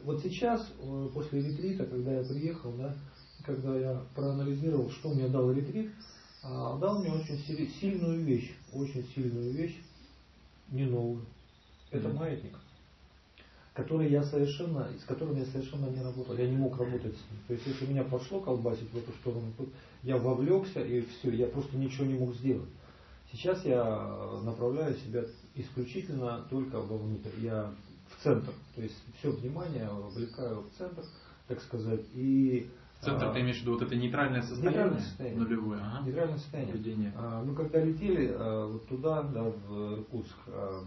Вот 0.05 0.20
сейчас, 0.23 0.73
э, 0.81 1.09
после 1.14 1.41
ретрита, 1.41 1.85
когда 1.87 2.18
я 2.18 2.25
приехал, 2.25 2.73
да, 2.73 2.97
когда 3.45 3.79
я 3.79 4.03
проанализировал, 4.16 4.91
что 4.91 5.14
мне 5.14 5.29
дал 5.29 5.53
ретрит, 5.53 5.93
дал 6.43 7.01
мне 7.01 7.12
очень 7.12 7.39
сильную 7.81 8.25
вещь, 8.25 8.53
очень 8.73 9.05
сильную 9.14 9.53
вещь, 9.53 9.81
не 10.70 10.85
новую. 10.87 11.25
Это 11.93 12.09
маятник 12.09 12.57
который 13.75 14.11
я 14.11 14.23
совершенно, 14.23 14.89
с 15.01 15.05
которым 15.05 15.39
я 15.39 15.47
совершенно 15.47 15.87
не 15.87 16.03
работал. 16.03 16.37
Я 16.37 16.47
не 16.47 16.57
мог 16.57 16.79
работать 16.79 17.14
с 17.14 17.31
ним. 17.31 17.41
То 17.49 17.55
есть, 17.55 17.66
если 17.66 17.87
меня 17.87 18.05
пошло 18.05 18.41
колбасить 18.41 18.91
в 18.91 18.99
эту 18.99 19.12
сторону, 19.12 19.53
то 19.57 19.66
я 20.03 20.18
вовлекся 20.18 20.81
и 20.81 21.01
все, 21.03 21.31
я 21.31 21.47
просто 21.47 21.77
ничего 21.77 22.05
не 22.05 22.14
мог 22.14 22.35
сделать. 22.35 22.68
Сейчас 23.33 23.64
я 23.64 24.41
направляю 24.45 24.95
себя 24.97 25.24
исключительно 25.55 26.47
только 26.51 26.80
вовнутрь. 26.80 27.30
Я 27.39 27.72
в 28.09 28.22
центр. 28.22 28.53
То 28.74 28.83
есть 28.83 28.97
все 29.18 29.30
внимание 29.30 29.89
вовлекаю 29.89 30.62
в 30.62 30.78
центр, 30.78 31.03
так 31.49 31.61
сказать. 31.62 32.05
И 32.14 32.70
Центр 33.01 33.26
а, 33.26 33.33
ты 33.33 33.41
имеешь 33.41 33.59
в 33.59 33.62
виду 33.62 33.72
вот 33.72 33.83
это 33.83 33.97
нейтральное 33.97 34.43
состояние? 34.43 34.70
Нейтральное 34.70 35.01
состояние. 35.01 35.41
Нулевое. 35.41 35.80
Ага. 35.83 36.07
Нейтральное 36.07 36.39
состояние. 36.39 37.12
А, 37.16 37.43
мы 37.43 37.55
когда 37.57 37.85
летели 37.85 38.33
а, 38.33 38.66
вот 38.66 38.87
туда, 38.87 39.22
да, 39.22 39.43
в 39.43 39.95
Иркутск, 39.95 40.37
а, 40.47 40.85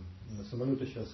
самолеты 0.50 0.86
сейчас 0.86 1.14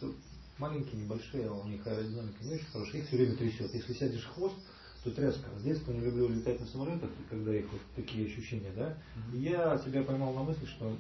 маленькие, 0.60 1.02
небольшие, 1.02 1.48
а 1.48 1.54
у 1.54 1.68
них 1.68 1.86
аэродинамика 1.88 2.44
не 2.44 2.54
очень 2.54 2.68
хорошая, 2.68 3.02
их 3.02 3.08
все 3.08 3.18
время 3.18 3.36
трясет. 3.36 3.74
Если 3.74 3.94
сядешь 3.94 4.24
в 4.26 4.36
хвост, 4.36 4.56
то 5.04 5.12
тряска. 5.12 5.50
С 5.58 5.64
детства 5.64 5.92
не 5.92 6.02
люблю 6.02 6.28
летать 6.30 6.60
на 6.60 6.66
самолетах, 6.66 7.10
когда 7.30 7.56
их 7.56 7.66
вот 7.72 7.82
такие 7.96 8.28
ощущения, 8.28 8.72
да. 8.76 8.96
И 9.34 9.42
я 9.42 9.78
себя 9.80 10.04
поймал 10.04 10.34
на 10.34 10.44
мысли, 10.44 10.66
что 10.66 10.96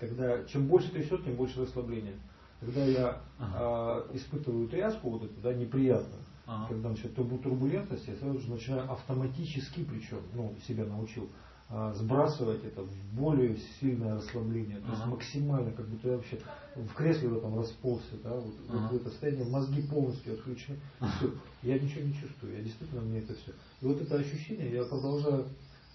когда 0.00 0.44
чем 0.44 0.66
больше 0.66 0.90
трясет, 0.90 1.24
тем 1.24 1.34
больше 1.34 1.60
расслабления. 1.60 2.14
Когда 2.60 2.84
я 2.84 3.20
ага. 3.38 4.06
э, 4.12 4.16
испытываю 4.16 4.68
тряску, 4.68 5.10
вот 5.10 5.24
это, 5.24 5.34
да, 5.42 5.52
неприятную, 5.52 6.22
ага. 6.46 6.68
когда 6.68 6.90
начинает 6.90 7.14
турбулентность, 7.14 8.08
я 8.08 8.16
сразу 8.16 8.40
же 8.40 8.50
начинаю 8.50 8.90
автоматически, 8.90 9.84
причем, 9.84 10.18
ну, 10.34 10.54
себя 10.66 10.84
научил, 10.84 11.28
а, 11.74 11.94
сбрасывать 11.94 12.62
это 12.64 12.82
в 12.82 13.14
более 13.14 13.56
сильное 13.80 14.16
расслабление. 14.16 14.78
То 14.80 14.92
есть 14.92 15.06
максимально, 15.06 15.70
как 15.72 15.88
будто 15.88 16.08
я 16.08 16.16
вообще 16.16 16.38
в 16.76 16.92
кресле 16.92 17.28
в 17.28 17.38
этом 17.38 17.58
расползся, 17.58 18.16
да, 18.22 18.34
вот, 18.34 18.54
ага. 18.68 18.88
в 18.88 18.96
это 18.96 19.08
состояние, 19.08 19.46
мозги 19.46 19.80
полностью 19.82 20.34
отключены. 20.34 20.78
Все, 21.16 21.32
я 21.62 21.78
ничего 21.78 22.02
не 22.02 22.12
чувствую, 22.12 22.56
я 22.56 22.62
действительно 22.62 23.00
мне 23.00 23.20
это 23.20 23.34
все. 23.34 23.52
И 23.80 23.86
вот 23.86 24.02
это 24.02 24.16
ощущение 24.16 24.70
я 24.70 24.84
продолжаю 24.84 25.46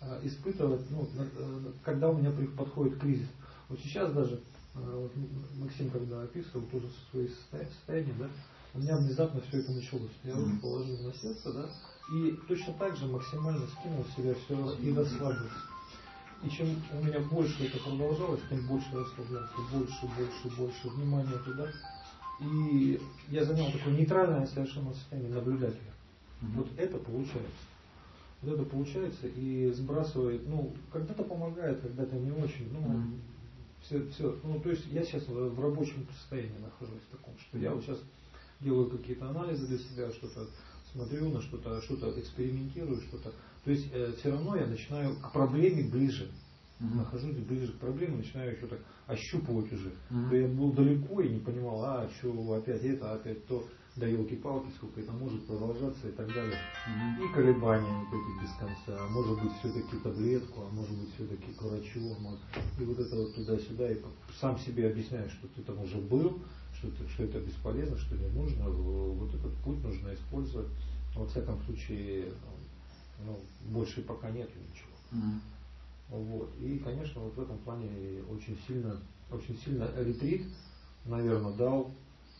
а, 0.01 0.19
испытывать, 0.23 0.81
ну, 0.89 1.07
э, 1.15 1.71
когда 1.83 2.09
у 2.09 2.17
меня 2.17 2.31
подходит 2.57 2.99
кризис. 2.99 3.27
Вот 3.69 3.79
сейчас 3.79 4.11
даже, 4.13 4.41
а, 4.73 4.79
вот 4.79 5.11
Максим 5.57 5.91
когда 5.91 6.23
описывал 6.23 6.65
тоже 6.71 6.87
свои 7.11 7.27
состояния, 7.27 8.13
да, 8.17 8.29
у 8.73 8.79
меня 8.79 8.97
внезапно 8.97 9.41
все 9.41 9.59
это 9.59 9.71
началось. 9.71 10.11
Я 10.23 10.33
mm-hmm. 10.33 10.59
положил 10.59 10.97
на 10.99 11.13
сердце, 11.13 11.53
да, 11.53 11.69
и 12.13 12.31
точно 12.47 12.73
так 12.73 12.95
же 12.95 13.07
максимально 13.07 13.65
скинул 13.67 14.05
себя 14.15 14.33
все 14.35 14.73
и 14.75 14.93
расслабился. 14.93 15.55
И 16.43 16.49
чем 16.49 16.67
у 16.93 17.03
меня 17.03 17.19
больше 17.19 17.65
это 17.65 17.79
продолжалось, 17.79 18.41
тем 18.49 18.67
больше 18.67 18.87
расслаблялся, 18.93 19.53
больше, 19.73 20.05
больше, 20.05 20.57
больше 20.57 20.89
внимания 20.89 21.37
туда. 21.43 21.67
И 22.39 23.01
я 23.29 23.43
занял 23.43 23.71
такое 23.71 23.95
нейтральное 23.95 24.45
совершенно 24.45 24.93
состояние 24.93 25.33
наблюдателя. 25.33 25.81
Mm-hmm. 26.41 26.53
Вот 26.55 26.67
это 26.77 26.97
получается. 26.97 27.65
Вот 28.43 28.53
это 28.53 28.63
получается 28.63 29.27
и 29.27 29.71
сбрасывает, 29.71 30.47
ну, 30.47 30.71
когда-то 30.93 31.23
помогает, 31.23 31.81
когда-то 31.81 32.15
не 32.15 32.31
очень. 32.31 32.71
Ну, 32.71 32.79
mm-hmm. 32.81 33.19
все, 33.81 34.07
все. 34.11 34.39
Ну, 34.43 34.59
то 34.59 34.69
есть 34.69 34.85
я 34.91 35.03
сейчас 35.03 35.27
в 35.27 35.59
рабочем 35.59 36.07
состоянии 36.19 36.59
нахожусь 36.59 37.01
в 37.09 37.17
таком, 37.17 37.33
что 37.39 37.57
я 37.57 37.73
вот 37.73 37.83
сейчас 37.83 37.99
делаю 38.59 38.89
какие-то 38.89 39.29
анализы 39.29 39.67
для 39.67 39.77
себя, 39.77 40.11
что-то 40.11 40.47
смотрю 40.91 41.29
на 41.29 41.41
что-то, 41.41 41.81
что-то 41.81 42.19
экспериментирую, 42.19 43.01
что-то. 43.01 43.31
То 43.63 43.71
есть 43.71 43.87
э, 43.93 44.13
все 44.17 44.31
равно 44.31 44.55
я 44.55 44.65
начинаю 44.65 45.15
к 45.15 45.31
проблеме 45.31 45.83
ближе. 45.83 46.31
Mm-hmm. 46.79 46.95
Нахожусь 46.95 47.35
ближе 47.35 47.73
к 47.73 47.79
проблеме, 47.79 48.17
начинаю 48.17 48.55
еще 48.55 48.67
так 48.67 48.79
ощупывать 49.07 49.71
уже. 49.73 49.91
Mm-hmm. 50.09 50.29
То 50.29 50.35
я 50.35 50.47
был 50.47 50.71
далеко 50.73 51.21
и 51.21 51.29
не 51.29 51.39
понимал, 51.39 51.83
а 51.83 52.09
что 52.17 52.53
опять 52.53 52.83
это, 52.83 53.13
опять 53.13 53.45
то, 53.47 53.67
да 53.95 54.05
елки-палки, 54.05 54.69
сколько 54.77 55.01
это 55.01 55.11
может 55.11 55.45
продолжаться 55.47 56.07
и 56.07 56.11
так 56.11 56.27
далее. 56.27 56.57
Mm-hmm. 56.87 57.25
И 57.25 57.33
колебания 57.33 58.05
вот 58.05 58.07
эти 58.09 58.43
без 58.43 58.53
конца. 58.57 59.03
А 59.03 59.09
может 59.09 59.41
быть 59.41 59.51
все-таки 59.59 59.97
таблетку, 60.03 60.61
а 60.61 60.69
может 60.69 60.95
быть 60.97 61.13
все-таки 61.15 61.51
к 61.53 61.61
врачу. 61.63 62.15
А 62.15 62.19
может... 62.19 62.39
И 62.79 62.83
вот 62.83 62.99
это 62.99 63.15
вот 63.15 63.35
туда-сюда. 63.35 63.91
И 63.91 63.97
сам 64.39 64.57
себе 64.59 64.89
объясняю, 64.89 65.29
что 65.29 65.47
ты 65.47 65.63
там 65.63 65.81
уже 65.81 65.97
был, 65.97 66.39
что 66.77 66.87
это, 66.89 67.09
что 67.09 67.23
это 67.23 67.39
бесполезно, 67.39 67.97
что 67.97 68.15
не 68.15 68.27
нужно, 68.27 68.69
вот 68.69 69.33
этот 69.33 69.53
путь 69.57 69.83
нужно 69.83 70.13
использовать. 70.13 70.67
Но, 71.15 71.21
во 71.21 71.27
всяком 71.27 71.59
случае, 71.63 72.25
ну, 73.25 73.39
больше 73.69 74.01
пока 74.03 74.29
нет 74.29 74.49
ничего. 74.55 74.91
Mm-hmm. 75.11 75.39
Вот. 76.09 76.49
И, 76.59 76.77
конечно, 76.79 77.21
вот 77.21 77.35
в 77.35 77.41
этом 77.41 77.57
плане 77.59 77.89
очень 78.31 78.57
сильно, 78.67 78.97
очень 79.31 79.57
сильно 79.57 79.89
ретрит, 79.97 80.43
наверное, 81.05 81.53
дал 81.53 81.91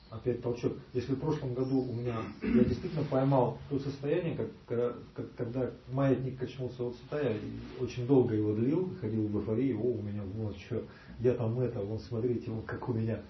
опять 0.09 0.41
толчок. 0.41 0.73
Если 0.93 1.15
в 1.15 1.19
прошлом 1.19 1.53
году 1.53 1.81
у 1.81 1.93
меня, 1.93 2.15
я 2.41 2.63
действительно 2.63 3.03
поймал 3.03 3.57
то 3.69 3.79
состояние, 3.79 4.38
как, 4.38 4.95
как, 5.13 5.35
когда 5.35 5.69
маятник 5.91 6.38
качнулся 6.39 6.83
вот 6.83 6.95
сюда, 6.95 7.21
я 7.21 7.35
очень 7.79 8.07
долго 8.07 8.35
его 8.35 8.53
длил, 8.53 8.93
ходил 9.01 9.27
в 9.27 9.39
эйфории, 9.39 9.73
о, 9.73 9.81
у 9.81 10.01
меня 10.01 10.21
вот 10.35 10.55
что, 10.57 10.83
я 11.19 11.33
там 11.33 11.59
это, 11.59 11.79
вон 11.81 11.99
смотрите, 11.99 12.51
вот 12.51 12.65
как 12.65 12.88
у 12.88 12.93
меня 12.93 13.21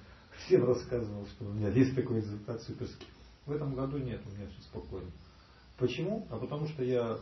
всем 0.45 0.65
рассказывал, 0.65 1.25
что 1.27 1.45
у 1.45 1.53
меня 1.53 1.69
есть 1.69 1.95
такой 1.95 2.17
результат 2.17 2.61
суперский. 2.63 3.07
В 3.45 3.51
этом 3.51 3.75
году 3.75 3.97
нет, 3.97 4.21
у 4.25 4.35
меня 4.35 4.47
все 4.47 4.61
спокойно. 4.63 5.09
Почему? 5.77 6.27
А 6.29 6.37
потому 6.37 6.67
что 6.67 6.83
я 6.83 7.17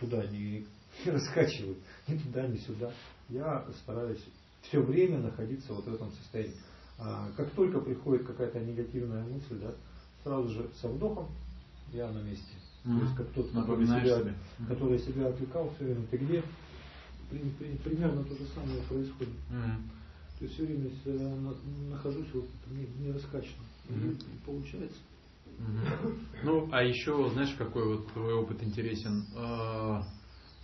туда 0.00 0.24
не, 0.26 0.66
не 1.04 1.10
раскачиваю, 1.10 1.76
ни 2.08 2.18
туда, 2.18 2.46
ни 2.46 2.58
сюда. 2.58 2.92
Я 3.28 3.66
стараюсь 3.82 4.22
все 4.62 4.80
время 4.80 5.18
находиться 5.18 5.72
вот 5.72 5.86
в 5.86 5.94
этом 5.94 6.10
состоянии. 6.12 6.56
А 6.98 7.30
как 7.36 7.50
только 7.52 7.80
приходит 7.80 8.26
какая-то 8.26 8.60
негативная 8.60 9.24
мысль, 9.24 9.58
да, 9.60 9.74
сразу 10.22 10.48
же 10.50 10.70
со 10.80 10.88
вдохом 10.88 11.28
я 11.92 12.10
на 12.10 12.20
месте. 12.20 12.54
Mm-hmm. 12.84 12.98
То 12.98 13.04
есть 13.04 13.16
как 13.16 13.26
тот, 13.28 13.50
который 13.50 13.86
себя, 13.86 14.18
себе. 14.18 14.34
который 14.68 14.98
себя 14.98 15.28
отвлекал 15.28 15.70
все 15.74 15.84
время, 15.84 16.06
ты 16.10 16.16
где? 16.16 16.42
При, 17.30 17.38
при, 17.38 17.76
примерно 17.76 18.24
то 18.24 18.34
же 18.34 18.44
самое 18.54 18.82
происходит. 18.82 19.34
Mm-hmm. 19.50 20.01
То 20.42 20.46
есть 20.46 20.56
все 20.56 20.66
время 20.66 20.90
нахожусь 21.88 22.26
вот 22.34 22.46
не, 22.72 22.84
не 22.98 23.12
раскачанно. 23.12 23.62
Mm-hmm. 23.88 24.12
И 24.12 24.44
получается. 24.44 24.98
Mm-hmm. 25.46 26.18
Ну, 26.42 26.68
а 26.72 26.82
еще, 26.82 27.30
знаешь, 27.30 27.54
какой 27.56 27.86
вот 27.86 28.12
твой 28.12 28.34
опыт 28.34 28.60
интересен? 28.64 29.24
А, 29.36 30.02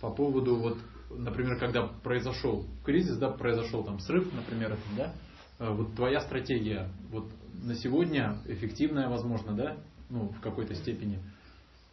по 0.01 0.09
поводу 0.09 0.57
вот, 0.57 0.77
например, 1.11 1.57
когда 1.59 1.87
произошел 1.87 2.65
кризис, 2.83 3.15
да, 3.19 3.29
произошел 3.29 3.85
там 3.85 3.99
срыв, 3.99 4.27
например, 4.33 4.73
это, 4.73 4.81
да, 4.97 5.15
а, 5.59 5.73
вот 5.73 5.95
твоя 5.95 6.19
стратегия, 6.19 6.91
вот 7.09 7.31
на 7.63 7.75
сегодня 7.75 8.43
эффективная, 8.47 9.07
возможно, 9.07 9.55
да, 9.55 9.77
ну, 10.09 10.27
в 10.27 10.41
какой-то 10.41 10.75
степени. 10.75 11.23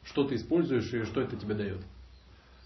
Что 0.03 0.25
ты 0.25 0.35
используешь 0.35 0.93
и 0.93 1.05
что 1.05 1.21
это 1.21 1.37
тебе 1.37 1.55
дает? 1.55 1.85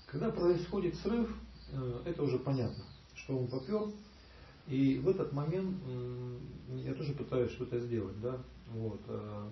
Когда 0.06 0.30
происходит 0.30 0.94
срыв, 0.96 1.28
э, 1.72 2.02
это 2.06 2.22
уже 2.22 2.38
понятно, 2.38 2.84
что 3.14 3.36
он 3.36 3.48
попер, 3.48 3.82
и 4.70 4.98
в 4.98 5.08
этот 5.08 5.32
момент 5.32 5.76
я 6.76 6.94
тоже 6.94 7.12
пытаюсь 7.12 7.50
что-то 7.50 7.78
сделать, 7.80 8.20
да. 8.22 8.38
Вот. 8.72 9.00
Э, 9.08 9.48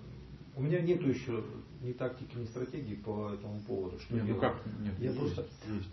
у 0.55 0.61
меня 0.61 0.79
нет 0.81 1.01
еще 1.01 1.43
ни 1.81 1.91
тактики, 1.91 2.35
ни 2.37 2.45
стратегии 2.45 2.95
по 2.95 3.31
этому 3.33 3.59
поводу. 3.61 3.99
Что 3.99 4.15
нет, 4.15 4.25
ну 4.27 4.35
как? 4.39 4.55
Нет, 4.81 4.93
я 4.99 5.07
есть, 5.07 5.19
просто, 5.19 5.45
есть. 5.67 5.89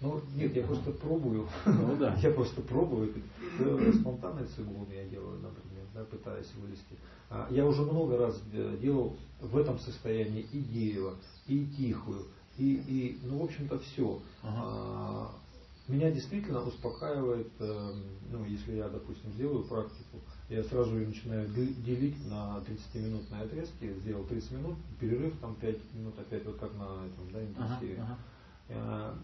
Ну, 0.00 0.20
нет, 0.34 0.56
я 0.56 0.62
просто 0.64 0.90
пробую. 0.92 1.48
Ну, 1.66 1.96
да. 1.96 2.16
я 2.22 2.30
просто 2.30 2.60
пробую. 2.62 3.12
Это 3.58 3.92
спонтанный 3.92 4.46
цигун 4.46 4.86
я 4.90 5.04
делаю, 5.04 5.40
например, 5.40 5.86
да, 5.94 6.04
пытаясь 6.04 6.50
вылезти. 6.54 6.96
А 7.30 7.48
я 7.50 7.66
уже 7.66 7.82
много 7.82 8.18
раз 8.18 8.40
э, 8.52 8.76
делал 8.80 9.16
в 9.40 9.56
этом 9.56 9.78
состоянии 9.78 10.46
и 10.52 10.60
дерево, 10.60 11.14
и 11.46 11.66
тихую, 11.66 12.26
и, 12.58 12.74
и 12.86 13.18
ну, 13.24 13.40
в 13.40 13.44
общем-то, 13.44 13.78
все. 13.78 14.20
Ага. 14.42 14.60
А, 14.62 15.30
меня 15.88 16.10
действительно 16.10 16.62
успокаивает, 16.62 17.50
э, 17.58 17.92
ну, 18.30 18.44
если 18.44 18.76
я, 18.76 18.88
допустим, 18.88 19.30
сделаю 19.32 19.64
практику, 19.64 20.18
я 20.48 20.62
сразу 20.64 20.96
ее 20.96 21.08
начинаю 21.08 21.48
делить 21.48 22.16
на 22.28 22.62
30-минутные 22.66 23.42
отрезки, 23.42 23.92
сделал 24.00 24.24
30 24.24 24.50
минут, 24.52 24.76
перерыв 24.98 25.36
там 25.40 25.54
5 25.56 25.94
минут, 25.94 26.18
опять 26.18 26.44
вот 26.44 26.56
как 26.56 26.72
на 26.74 27.06
этом, 27.06 27.32
да, 27.32 27.42
интенсиве. 27.42 28.02
Ага, 28.02 28.18
ага. 28.70 29.14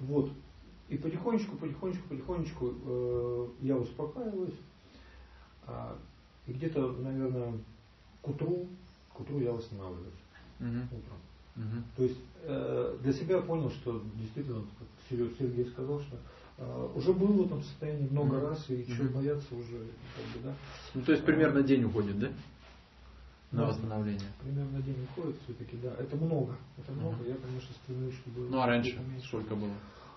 Вот. 0.00 0.30
И 0.88 0.96
потихонечку, 0.96 1.56
потихонечку, 1.56 2.08
потихонечку 2.08 2.74
э, 2.84 3.48
я 3.60 3.76
успокаиваюсь. 3.76 4.58
А, 5.66 5.96
и 6.46 6.52
где-то, 6.52 6.92
наверное, 6.92 7.54
к 8.20 8.28
утру, 8.28 8.66
к 9.12 9.20
утру 9.20 9.40
я 9.40 9.52
восстанавливаюсь. 9.52 10.12
Угу. 10.60 10.68
Утром. 10.68 11.18
Угу. 11.56 11.82
То 11.96 12.02
есть 12.04 12.18
э, 12.42 12.98
для 13.02 13.12
себя 13.12 13.40
понял, 13.40 13.70
что 13.70 14.02
действительно, 14.16 14.64
как 15.16 15.38
Сергей 15.38 15.66
сказал, 15.66 16.00
что 16.00 16.16
э, 16.58 16.88
уже 16.94 17.12
был 17.12 17.28
в 17.28 17.46
этом 17.46 17.62
состоянии 17.62 18.08
много 18.08 18.36
угу. 18.36 18.46
раз, 18.46 18.70
и 18.70 18.86
чего 18.86 19.08
бояться 19.08 19.54
уже, 19.54 19.78
как 20.16 20.42
бы, 20.42 20.48
да. 20.48 20.54
Ну, 20.94 21.02
то 21.02 21.12
есть 21.12 21.24
примерно 21.24 21.62
день 21.62 21.84
уходит, 21.84 22.18
да? 22.18 22.28
На 23.52 23.62
да, 23.62 23.66
восстановление. 23.68 24.32
Примерно 24.42 24.80
день 24.82 25.06
уходит 25.10 25.36
все-таки, 25.44 25.76
да. 25.76 25.94
Это 25.98 26.16
много. 26.16 26.56
Это 26.78 26.92
много. 26.92 27.14
Угу. 27.16 27.24
Я, 27.28 27.36
конечно, 27.36 27.74
стремлюсь, 27.84 28.14
чтобы. 28.14 28.48
Ну 28.48 28.60
а 28.60 28.66
раньше 28.66 28.98
сколько 29.26 29.54
было? 29.54 29.72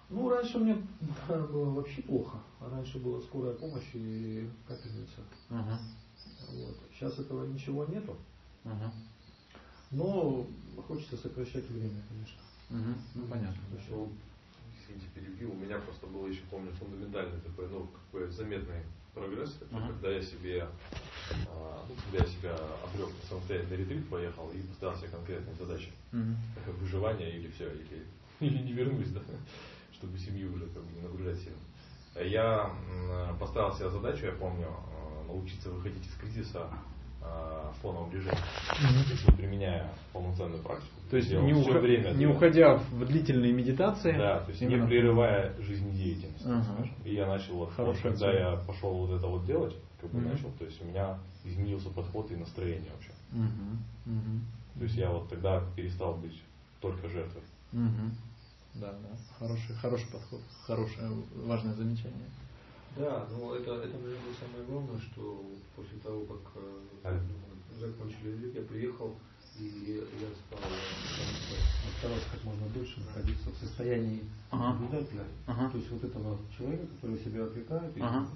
Ну, 0.09 0.29
раньше 0.29 0.59
мне 0.59 0.77
было 1.27 1.71
вообще 1.71 2.01
плохо. 2.03 2.37
Раньше 2.61 2.99
была 2.99 3.21
скорая 3.21 3.53
помощь 3.53 3.89
и 3.93 4.47
капельница. 4.67 5.21
Угу. 5.49 6.59
Вот. 6.59 6.77
Сейчас 6.93 7.17
этого 7.19 7.45
ничего 7.47 7.85
нету. 7.85 8.15
Угу. 8.63 8.91
Но 9.91 10.47
хочется 10.87 11.17
сокращать 11.17 11.69
время, 11.69 12.01
конечно. 12.09 12.39
Угу. 12.69 12.99
Ну, 13.15 13.27
понятно. 13.27 13.57
Ну, 13.89 14.09
извините, 14.85 15.07
перебил. 15.13 15.51
У 15.51 15.55
меня 15.55 15.79
просто 15.79 16.07
было 16.07 16.27
еще, 16.27 16.41
помню, 16.49 16.71
фундаментальный 16.73 17.39
такой, 17.41 17.67
ну, 17.69 17.87
какой 17.87 18.29
заметный 18.31 18.83
прогресс. 19.13 19.57
Это 19.61 19.75
uh 19.75 19.87
когда 19.87 20.11
я 20.11 20.21
себе, 20.21 20.67
а, 21.47 21.85
ну, 21.87 21.95
когда 22.03 22.25
я 22.25 22.31
себя 22.31 22.55
обрек 22.83 23.09
на 23.09 23.29
самостоятельный 23.29 23.77
ретрит, 23.77 24.09
поехал 24.09 24.49
и 24.51 24.61
поставил 24.61 24.97
себе 24.97 25.09
конкретные 25.09 25.55
задачи. 25.55 25.91
uh 26.11 26.35
Выживание 26.79 27.37
или 27.37 27.49
все, 27.51 27.69
или, 27.71 28.05
или 28.39 28.63
не 28.63 28.73
вернусь, 28.73 29.09
да, 29.09 29.21
чтобы 29.93 30.17
семью 30.17 30.53
уже 30.53 30.65
как 30.67 30.83
бы 30.83 30.91
не 30.93 31.01
нагружать 31.01 31.39
сильно. 31.39 31.57
Я 32.29 32.71
поставил 33.39 33.75
себе 33.75 33.89
задачу, 33.89 34.25
я 34.25 34.31
помню, 34.31 34.67
а, 34.67 35.25
научиться 35.27 35.69
выходить 35.69 36.05
из 36.05 36.13
кризиса 36.13 36.69
фоновом 37.81 38.11
режиме, 38.11 38.33
mm-hmm. 38.33 39.35
применяя 39.35 39.91
полноценную 40.11 40.61
практику. 40.63 40.93
То 41.09 41.17
есть 41.17 41.31
не, 41.31 41.53
ух... 41.53 41.67
время, 41.67 42.11
не 42.11 42.25
уходя 42.25 42.77
в 42.77 43.05
длительные 43.05 43.53
медитации. 43.53 44.17
Да, 44.17 44.39
то 44.39 44.49
есть 44.49 44.61
именно... 44.61 44.81
не 44.81 44.87
прерывая 44.87 45.55
жизнедеятельность. 45.59 46.45
Uh-huh. 46.45 46.89
И 47.03 47.13
я 47.13 47.27
начал, 47.27 47.55
вот, 47.55 47.77
вот, 47.77 47.97
когда 47.99 48.31
я 48.31 48.55
пошел 48.57 48.93
вот 49.05 49.15
это 49.15 49.27
вот 49.27 49.45
делать, 49.45 49.75
как 50.01 50.09
бы 50.11 50.19
uh-huh. 50.19 50.31
начал, 50.31 50.51
то 50.57 50.65
есть 50.65 50.81
у 50.81 50.85
меня 50.85 51.19
изменился 51.43 51.89
подход 51.89 52.31
и 52.31 52.35
настроение 52.35 52.91
вообще. 52.91 53.11
Uh-huh. 53.33 53.77
Uh-huh. 54.07 54.79
То 54.79 54.83
есть 54.83 54.95
я 54.95 55.11
вот 55.11 55.29
тогда 55.29 55.63
перестал 55.75 56.15
быть 56.15 56.41
только 56.81 57.07
жертвой. 57.07 57.43
Uh-huh. 57.71 58.11
Да, 58.75 58.91
да, 58.91 59.17
хороший, 59.39 59.75
хороший 59.75 60.11
подход, 60.11 60.41
хорошее, 60.65 61.09
важное 61.45 61.73
замечание. 61.75 62.29
Да, 62.97 63.27
но 63.31 63.55
это, 63.55 63.75
это, 63.75 63.97
наверное, 63.97 64.33
самое 64.39 64.65
главное, 64.69 64.99
что 65.01 65.43
после 65.75 65.97
того, 65.99 66.25
как 66.25 66.63
э, 67.03 67.19
закончили 67.79 68.29
язык, 68.31 68.55
я 68.55 68.61
приехал, 68.61 69.15
и 69.59 70.01
я 70.19 70.27
стал 70.47 70.59
старался 71.99 72.25
как 72.31 72.43
можно 72.43 72.67
дольше 72.69 72.99
находиться 72.99 73.49
в 73.49 73.57
состоянии 73.57 74.23
ага. 74.51 74.73
наблюдателя. 74.73 75.23
Ага. 75.47 75.69
То 75.69 75.77
есть 75.77 75.91
вот 75.91 76.03
этого 76.03 76.37
человека, 76.57 76.87
который 76.87 77.19
себя 77.19 77.45
отвлекает, 77.45 77.93
ага. 78.01 78.27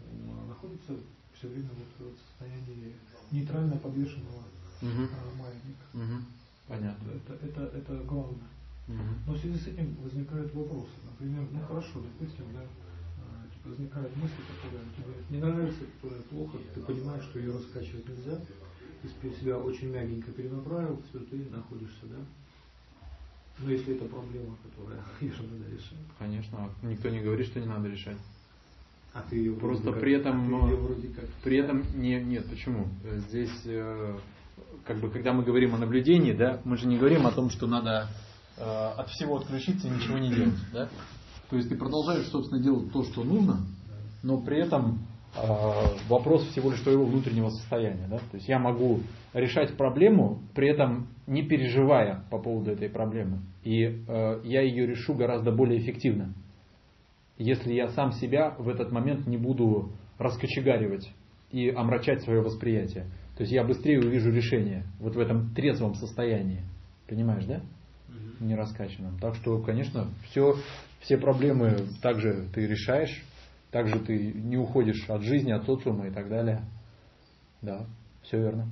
и 0.00 0.48
находится 0.48 0.92
все 1.34 1.48
время 1.48 1.70
вот 1.98 2.12
в 2.12 2.18
состоянии 2.28 2.94
нейтрально 3.30 3.76
подвешенного 3.76 4.44
угу. 4.82 5.08
маятника. 5.38 5.86
Угу. 5.94 6.22
Понятно. 6.68 7.10
Это, 7.12 7.46
это, 7.46 7.76
это 7.76 7.96
главное. 8.04 8.48
Угу. 8.88 9.04
Но 9.26 9.32
в 9.32 9.38
связи 9.38 9.58
с 9.58 9.66
этим 9.66 9.96
возникают 10.02 10.54
вопросы. 10.54 10.92
Например, 11.10 11.46
ну 11.52 11.60
хорошо, 11.66 12.00
допустим, 12.00 12.44
да, 12.52 12.62
возникает 13.66 14.16
мысль, 14.16 14.42
которая 14.62 14.84
тебе 14.96 15.36
не 15.36 15.42
нравится, 15.42 15.80
которая 15.96 16.22
плохо, 16.22 16.58
ты 16.74 16.80
понимаешь, 16.80 17.24
что 17.24 17.38
ее 17.38 17.52
раскачивать 17.52 18.08
нельзя, 18.08 18.40
ты 19.22 19.30
себя 19.34 19.58
очень 19.58 19.90
мягенько 19.90 20.32
перенаправил, 20.32 21.00
все, 21.08 21.20
ты 21.20 21.36
находишься, 21.50 22.06
да? 22.06 22.18
Но 23.58 23.70
если 23.70 23.96
это 23.96 24.04
проблема, 24.06 24.56
которая 24.62 25.02
ее 25.20 25.32
надо 25.32 25.70
решать. 25.70 25.98
Конечно, 26.18 26.70
никто 26.82 27.08
не 27.08 27.20
говорит, 27.20 27.46
что 27.46 27.60
не 27.60 27.66
надо 27.66 27.88
решать. 27.88 28.18
А 29.14 29.22
ты 29.30 29.36
ее 29.36 29.54
Просто 29.54 29.92
как, 29.92 30.00
при 30.00 30.12
этом, 30.12 30.54
а 30.54 30.68
ее 30.68 30.76
вроде 30.76 31.08
как... 31.08 31.24
при 31.42 31.58
этом 31.58 31.82
не, 31.94 32.20
нет, 32.22 32.46
почему? 32.50 32.86
Здесь, 33.28 33.62
э, 33.64 34.18
как 34.84 34.98
бы, 35.00 35.10
когда 35.10 35.32
мы 35.32 35.42
говорим 35.42 35.74
о 35.74 35.78
наблюдении, 35.78 36.32
да, 36.32 36.60
мы 36.64 36.76
же 36.76 36.86
не 36.86 36.98
говорим 36.98 37.26
о 37.26 37.32
том, 37.32 37.48
что 37.48 37.66
надо 37.66 38.08
э, 38.58 38.62
от 38.62 39.08
всего 39.08 39.38
отключиться 39.38 39.88
и 39.88 39.90
ничего 39.90 40.18
не 40.18 40.34
делать, 40.34 40.58
да? 40.70 40.90
То 41.50 41.56
есть 41.56 41.68
ты 41.68 41.76
продолжаешь, 41.76 42.26
собственно, 42.28 42.62
делать 42.62 42.92
то, 42.92 43.04
что 43.04 43.22
нужно, 43.22 43.60
но 44.22 44.40
при 44.40 44.58
этом 44.58 44.98
э, 45.36 45.40
вопрос 46.08 46.44
всего 46.48 46.70
лишь 46.70 46.80
твоего 46.80 47.04
внутреннего 47.04 47.50
состояния. 47.50 48.06
Да? 48.08 48.18
То 48.18 48.34
есть 48.34 48.48
я 48.48 48.58
могу 48.58 49.00
решать 49.32 49.76
проблему, 49.76 50.42
при 50.54 50.68
этом 50.68 51.08
не 51.26 51.42
переживая 51.42 52.24
по 52.30 52.38
поводу 52.38 52.72
этой 52.72 52.88
проблемы. 52.88 53.40
И 53.62 53.84
э, 53.84 54.40
я 54.44 54.62
ее 54.62 54.86
решу 54.86 55.14
гораздо 55.14 55.52
более 55.52 55.80
эффективно, 55.80 56.34
если 57.38 57.72
я 57.72 57.88
сам 57.88 58.12
себя 58.12 58.54
в 58.58 58.68
этот 58.68 58.90
момент 58.90 59.26
не 59.26 59.36
буду 59.36 59.92
раскочегаривать 60.18 61.12
и 61.52 61.68
омрачать 61.68 62.22
свое 62.22 62.40
восприятие. 62.40 63.04
То 63.36 63.42
есть 63.42 63.52
я 63.52 63.64
быстрее 63.64 64.00
увижу 64.00 64.30
решение 64.30 64.84
вот 64.98 65.14
в 65.14 65.18
этом 65.18 65.54
трезвом 65.54 65.94
состоянии. 65.94 66.62
Понимаешь, 67.06 67.44
да? 67.44 67.60
не 68.40 68.48
нераскачанным. 68.48 69.18
Так 69.18 69.34
что, 69.36 69.58
конечно, 69.58 70.08
все, 70.30 70.56
все 71.00 71.18
проблемы 71.18 71.86
также 72.02 72.48
ты 72.54 72.66
решаешь, 72.66 73.22
также 73.70 73.98
ты 73.98 74.32
не 74.32 74.56
уходишь 74.56 75.08
от 75.08 75.22
жизни, 75.22 75.52
от 75.52 75.64
социума 75.64 76.08
и 76.08 76.10
так 76.10 76.28
далее. 76.28 76.62
Да, 77.62 77.86
все 78.22 78.38
верно. 78.38 78.68